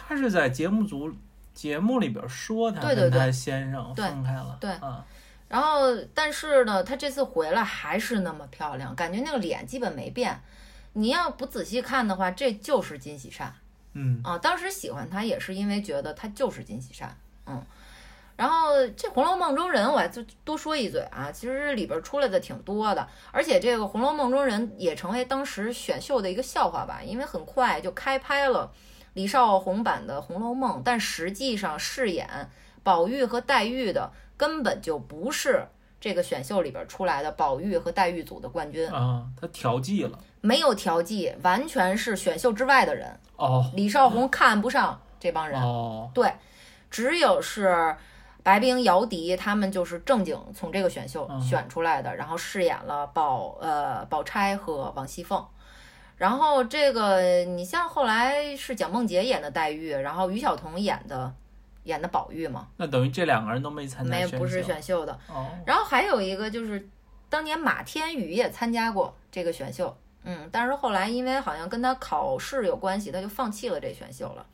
[0.09, 1.13] 他是在节目组
[1.53, 5.05] 节目里边说他对对对跟他先生分开了，对啊，
[5.49, 10.41] 然后，但是呢，她这次回来还是那么漂亮，感觉那个脸基本没变。
[10.93, 13.53] 你要不仔细看的话，这就是金喜善
[13.93, 14.39] 嗯啊。
[14.39, 17.17] 当时喜欢她也是因为觉得她就是金喜善，
[17.47, 17.63] 嗯。
[18.37, 28.73] 然后这《红楼梦中人》，我还就多说一嘴啊，其实里边出来的挺多的，而且这个《红楼梦中人》也成为当时选秀的一个笑话吧，因为很快就开拍了
[29.13, 32.49] 李少红版的《红楼梦》，但实际上饰演
[32.83, 35.67] 宝玉和黛玉的根本就不是
[36.01, 43.19] 这个选秀里边出来的宝玉和黛玉组的冠军，啊，他调剂了，没有调剂，完全是选秀之外的人。
[43.37, 43.71] 哦。
[43.75, 46.33] 李少红看不上这帮人，哦，对，
[46.91, 47.95] 只有是
[48.43, 51.41] 白冰、姚笛他们就是正经从这个选秀嗯。
[51.43, 55.45] 选出来的，然后饰演了宝呃宝钗和王熙凤。
[56.21, 61.35] 然后这个你像后来是蒋梦婕演的黛玉，然后于晓彤演的
[61.85, 65.19] 演的宝玉嘛，那等于这两个人都没参加没不是选秀的。
[65.29, 66.87] 哦，然后还有一个就是，
[67.31, 74.45] 当年马天宇也参加过这个选秀，嗯，但是后来因为好像跟他考试有关系，他就放弃了这选秀了。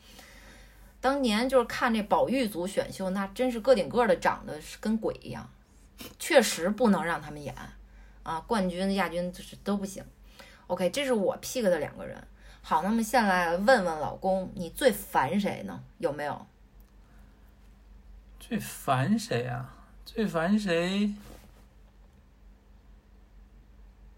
[1.01, 5.45] 当年就是看这宝玉组选秀，那真是个顶个的长得是跟鬼一样，
[6.21, 7.53] 确实不能让他们演
[8.23, 10.05] 啊，冠军、亚军就是都不行。
[10.69, 12.23] OK，这是我 pick 的两个人。
[12.63, 15.81] 好，那么现在问问老公，你最烦谁呢？
[15.99, 16.47] 有没有？
[18.41, 19.75] 最烦谁啊？
[20.05, 21.15] 最烦谁？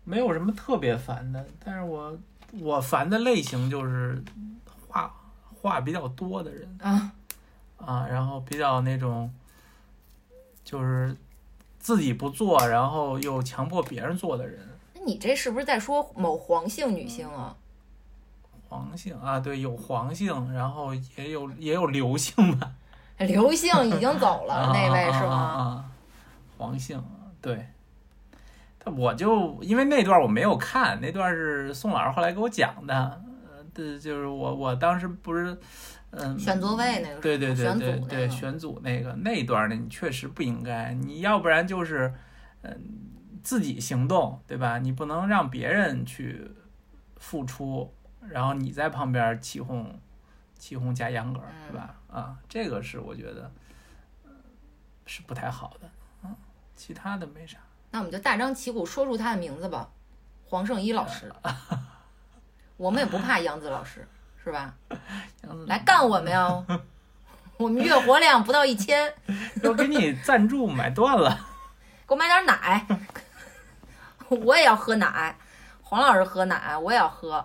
[0.04, 2.18] 没有什么特别烦的，但是我
[2.52, 4.22] 我烦的类型就是
[4.88, 5.14] 话
[5.60, 7.12] 话比较多的人啊，
[7.76, 9.30] 啊，然后比较那种
[10.64, 11.14] 就是
[11.78, 14.66] 自己不做，然后又强迫别人做的人。
[15.08, 17.56] 那你这是不是在说某黄姓女性啊？
[18.68, 22.70] 黄姓啊，对，有黄姓，然后也有也有刘姓吧？
[23.20, 25.34] 刘姓已经走了， 那位是吗？
[25.34, 25.84] 啊
[26.58, 27.02] 黄姓，
[27.40, 27.66] 对。
[28.84, 35.56] 但我就因为那段我没有看，那段是宋老师后来给我讲的，呃，对，就是我我当时不是，
[36.10, 42.12] 嗯，选座位那个是对对对对对，选组那个那一段呢，你确实不应该，你要不然就是，
[42.62, 42.78] 嗯，
[43.48, 44.76] 自己行动，对吧？
[44.76, 46.50] 你不能让别人去
[47.16, 47.90] 付出，
[48.28, 49.98] 然后你在旁边起哄、
[50.58, 51.94] 起哄加秧歌儿，嗯是吧？
[52.12, 53.50] 啊，这个是我觉得，
[54.26, 54.32] 呃
[55.06, 55.88] 是不太好的，
[56.24, 56.36] 嗯，
[56.76, 57.56] 其他的没啥。
[57.90, 59.88] 那我们就大张旗鼓说出他的名字吧，
[60.44, 61.32] 黄圣依老师。
[62.76, 64.06] 我们也不怕杨子老师，
[64.44, 64.74] 是吧？
[65.66, 66.66] 来干我们呀！
[67.56, 69.10] 我们月活量不到一千，
[69.64, 71.34] 我给你赞助买断了，
[72.06, 72.86] 给我买点奶，
[74.44, 75.36] 我也要喝奶。
[75.82, 77.44] 黄老师喝奶，我也要喝。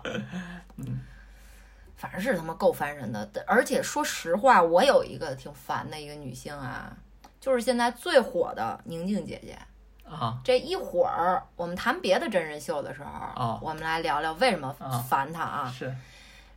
[1.96, 3.28] 反正是他妈够烦人的。
[3.46, 6.94] 而且说实话，我有一个挺烦的一个女性啊，
[7.40, 9.58] 就是现在最火的宁静姐姐。
[10.06, 15.72] 啊这一会儿我们谈别的真人秀的时候，哦我们来聊聊为什么啊烦她啊。
[15.74, 15.96] 是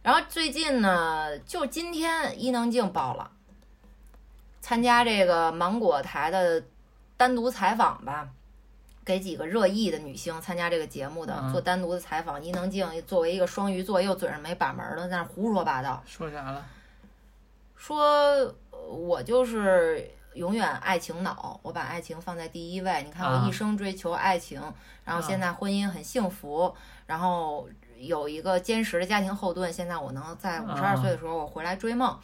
[0.03, 3.31] 然后最近呢，就今天伊能静爆了，
[4.59, 6.61] 参加这个芒果台的
[7.15, 8.27] 单独采访吧，
[9.07, 12.43] 给几个热议的女星参加这个节目的、嗯做单独的采访。
[12.43, 16.65] 伊能静作为一个双鱼座，又嘴上没把门儿的，在那胡说八道，说啥了？
[17.77, 18.55] 说呃
[18.89, 23.01] 我就是永远爱情脑，我把爱情放在第一位。
[23.03, 24.61] 你看我啊一生追求爱情，
[25.05, 26.75] 然后现在婚姻很幸福，
[27.05, 29.71] 然后有一个坚实的家庭后盾。
[29.71, 32.19] 现在我能在五十二啊岁的时候我回来追梦。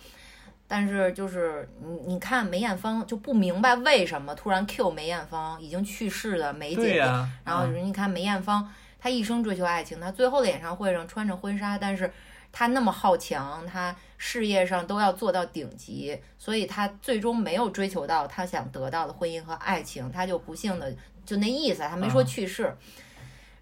[0.76, 6.98] 但是就是你你看梅艳芳就不明白为什么突然 Q 梅艳芳已经去世的梅姐姐，
[7.44, 7.86] 然后嗯。
[7.86, 8.68] 你看梅艳芳，
[9.00, 12.12] 她一生追求爱情，她最后的演唱会上穿着婚纱，但是
[12.52, 20.92] 她那么好强，她事业上都要做到顶级，所以她最终没有追求到她想得到的婚姻和爱情，她就不幸的
[21.24, 22.76] 就那意思，她没说啊去世，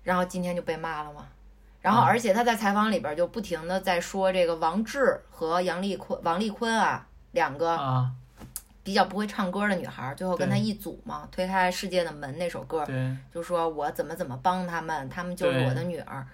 [0.02, 1.28] 然后今天就被骂了嘛。
[1.82, 2.06] 然后，啊。
[2.08, 8.12] 而且他在采访里边就不停的在说这个王志和杨丽坤、王丽坤啊两个啊，
[8.84, 16.26] 比较不会唱歌的女孩，最后跟他一组嘛，推开世界的门那首歌，对，就说我怎么怎么帮他们，他们就是我的女儿。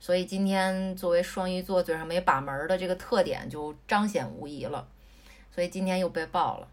[0.00, 4.86] 所以今天作为双鱼座嘴上没把门儿的这个特点就彰显无疑了，
[5.52, 6.68] 所以今天又被爆了。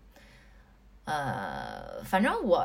[1.06, 2.64] 呃，反正我，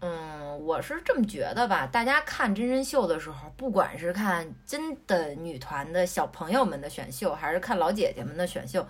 [0.00, 1.86] 嗯，我是这么觉得吧。
[1.86, 8.86] 大家看真人秀的时候，不管是看真的女团的小朋友们的选秀，还是看老姐姐们的选秀，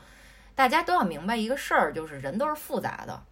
[0.55, 3.23] 大家都要明白一个事儿，就是人都是复杂的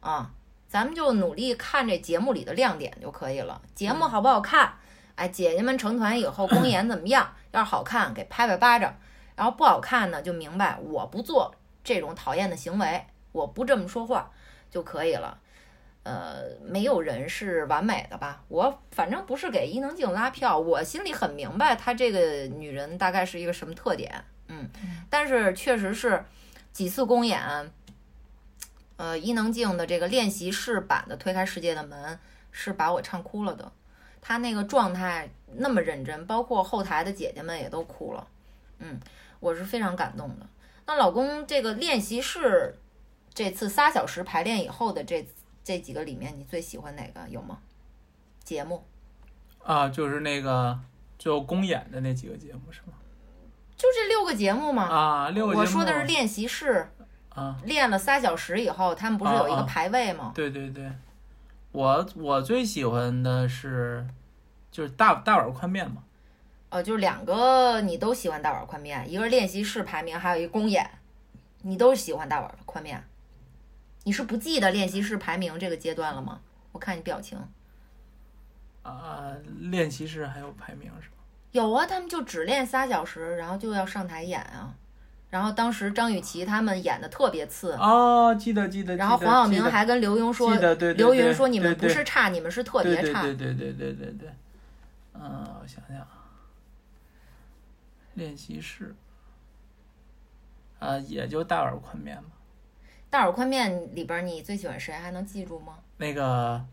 [0.00, 0.30] 啊。
[0.68, 3.60] 咱们就努力看这节目里的亮点就可以了。
[3.74, 4.74] 节目好不好看？
[5.14, 7.34] 哎，姐姐们成团以后公演怎么样？
[7.50, 8.92] 要是好看，给拍拍巴掌；
[9.34, 14.30] 然后不好看呢，就明白我不做这种讨厌的行为，我不这么说话
[14.70, 15.38] 就可以了。
[16.08, 18.42] 呃，没有人是完美的吧？
[18.48, 24.24] 我反正不是给伊能静拉票，我心里很明白她这个女人大概是一个什么特点。
[24.46, 24.66] 嗯，
[25.10, 26.24] 但是确实是
[26.72, 27.70] 几次公演，
[28.96, 32.14] 呃，伊能静的这个练习室版的《推开世界的门》
[32.50, 33.70] 是把我唱哭了的。
[34.22, 38.26] 她那个状态那么认真，包括后台的姐姐们也都哭了。
[38.78, 38.98] 嗯，
[39.40, 40.46] 我是非常感动的。
[40.86, 42.74] 那老公，这个练习室
[43.34, 45.28] 这次仨小时排练以后的这
[45.68, 47.28] 这几个里面，你最喜欢哪个？
[47.28, 47.58] 有吗？
[48.42, 48.82] 节目
[49.62, 50.80] 啊，就是那个
[51.18, 52.94] 最后公演的那几个节目是吗？
[53.76, 54.84] 就这六个节目嘛。
[54.84, 55.60] 啊，六个节目。
[55.60, 56.90] 我说的是练习室，
[57.28, 60.32] 啊，练了仨小时以后，他们不是有一个排位吗？
[60.34, 60.90] 对对对，
[61.72, 64.06] 我我最喜欢的是
[64.70, 66.02] 就是大大碗宽面嘛。
[66.70, 70.90] 哦，就是两个你都喜欢大碗宽面，一个是练习室排名，还有一个公演，
[71.60, 73.04] 你都喜欢大碗宽面。
[74.04, 76.40] 你是不记得练习室排名这个阶段了吗？
[76.72, 77.38] 我看你表情。
[78.82, 81.16] 啊，练习室还有排名是吗？
[81.52, 84.74] 有啊，他们就只练仨小时，然后就要上台演啊。
[85.28, 88.96] 然后当时张雨绮他们演的特别次哦，记得记得。
[88.96, 90.54] 然后黄晓明还跟刘墉说，
[90.94, 93.20] 刘云说你们不是差，你们是特别差。
[93.22, 94.30] 对对对对对对。
[95.12, 96.24] 嗯，我想想啊，
[98.14, 98.94] 练习室，
[100.78, 102.30] 啊，也就大碗宽面吧。
[103.10, 104.92] 大碗宽面里边你最喜欢谁？
[104.92, 105.78] 还能记住吗？
[105.96, 106.64] 那个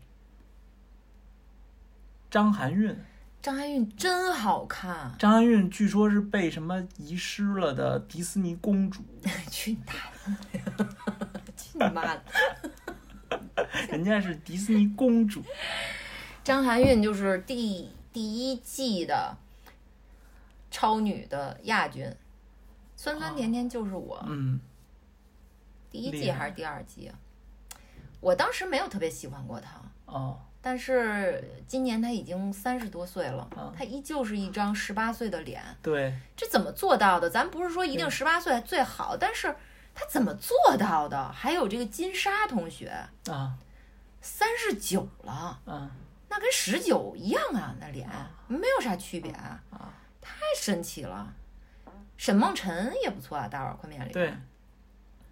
[2.30, 2.96] 张含韵，
[3.40, 9.02] 张含韵真好看，张含韵据说是被什么遗失了的迪士尼公主，
[9.50, 9.94] 去你大
[10.52, 10.60] 爷！
[11.56, 12.22] 去你妈的！
[13.90, 15.42] 人家是迪士尼公主。
[16.44, 19.36] 张含韵就是第第一季的
[20.70, 22.14] 超女的亚军，
[22.94, 24.22] 酸酸甜甜就是我。
[24.28, 24.60] 嗯
[25.96, 27.18] 第一季还是第二季啊？
[28.20, 37.30] 我当时没有特别喜欢过他，哦但是今年他已经三十多岁了啊，她依旧是一张十八岁的脸，对这怎么做到的？
[37.30, 39.54] 咱不是说一定十八岁最好，但是
[39.94, 41.30] 他怎么做到的？
[41.30, 42.88] 还有这个金莎同学，
[43.28, 43.56] 啊
[44.20, 45.88] 三十九了，嗯
[46.28, 48.08] 那跟十九一样啊，那脸
[48.48, 49.62] 没有啥区别，啊
[50.20, 51.32] 太神奇了。
[52.16, 54.12] 沈梦辰也不错啊，大碗宽面里。
[54.12, 54.34] 对，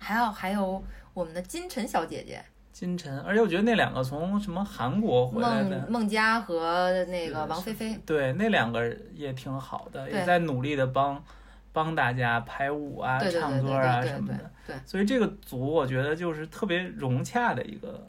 [0.05, 11.25] 还有还有我们的金晨小姐姐金晨，而且我觉得那两个从什么韩国回来的孟，孟佳和那个王菲菲，对，那两个也挺好的，也在努力的帮
[11.73, 14.51] 帮大家排舞啊、对对对唱歌啊什么的。
[14.67, 18.09] 对所以这个组我觉得就是特别融洽的一个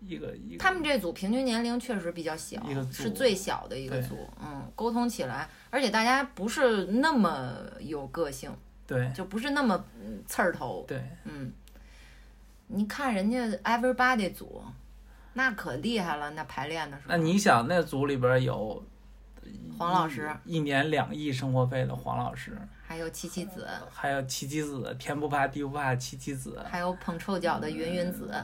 [0.00, 0.58] 一个一个。
[0.58, 4.28] 他们这组平均年龄确实比较小一个，组是最小的一个组。
[4.42, 8.50] 嗯，沟通起来，而且大家不是那么有个性，
[8.90, 10.84] 对就不是那么嗯刺儿头。
[10.88, 11.52] 对嗯，
[12.66, 14.64] 你看人家 Everybody 组，
[15.34, 17.10] 那可厉害了，那排练的时候。
[17.10, 18.82] 那你想，那组里边有
[19.78, 28.34] 黄老师，一年两亿生活费的黄老师，还有七七子，还有七七子，天不怕地不怕七七子还有捧臭脚的云云子，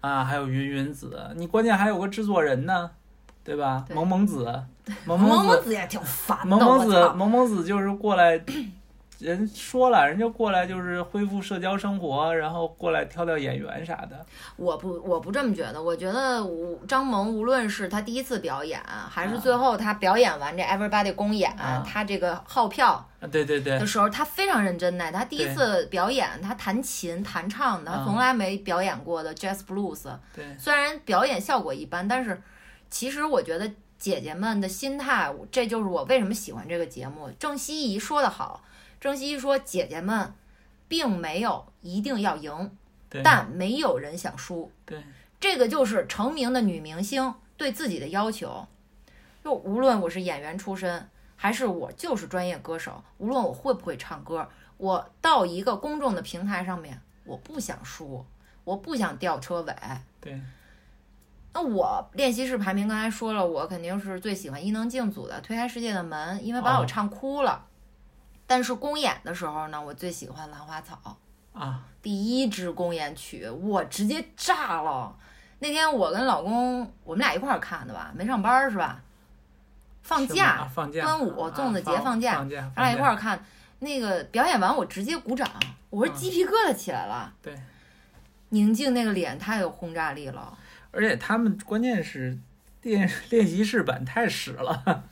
[0.00, 2.88] 啊，还有云云子，你关键还有个制作人呢，
[3.42, 3.84] 对吧？
[3.88, 4.64] 对萌萌子，
[5.04, 8.40] 萌萌子也挺烦的，萌萌子，萌萌子就是过来，
[9.20, 14.24] 人说了，人家过来就是恢复社交生活，然后过来挑挑演员啥的。
[14.56, 15.82] 我不，我不这么觉得。
[15.82, 25.12] 我觉得无张萌无论是他第一次表演，还是啊最后他表演完这 Everybody 公演，啊他这个号票啊，对对对的，时候，他非常认真的。
[25.12, 30.04] 他第一次表演，他弹琴弹唱的，他啊从来没表演过的 Jazz Blues。
[30.34, 32.40] 对虽然表演效果一般，但是
[32.88, 37.28] 其实我觉得姐姐们的心态，这就是我为什么喜欢这个节目。
[37.38, 38.62] 郑希怡说得好，
[39.00, 40.34] 郑希怡说姐姐们
[40.86, 42.76] 并没有一定要赢，
[43.24, 44.70] 但没有人想输。
[44.84, 45.02] 对
[45.40, 48.66] 这个就是成名的女明星对自己的要求。
[49.42, 54.46] 就无论我是演员出身，还是我就是专业歌手，无论我会不会唱歌，
[54.76, 58.26] 我到一个公众的平台上面，我不想输，
[58.64, 59.74] 我不想掉车尾。
[60.20, 60.38] 对
[61.54, 67.66] 那我练习室排名刚才说了，我肯定是最喜欢伊能静组的《推开世界的门》，因为把我哦唱哭了。
[68.50, 70.98] 但是公演的时候呢，我最喜欢《兰花草》。
[71.56, 75.14] 啊，第一支公演曲，我直接炸了。
[75.60, 79.00] 那天我跟老公，我们俩一块儿看的吧，没上班儿是吧？
[80.02, 83.40] 放假啊，放假，端午啊粽子节放放假放假，咱俩一块儿儿看。
[83.78, 85.48] 那个表演完，我直接鼓掌，
[85.90, 87.32] 我说嗯鸡皮疙瘩起来了。
[87.40, 87.56] 对，
[88.48, 90.58] 宁静那个脸太有轰炸力了。
[90.90, 92.36] 而且他们关键是
[92.82, 95.04] 练练习室版太屎了，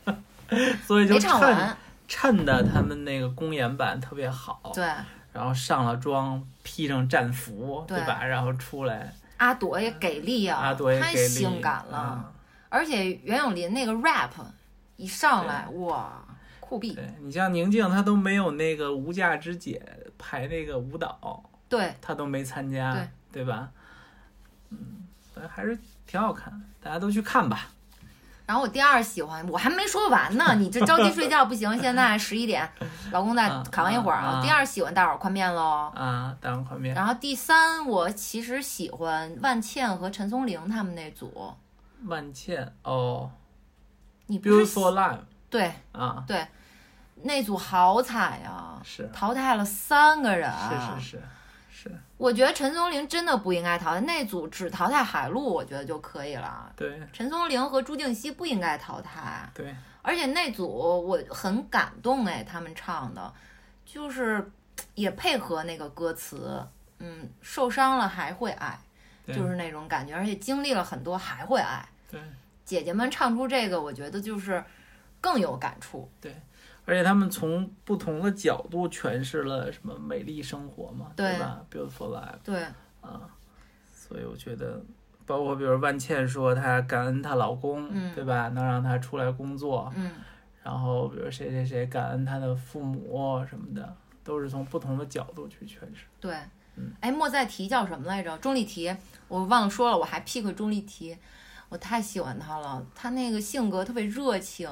[0.85, 1.77] 所以就没唱完，
[2.09, 4.85] 衬的他们那个公演版特别好，对，
[5.33, 8.25] 然后上了妆，披上战服，对吧？
[8.25, 11.97] 然后出来，阿朵也给力啊，阿朵也太给力，性感了。
[11.97, 12.33] 啊
[12.71, 14.31] 而且袁咏琳那个 rap
[14.97, 16.23] 一上来，哇，
[16.61, 16.95] 酷毙！
[16.95, 19.81] 对你像宁静，她都没有那个无价之姐
[20.19, 23.71] 排那个舞蹈，对，她都没参加，对对吧？
[24.69, 24.79] 嗯，
[25.33, 27.69] 反正还是挺好看，大家都去看吧。
[28.49, 31.79] 然后我第二喜欢，我还没说完呢，你这着急睡觉不行。
[31.79, 32.67] 现在十一点，
[33.13, 35.93] 老公再扛一会儿嗯嗯第二喜欢大碗宽面喽。
[35.95, 41.53] 啊，大碗宽面然后第三，我其实喜欢万茜和陈松伶他们那组。
[42.07, 43.31] 万茜哦
[44.29, 45.19] 你不是，Beautiful Life
[45.51, 46.25] 对啊，
[47.23, 50.51] 那组好惨呀，是淘汰了三个人。
[50.51, 51.23] 是是是是，
[52.19, 56.71] 我觉得陈松伶真的不应该淘汰，那组只淘汰海陆，我觉得就可以了。
[56.77, 59.49] 对陈松伶和朱婧汐不应该淘汰。
[59.55, 63.33] 对，而且那组我很感动哎，他们唱的，
[63.87, 64.51] 就是
[64.95, 66.61] 也配合那个歌词，
[66.99, 68.77] 嗯，受伤了还会爱，
[69.29, 71.89] 就是那种感觉，而且经历了很多还会爱。
[72.11, 72.21] 对，
[72.65, 74.63] 姐姐们唱出这个，我觉得就是
[75.21, 76.11] 更有感触。
[76.21, 76.35] 对
[76.85, 82.63] 而且他们从不同的角度诠释了什么美丽生活嘛，对吧？Beautiful Life 对，
[83.03, 83.29] 啊，
[83.93, 84.83] 所以我觉得，
[85.27, 88.49] 包括比如万茜说她感恩她老公，嗯对吧？
[88.49, 90.13] 能让她出来工作，嗯，
[90.63, 96.07] 然后比如谁谁谁感恩她的父母什么的，都是从不同的角度去诠释。
[96.19, 96.35] 对
[96.77, 96.93] 嗯。
[97.01, 98.35] 哎，莫再提叫什么来着？
[98.39, 98.97] 钟丽缇，
[99.29, 101.19] 我忘了说了，我还 pick 钟丽缇，
[101.69, 104.69] 我太喜欢他了，他那个性格特别热情，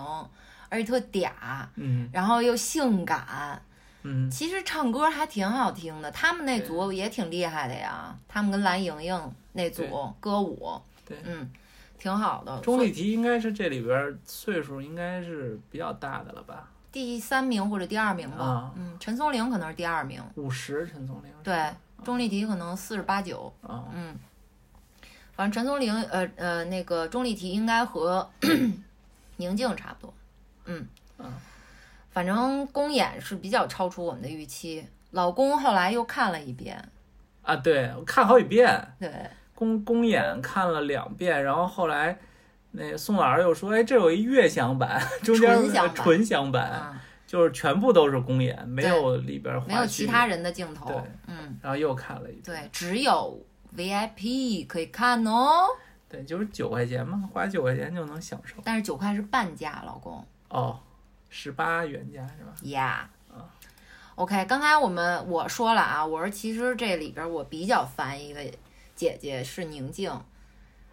[0.68, 1.31] 而且特嗲。
[1.75, 3.60] 嗯然后又性感，
[4.02, 6.10] 嗯，其实唱歌还挺好听的。
[6.10, 9.84] 他们那组也挺厉害的呀，他们跟蓝盈莹那组
[10.20, 11.50] 歌舞，对嗯，
[11.99, 12.60] 挺好的。
[12.60, 16.68] 钟丽缇应该是这里边岁数应该是比较大的了吧？
[16.92, 18.44] 第三名或者第二名吧。
[18.44, 20.23] 啊嗯，陈松伶可能是第二名。
[20.36, 21.70] 五十，陈松伶对，
[22.02, 23.52] 钟丽缇可能四十八九。
[23.60, 24.16] 啊，嗯，
[25.36, 28.28] 反正陈松伶，呃呃，那个钟丽缇应该和
[29.36, 30.15] 宁静差不多。
[30.65, 30.86] 嗯
[31.18, 31.31] 嗯，
[32.10, 34.86] 反正公演是比较超出我们的预期。
[35.10, 36.82] 老公后来又看了一遍，
[37.42, 39.10] 啊，对我看好几遍，对，
[39.55, 42.18] 公公演看了两遍，然后后来
[42.73, 50.97] 那宋老师又说，哎，这有一悦享版，中间纯享版纯享版，啊，就是全部都是公演，没有里边没有其他人的镜头对。
[51.28, 53.40] 嗯，然后又看了一遍，对，只有
[53.76, 55.66] VIP 可以看哦。
[56.08, 58.56] 对，就是九块钱嘛，花九块钱就能享受。
[58.64, 60.80] 但是九块是半价，老公哦，
[61.28, 62.52] 十八原价是吧？
[62.62, 63.08] 呀。
[63.30, 63.44] 啊
[64.14, 68.40] OK，刚才我们我说了啊，我说其实这里边我比较烦一个
[68.94, 70.10] 姐姐是宁静。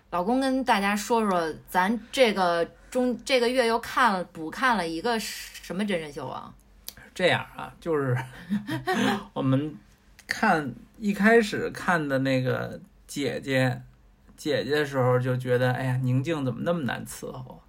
[0.10, 6.54] 老公跟大家说说，咱这个中这个月又看了补看了一个什么真人秀啊？
[7.16, 8.18] 这样啊，就是
[9.32, 9.74] 我们
[10.28, 10.74] 看
[11.04, 13.82] 一开始看的那个姐姐
[14.38, 17.62] 姐姐的时候，就觉得哎呀，宁静怎么那么难伺候，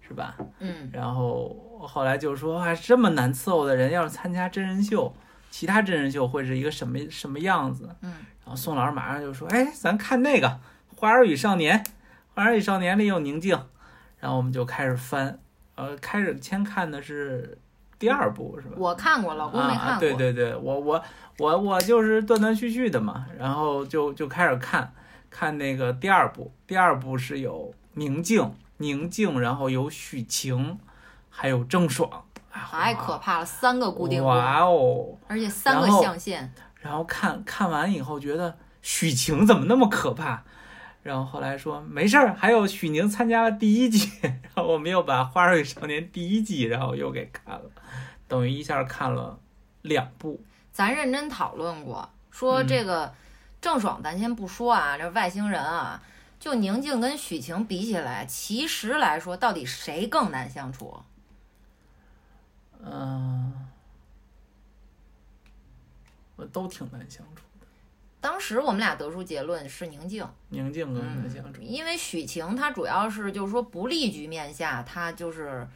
[0.00, 0.36] 是吧？
[0.58, 5.14] 嗯，然后后来就说啊，这么难伺候的人要是参加真人秀，
[5.52, 7.94] 其他真人秀会是一个什么什么样子？
[8.00, 8.10] 嗯，
[8.44, 10.48] 然后宋老师马上就说，哎，咱看那个
[10.96, 11.78] 《花儿与少年》，
[12.34, 13.56] 《花儿与少年》里有宁静，
[14.18, 15.38] 然后我们就开始翻，
[15.76, 17.56] 呃，开始先看的是
[18.00, 18.74] 第二部是吧？
[18.76, 19.92] 我看过，老公没看过。
[19.92, 19.98] 啊。
[20.00, 21.00] 对对对，我我
[21.38, 24.92] 我我就是断断续续的嘛，然后就就开始看
[25.30, 30.78] 看那个第二部，第二部是有宁静宁静，然后有许晴，
[31.28, 35.18] 还有郑爽，太可怕了，三个固定哇，哦！
[35.28, 36.50] 而且三个象限。
[36.80, 40.42] 然后看看完以后觉得许晴怎么那么可怕？
[41.02, 47.62] 然后后来说没事儿，还有许宁参加了第一季， 然后我们又把《花儿与少年》第一季，然后又给看了，
[48.30, 49.38] 等于一下看了
[49.82, 50.40] 两部。
[50.72, 53.12] 咱认真讨论过，说嗯这个
[53.60, 56.00] 郑爽，咱先不说啊，这外星人啊，
[56.38, 61.02] 就宁静跟许晴比起来，其实来说，到底谁更难相处？
[62.82, 63.68] 嗯，
[66.36, 67.66] 我都挺难相处的，
[68.20, 71.60] 当时我们俩得出结论是宁静，宁静更难相处。
[71.60, 75.68] 因为许晴她主要是就是说不利局面下，她就是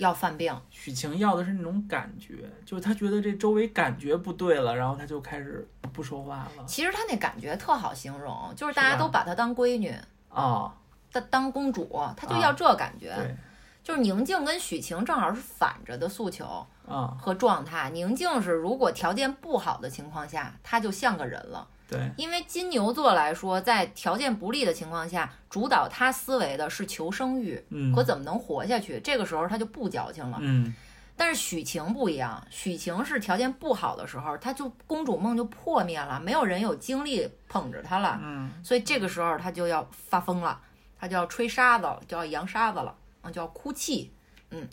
[0.00, 6.64] 要犯病，许晴要的是那种感觉，就是她觉得这周围感觉不对了，然后她就开始不说话了。
[6.66, 9.94] 其实她那感觉特好形容，就是大家都把她当闺女，
[10.30, 10.74] 啊，
[11.12, 13.14] 当当公主，她就要这感觉。
[13.14, 13.36] 对，
[13.84, 17.90] 就是宁静跟许晴正好是反着的诉求啊，和状态。
[17.90, 21.68] 宁静是如果条件不好的情况下，她就像个人了。
[21.90, 29.00] 对，因为金牛座来说，在条件不利的情况下，主导他思维的是求生欲嗯和怎么能活下去。
[29.00, 30.38] 这个时候他就不矫情了。
[30.40, 30.72] 嗯，
[31.16, 38.18] 但是许晴不一样，许晴是条件不好的时候，她就公主梦就破灭了，没有人有精力捧着她了。
[38.22, 40.60] 嗯，所以这个时候她就要发疯了，
[40.98, 44.12] 她就要吹沙子了，就要扬沙子了，啊，就要哭泣。
[44.50, 44.66] 嗯，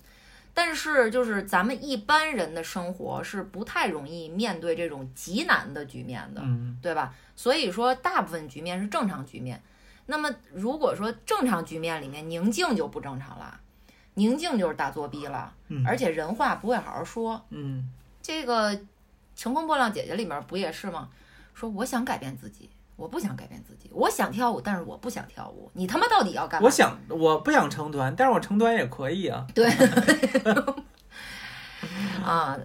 [0.60, 6.42] 但是就是咱们一般人的生活是不太容易面对这种极难的局面的。
[6.44, 7.14] 嗯对吧？
[7.36, 9.62] 所以说，大部分局面是正常局面。
[10.08, 13.60] 那么，如果说正常局面里面宁静就不正常了，
[14.16, 17.46] 宁静就是大作逼了，嗯而且人话不会好好说。
[17.52, 17.92] 嗯
[18.24, 18.76] 这个
[19.36, 21.10] 《乘风破浪姐姐》里面不也是吗？
[21.54, 25.72] 说我想改变自己，我不想改变自己，我想跳舞，但是我不想跳舞。
[25.74, 26.66] 你他妈到底要干嘛？
[26.66, 29.48] 我想我不想成团，但是我成团也可以啊。
[29.54, 29.70] 对，
[32.26, 32.58] 啊，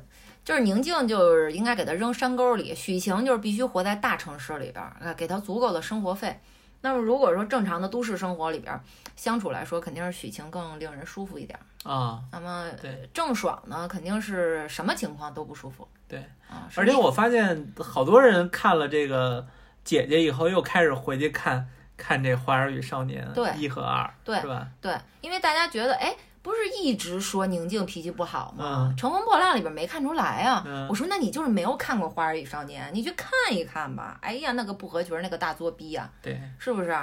[0.45, 6.41] 就是宁静就是应该给他扔山沟里，许晴就是必须活在大城市里边儿，啊，给他足够的生活费。
[6.81, 8.81] 那么如果说正常的都市生活里边儿
[9.15, 11.63] 相处来说，肯定是许晴更令人舒服一点儿。
[11.89, 16.67] 啊，那么对郑爽呢，肯定是什么情况都不舒服对，啊。
[16.75, 19.47] 而且我发现好多人看了这个
[19.85, 24.69] 姐姐以后，又开始回去看看这《花儿与少年》对一和二，对是吧？
[24.81, 28.89] 对，因为大家觉得，哎，不是一直说宁静脾气不好吗？
[28.91, 30.63] 嗯乘风破浪》里边没看出来啊。
[30.67, 34.19] 嗯我说，那你就是没有看过《花儿与少年》，你去看一看吧。
[34.21, 36.97] 哎呀，那个不合群儿，那个大作逼呀、对，是不是？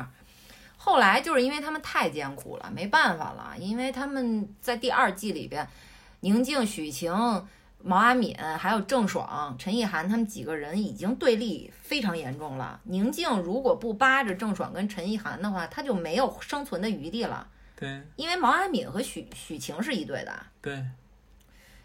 [0.78, 5.68] 后来就是因为他们太艰苦了，没办法了，因为他们在第二季里边，
[6.22, 7.14] 宁静、许晴、
[7.82, 12.80] 毛阿敏还有郑爽、陈意涵他们几个人已经对立非常严重了。
[12.84, 20.34] 宁静如果不扒着郑爽跟陈意涵的话，他就没有生存的余地了，对，因为毛阿敏和许许晴是一对的。
[20.62, 20.84] 对，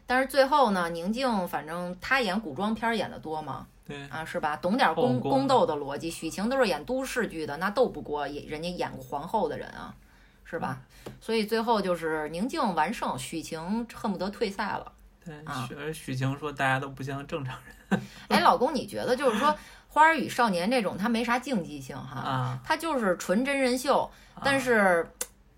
[0.04, 4.56] 但是最后呢，宁静反正她演古装片演的多嘛，对，啊，是吧？
[4.56, 6.10] 懂点宫宫宫斗的逻辑。
[6.10, 9.94] 许晴都是演都市剧的，那斗不过也人家演过皇后的人啊，
[10.42, 10.82] 是吧？
[11.20, 14.90] 所以最后就是宁静完胜，许晴恨不得退赛了。
[15.24, 19.48] 对，啊许许晴说大家都不像正常人 哎，老公，你觉得就是说
[19.88, 24.10] 《花儿与少年》这种它没啥竞技性哈，啊，它就是纯真人秀，
[24.42, 25.10] 但啊是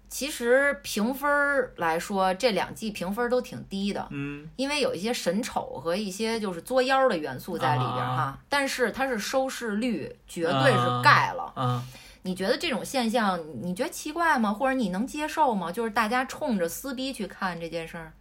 [0.08, 4.06] 其实评分儿来说，这两季评分儿都挺低的。
[4.10, 11.52] 嗯因为有一些神丑和一些就是作妖的元素在里边儿哈，啊但是它是收视率绝对是啊盖了。
[11.56, 11.82] 嗯，
[12.22, 14.52] 你觉得这种现象，你觉得奇怪吗？
[14.52, 15.72] 或者你能接受吗？
[15.72, 18.12] 就是大家冲着撕逼去看这件事儿，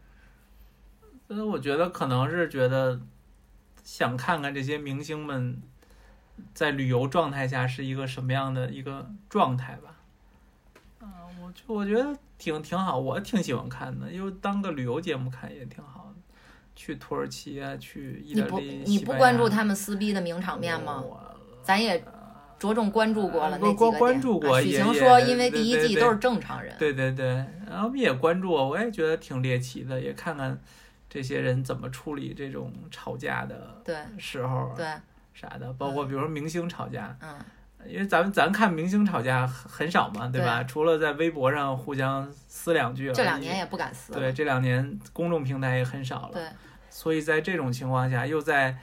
[1.27, 2.99] 所以我觉得可能是觉得
[3.83, 5.61] 想看看这些明星们
[6.53, 9.95] 在旅游状态下是一个什么样的一个状态吧。
[10.99, 16.21] 啊，我就我觉得挺挺好，我挺喜欢看的，因为当个旅游节目看也挺好的。
[16.75, 21.03] 去土耳其啊，去意你不大利，你不西班牙关注他们撕逼的名场面吗？
[21.63, 22.03] 咱也
[22.59, 23.91] 着重关注过了呃那几个点。
[23.91, 26.75] 关关注过啊许晴说，因为第一季都是正常人。
[26.77, 30.61] 对对对，然后也关注，我也觉得挺猎奇的，也看看
[31.15, 34.85] 这些人怎么处理这种吵架的对时候对，
[35.33, 37.39] 啥的，包括比如说明星吵架，嗯，
[37.87, 40.61] 因为咱们咱看明星吵架很很少嘛，对吧？
[40.65, 44.11] 除了在微博上互相撕两句这两年也不敢撕。
[44.11, 46.45] 对这两年公众平台也很少了，对
[46.89, 48.77] 所以在这种情况下，又在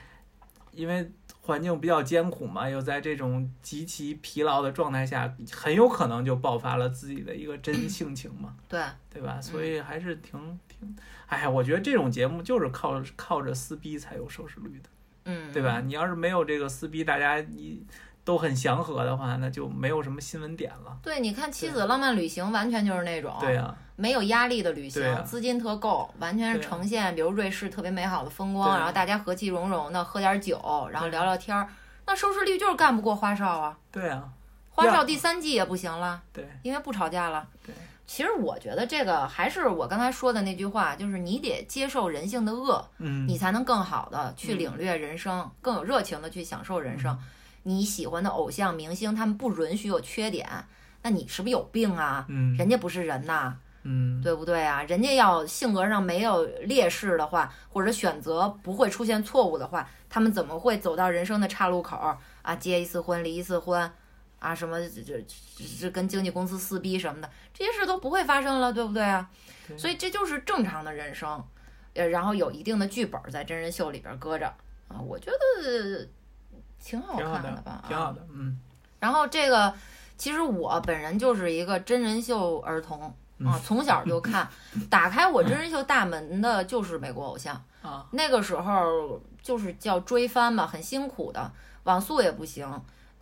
[0.70, 1.12] 因为
[1.42, 8.80] 环境比较艰苦嘛，又在这种极其疲劳的状态下，很有可能就爆发了自己的一个真性情嘛，对
[9.10, 9.38] 对吧？
[9.38, 10.71] 所以还是挺挺，
[11.26, 14.88] 哎呀，我觉得这种节目就是靠靠着撕逼才有收视率的，
[15.24, 15.80] 嗯，对吧？
[15.80, 17.84] 你要是没有这个撕逼，大家你
[18.24, 20.96] 都很祥和的话，那就没有什么新闻点了。
[21.02, 31.66] 对，你看《妻子浪漫旅行》完全就是那种，对呀、没有压力的旅行，啊资金特够，完全是呈现，比如瑞士特别美好的风光，啊然后大家和气融融的喝点酒，然后聊聊天儿，
[32.06, 33.78] 那收视率就是干不过花少啊。
[33.90, 34.28] 对啊、
[34.70, 37.48] 花少第三季也不行了，对因为不吵架了。
[37.66, 37.74] 对，
[38.12, 47.18] 其实我觉得这个还是我刚才说的那句话，就是你得接受人性的恶，嗯，你才能更好的去嗯领略人生，更有热情的去享受人生。
[47.62, 50.46] 你喜欢的偶像明星，他们不允许有缺点，
[51.00, 52.26] 那你是不是有病啊？
[52.28, 54.82] 嗯人家不是人呐，嗯对不对啊？
[54.82, 62.54] 人家要性格上没有劣势的话，或者选择不会出现错误的话，他们怎么会走到人生的岔路口儿啊？
[62.56, 63.90] 结一次婚，离一次婚，
[64.42, 65.24] 啊什么这这
[65.80, 69.30] 这跟经纪公司撕逼什么的，这些事都不会发生了，对不对啊？
[69.68, 71.42] 对所以这就是正常的人生，
[71.94, 74.46] 呃，然后有一定的剧本在真人秀里边搁着
[74.88, 76.08] 啊，我觉得
[76.82, 78.58] 挺好看的吧，啊挺好的，嗯
[78.98, 79.72] 然后这个，
[80.16, 84.48] 其实我本人就是一个真人秀儿童嗯啊，从小就看，
[84.90, 87.54] 打开我真人秀大门的就是美国偶像。
[87.82, 92.64] 啊，那个时候就是叫追番嘛，很辛苦的，网速也不行，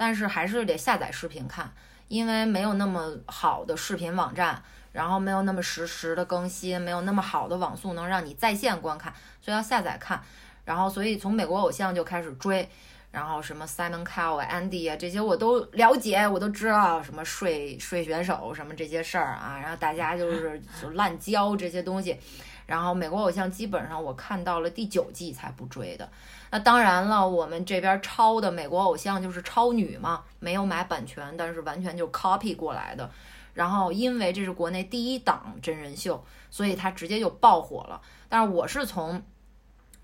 [0.00, 1.70] 但是还是得下载视频看，
[2.08, 4.62] 因为没有那么好的视频网站，
[4.92, 9.12] 然后没有那么实时的更新，没有那么好的网速能让你在线观看，
[9.42, 10.18] 所以要下载看。
[10.64, 12.66] 然后所以从美国偶像就开始追，
[13.10, 22.18] 然后什么 Simon Cowell 啊、Andy 啊这些我都了解，我都知道什么睡睡选手什么这些事儿啊，然后大家就 是就滥交这些东西。
[22.64, 26.08] 然后美国偶像基本上我看到了第九季才不追的。
[26.50, 33.08] 那当然了，我们这边抄的美国偶像就是超女嘛，没有买版权，但是完全就 copy 过来的。
[33.54, 38.00] 然后因为这是国内第一档真人秀，所以它直接就爆火了。
[38.28, 39.22] 但是我是从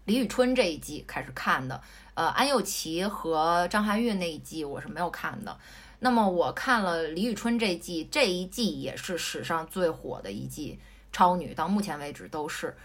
[0.05, 1.81] 李宇春这一季开始看的，
[2.15, 5.57] 呃，安又琪和张含韵那一季我是没有看的。
[5.99, 10.78] 那么我看了李宇春这季，这一季也是史上最火的一季
[11.10, 12.76] 超女，到目前为止都是，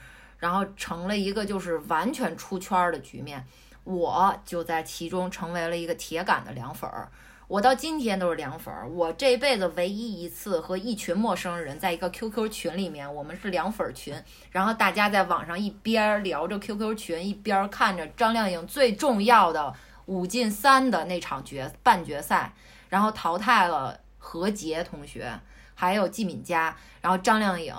[0.41, 3.45] 然后成了一个就是完全出圈儿的局面，
[3.83, 7.09] 我就在其中成为了一个铁杆的凉粉儿。
[7.47, 8.89] 我到今天都是凉粉儿。
[8.89, 14.15] 我这辈子唯一一次和一群陌生人在一个 QQ 群里面，我们是凉粉儿群，
[14.49, 19.73] 然后大家在网上一边聊着 QQ 群，一边看着张靓颖最重要的
[20.07, 22.53] 五进三的那场决半决赛，
[22.89, 25.31] 然后淘汰了何洁同学，
[25.75, 27.75] 还有季敏佳，然后张靓颖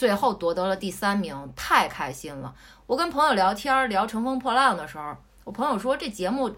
[0.00, 2.54] 最后夺得了第三名，太开心了。
[2.86, 5.14] 我跟朋友聊天聊《乘风破浪》的时候，
[5.44, 6.56] 我朋友说这节目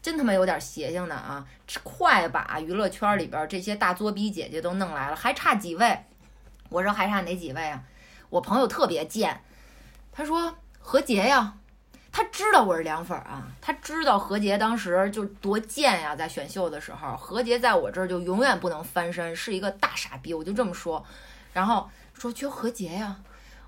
[0.00, 1.44] 真他妈有点邪性的啊，
[1.82, 6.04] 快把娱乐圈里边这些大作逼姐姐都弄来了，还差几位？
[6.68, 7.82] 我说还差哪几位啊？
[8.30, 9.40] 我朋友特别贱，
[10.12, 11.54] 他说何洁呀。
[12.12, 21.04] 他知道我是凉粉啊，他知道何洁当时就多贱呀，在选秀的时候，何洁在我这儿就永远不能翻身，是一个大傻逼，我就这么说。
[21.52, 23.16] 然后说缺何洁呀，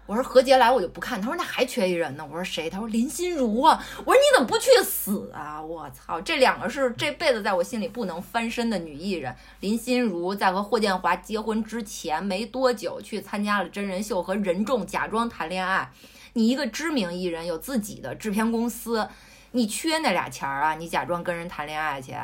[0.06, 2.24] 我说何洁来我就不看，他说那还缺一人呢。
[2.24, 2.70] 我说谁？
[2.70, 3.84] 他说林心如啊。
[4.04, 5.60] 我说你怎么不去死啊？
[5.60, 9.34] 我操，这两个是这辈子在我心里不能翻身的女艺人。
[9.60, 15.90] 林心如在和霍建华结婚之前没多久去参加了真人秀，和任重假装谈恋爱。
[16.34, 19.08] 你一个知名艺人有自己的制片公司，
[19.52, 20.74] 你缺那俩钱儿啊？
[20.74, 22.14] 你假装跟人谈恋爱去？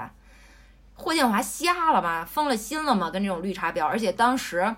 [0.95, 2.25] 霍建华瞎了吗？
[2.25, 3.11] 疯了心了吗？
[3.11, 4.77] 跟这种绿茶婊，而且当时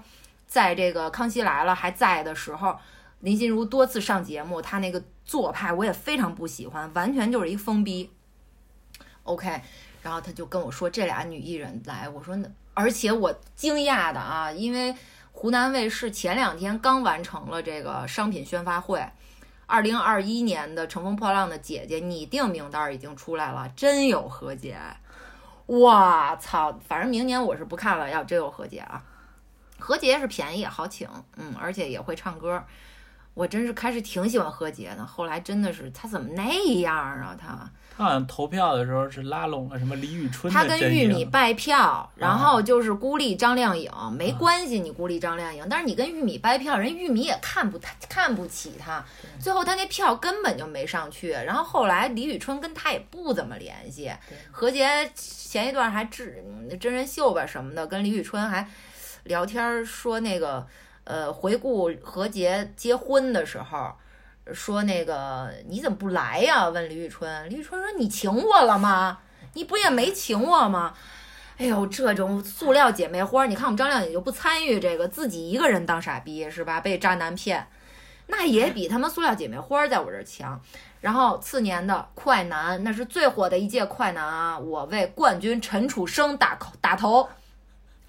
[0.55, 2.78] 在这个《康熙来了》还在的时候。
[3.20, 8.10] 林心如多次上节目，她那个做派我也非常不喜欢，完全就是一个疯逼。
[9.23, 9.60] OK，
[10.02, 14.94] 然后他就跟我说这俩女艺人来，我说那而且我惊讶的啊，因为
[15.33, 19.02] 湖南卫视前两天刚完成了这个商品宣发会，
[19.65, 24.78] 二零二一年的《乘风破浪的姐姐》拟定名单已经出来了，真有何洁，
[25.65, 26.78] 我操！
[26.86, 29.02] 反正明年我是不看了，要真有何洁啊，
[29.85, 31.07] 何洁是便宜好请，
[31.37, 32.65] 嗯，而且也会唱歌。
[33.35, 36.45] 我真是开始挺喜欢何洁的，后来真的是他怎么那
[36.81, 37.37] 样啊？
[37.39, 49.05] 他他好像投票的时候是拉拢了什么李宇春，他跟玉米拜票，然后就是孤立张靓颖，没关系，你孤立张靓颖，但是你跟玉米掰票，人玉米也看不他看不起他，
[49.39, 54.11] 最后他那票根本就没上去，然后后来李宇春跟他也不怎么联系，
[54.51, 56.43] 何洁前一段还制
[56.81, 58.67] 真人秀吧什么的，跟李宇春还
[59.25, 60.67] 聊天说那个。
[61.07, 63.93] 呃，回顾何洁结婚的时候，
[64.55, 66.67] 说那个你怎么不来呀？
[66.70, 69.19] 问李宇春，李宇春说你请我了吗？
[69.53, 70.94] 你不也没请我吗？
[71.59, 76.81] 哎呦，这种塑料姐妹花，你看我们张靓颖就不参与这个，自己一个人当傻逼是吧？
[76.81, 77.69] 被渣男骗，
[78.28, 80.59] 那也比他们塑料姐妹花在我这儿强。
[81.03, 84.59] 然后次年的快男，那是最火的一届快男啊！
[84.59, 87.28] 我为冠军陈楚生打打头。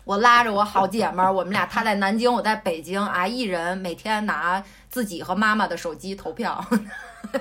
[0.06, 6.64] 我拉着我好姐们儿，我们俩她在南京，我在北京啊，一人每天拿自己和妈妈的手机投票，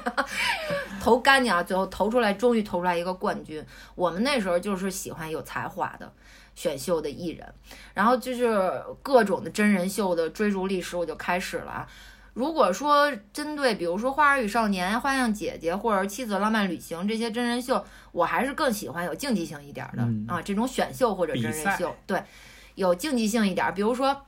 [0.98, 3.64] 投干净啊，最后投出来，终于投出来一个冠军。
[3.94, 6.10] 我们那时候就是喜欢有才华的
[6.54, 7.46] 选秀的艺人，
[7.92, 11.86] 然后就是各种的真人秀的追逐历史我就开始了。
[12.32, 20.02] 如果说针对比如说《花儿与少年》《花样姐姐》或者《妻子的浪漫旅行》这些真人秀，我还是更喜欢有竞技性一点的
[20.32, 22.20] 啊，这种选秀或者真人秀，对。
[22.74, 24.24] 有竞技性一点，比如说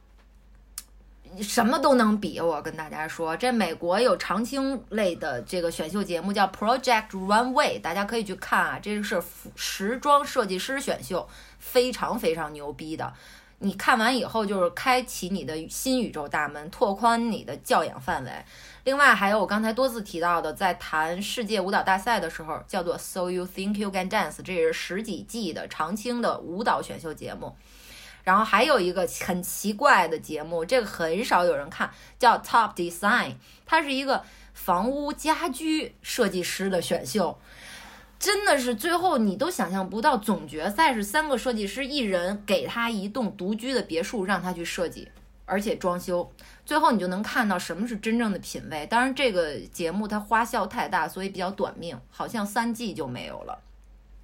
[1.41, 2.41] 什么都能比。
[2.41, 8.79] 我跟大家说，这美国有常青类的这个选秀节目叫 Project Runway，大家可以去看啊。
[8.81, 9.23] 这是
[9.55, 13.13] 时装设计师选秀，非常非常牛逼的。
[13.59, 18.31] 你看完以后就是开启你的新宇宙大门，拓宽你的教养范围。
[18.85, 27.57] 另外还有我刚才多次提到的，在谈世界舞蹈大赛的时候，叫做 So You Think You Can Dance，这也是十几季的常青的舞蹈选秀节目。
[28.27, 31.89] 然后还有一个很奇怪的节目，这个很少有人看，
[32.19, 37.39] 叫 Top Design，它是一个房屋家居设计师的选秀，
[38.19, 45.09] 真的是最后你都想象不到，总决赛是三个设计师，一人给他一栋独居的别墅，让他去设计，
[45.45, 46.29] 而且装修，
[46.65, 48.85] 最后你就能看到什么是真正的品味。
[48.87, 53.63] 当然，这个节目它花销太大，所以比较短命，好像三季就没有了。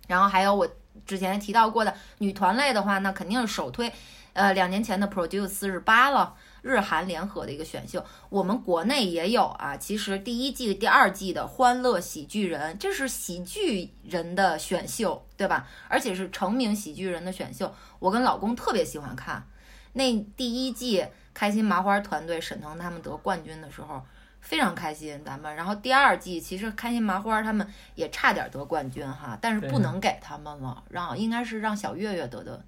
[0.08, 0.68] 然后还有我。
[1.05, 3.93] 之前提到过的女团类的话，那肯定是首推，
[4.33, 8.05] 呃，两年前的 Produce 四十八了，日韩联合的一个选秀。
[8.29, 15.67] 我们国内也有啊，其实第一季、第二季的《欢乐喜剧人》，这是喜剧人的选秀，对吧？
[15.89, 17.75] 而且是成名喜剧人的选秀。
[17.99, 19.47] 我跟老公特别喜欢看，
[19.95, 21.05] 那第一季
[21.35, 24.03] 开心麻花团队沈腾他们得冠军的时候。
[24.43, 25.55] 非常开心，咱们。
[25.57, 32.62] 然后第二季其实开心麻花他们也差点得冠军哈，但是不能给他们了，让应该是让小岳岳得的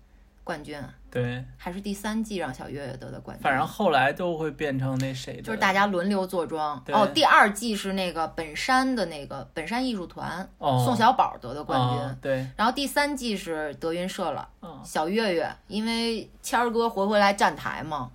[0.45, 0.81] 冠军。
[1.11, 3.43] 对，还是第三季让小岳岳得的冠军。
[3.43, 6.83] 反正后来都会变成那谁的，就是大家轮流坐庄。
[6.89, 12.19] 哦，第二季是那个本山的那个本山艺术团，宋小宝得的冠军。
[12.23, 12.47] 对。
[12.57, 14.49] 然后第三季是德云社了，
[14.85, 18.11] 小岳岳，因为谦儿哥回回来站台嘛。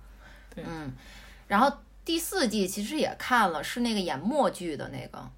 [0.54, 0.64] 对。
[0.66, 0.90] 嗯，
[1.46, 1.70] 然后。
[2.10, 5.30] 第四季其实也看了，是那个演默剧的那个，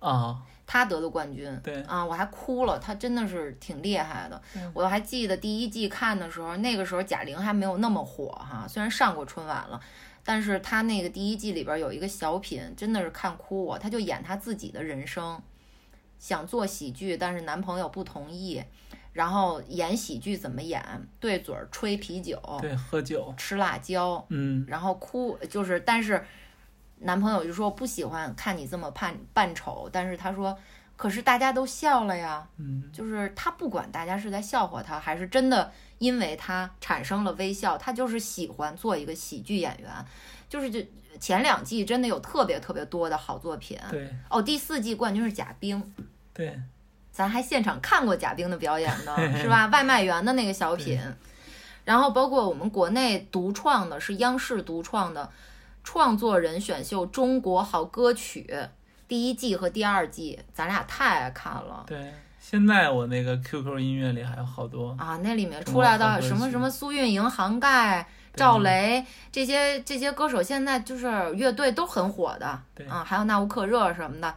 [0.00, 4.42] 啊，他得的冠军，对啊，我还哭了，他真的是挺厉害的。
[4.74, 9.80] 我还记得第一季看的时候，那个时候贾玲还没有那么火哈，虽然上过春晚了，
[10.24, 13.78] 但是他那个第一季里边有一个小品，真的是看哭我。
[13.78, 15.40] 他就演他自己的人生，
[16.18, 18.60] 想做喜剧，但是男朋友不同意。
[19.12, 20.82] 然后演喜剧怎么演？
[21.18, 26.24] 对嘴儿吹啤酒，对喝酒，吃辣椒，嗯，然后哭，就是，但是
[26.98, 30.56] 男朋友就说不喜欢看你这么扮扮丑，但是他说
[30.96, 39.90] 可是大家都笑了呀，嗯，就是他不管大家是在笑话他，还是真的因为他产生了微笑，他就是喜欢做一个喜剧演员。
[40.48, 40.80] 就是就
[41.20, 43.78] 前两季真的有特别特别多的好作品。
[43.88, 45.94] 对哦，第四季冠军是贾冰，
[46.34, 46.60] 对，
[47.20, 49.66] 咱还现场看过贾冰的表演呢， 是吧？
[49.66, 50.98] 外卖员的那个小品，
[51.84, 55.30] 然后包括我们国内独创的，是央视独创的
[55.84, 58.46] 创作人选秀《中国好歌曲》
[59.06, 61.84] 第一季和第二季，咱俩太爱看了。
[61.86, 74.34] 对，现在我那个 QQ 音乐里还有好多，啊，那里面出来的什么什么苏运莹、杭盖、赵雷这些这些歌手，现在就是乐队都很火的对啊，还有纳乌克热什么的。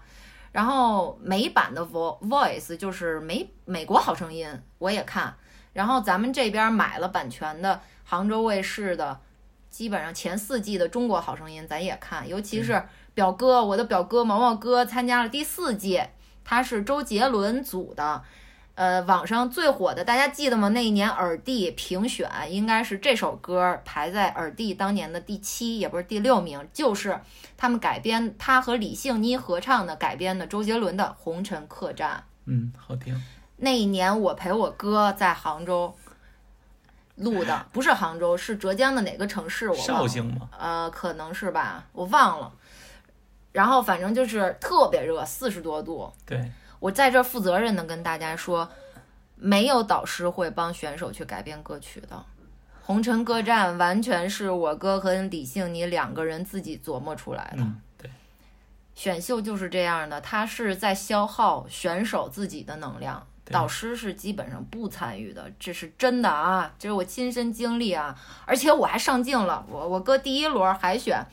[0.53, 5.35] 然后美版的 Vo Voice 就是美美国好声音，我也看。
[5.73, 9.19] 然后咱们这边买了版权的杭州卫视的，
[9.69, 12.82] 基本上前四季的中国好声音咱也看，尤其是
[13.14, 16.01] 表哥，我的表哥毛毛哥参加了第四季，
[16.45, 18.23] 他是周杰伦组的。
[18.76, 20.69] 呃，网上最火的，大家记得吗？
[20.69, 27.19] 那一年耳帝评选应该是这首歌排在耳帝当年的第七，也不是第六名，就是
[27.56, 33.16] 他们改编他和李杏妮合唱的改编的周杰伦的《红尘客栈嗯，好听，》。
[33.58, 35.95] 那一年我陪我哥在杭州
[37.18, 39.69] 录的，不是杭州，是浙江的哪个城市？
[39.69, 39.76] 我。
[39.76, 42.52] 绍兴吗，呃，可能是吧，我忘了。
[43.52, 46.11] 然后反正就是特别热，四十多度。
[46.26, 46.52] 对，
[46.83, 48.69] 我在这儿负责任的跟大家说，
[49.37, 52.15] 没有导师会帮选手去改编歌曲的，
[52.83, 57.63] 《红尘歌战》完全是我哥和李杏你两个人自己琢磨出来的。
[57.63, 58.11] 嗯，对，
[58.95, 68.15] 选秀就是这样的，它是在消耗选手自己的能量，对导师是基本上不参与的，这是真的啊，这是我亲身经历啊，
[68.45, 71.23] 而且我还上镜了，我我哥第一轮海选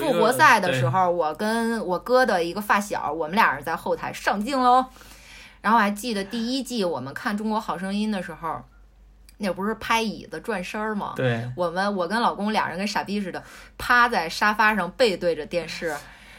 [0.00, 4.86] 复活赛的时候，我跟我哥的一个发小，我们俩人在后台上镜喽。
[5.60, 8.62] 然后还记得第一季我们看《中国好声音》的时候，
[9.38, 11.12] 那不是拍椅子转身儿吗？
[11.16, 13.42] 对，我们我跟老公俩人跟傻逼似的，
[13.76, 15.94] 趴在沙发上背对着电视，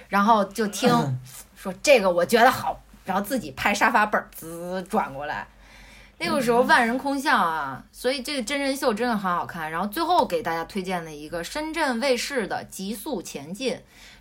[0.07, 0.89] 然后就听
[1.53, 5.47] 说这个我觉得好，然后自己拍沙发本儿滋转过来。
[6.19, 9.71] 那个时候万人空巷啊，所以这个真人秀真的很好看。
[9.71, 13.73] 然后最后给大家推荐的一个深圳卫视的《极速前进》，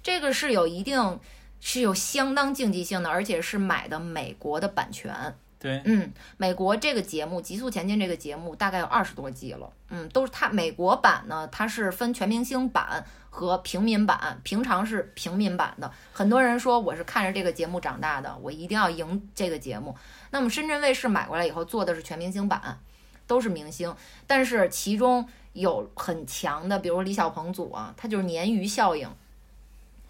[0.03, 1.21] 这个是有一定
[1.61, 5.13] 是有相当竞技性的，而且是买的美国的版权。
[5.59, 15.91] 对，嗯，美国这个节目《极速前进》这个节目大概有二十多季了，嗯，都是它美国版呢，它是分全明星版和平民版，平常是平民版的。
[16.13, 19.95] 很多人说我是看着这个节目长大的，我一定要赢这个节目。
[20.31, 22.79] 那么深圳卫视买过来以后做的是全明星版，
[23.27, 23.95] 都是明星，
[24.27, 29.09] 但是其中有很强的，比如李小鹏组啊，他就是鲶鱼效应。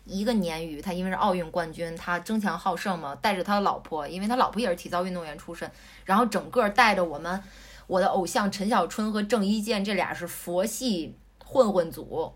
[0.05, 5.71] 一个鲶鱼，他因为是奥运冠军，他争强好胜嘛，带着他的老婆，因为他老婆也是体操运动员出身，
[6.07, 7.43] 然后整个带着我们
[7.87, 11.15] 我的偶像陈小春和郑伊健这俩是佛系
[11.45, 12.33] 混混组，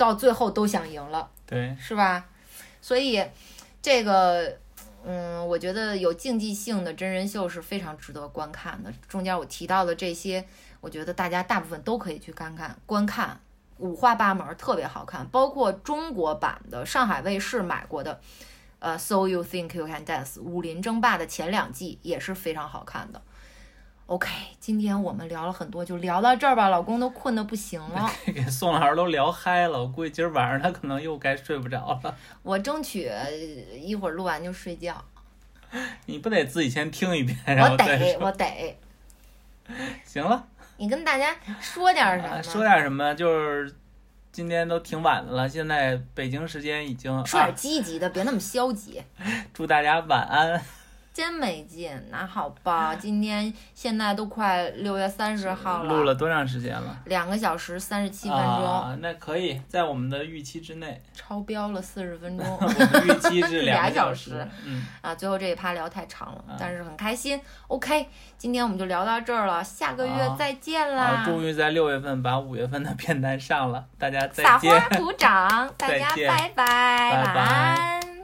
[0.00, 2.24] 到最后都想赢了，对，是吧？
[2.80, 3.22] 所以
[3.82, 4.56] 这个，
[5.04, 8.90] 嗯，我觉得有竞技性的真人秀是非常值得观看的。
[9.06, 10.42] 中间我提到的这些，
[10.80, 13.38] 我觉得大家大部分都可以去看看观看，
[13.76, 15.26] 五花八门，特别好看。
[15.26, 18.18] 包括中国版的上海卫视买过的，
[18.78, 23.20] 呃，So You Think You Can Dance 武林争霸的前两季也是非常好看的。
[24.10, 26.68] OK，今天我们聊了很多，就聊到这儿吧。
[26.68, 32.16] 老公都困得不行了， 给宋老师都聊嗨了，我估计今儿晚上他可能又该睡不着了。
[32.42, 35.00] 我争取呃一会儿录完就睡觉。
[36.06, 38.26] 你不得自己先听一遍，然我后再得，说。
[38.26, 38.76] 我得。
[40.04, 40.44] 行了，
[40.78, 42.34] 你跟大家说点什么？
[42.34, 43.14] 啊说点什么？
[43.14, 43.72] 就是
[44.32, 49.00] 今天都挺晚的了，现在北京时间已经说点，积极的，别那么消极。
[49.54, 50.60] 祝大家晚安。
[51.12, 56.96] 真没劲，那好吧，今天现在都快六月三十号了录了多长时间了？
[57.06, 61.00] 两个小时三十七分钟，啊，那可以在我们的预期之内。
[61.12, 65.14] 超标了四十分钟 我们预期是俩个小 小时嗯，啊！
[65.14, 67.38] 最后这一趴聊太长了啊，但是很开心。
[67.68, 68.08] OK，
[68.38, 71.22] 今天我们就聊到这儿了，下个月再见好，啦！
[71.24, 74.96] 终于在六月份把五月份的片单上了，大家再撒见花。
[74.96, 78.19] 鼓掌，大家拜，拜晚安。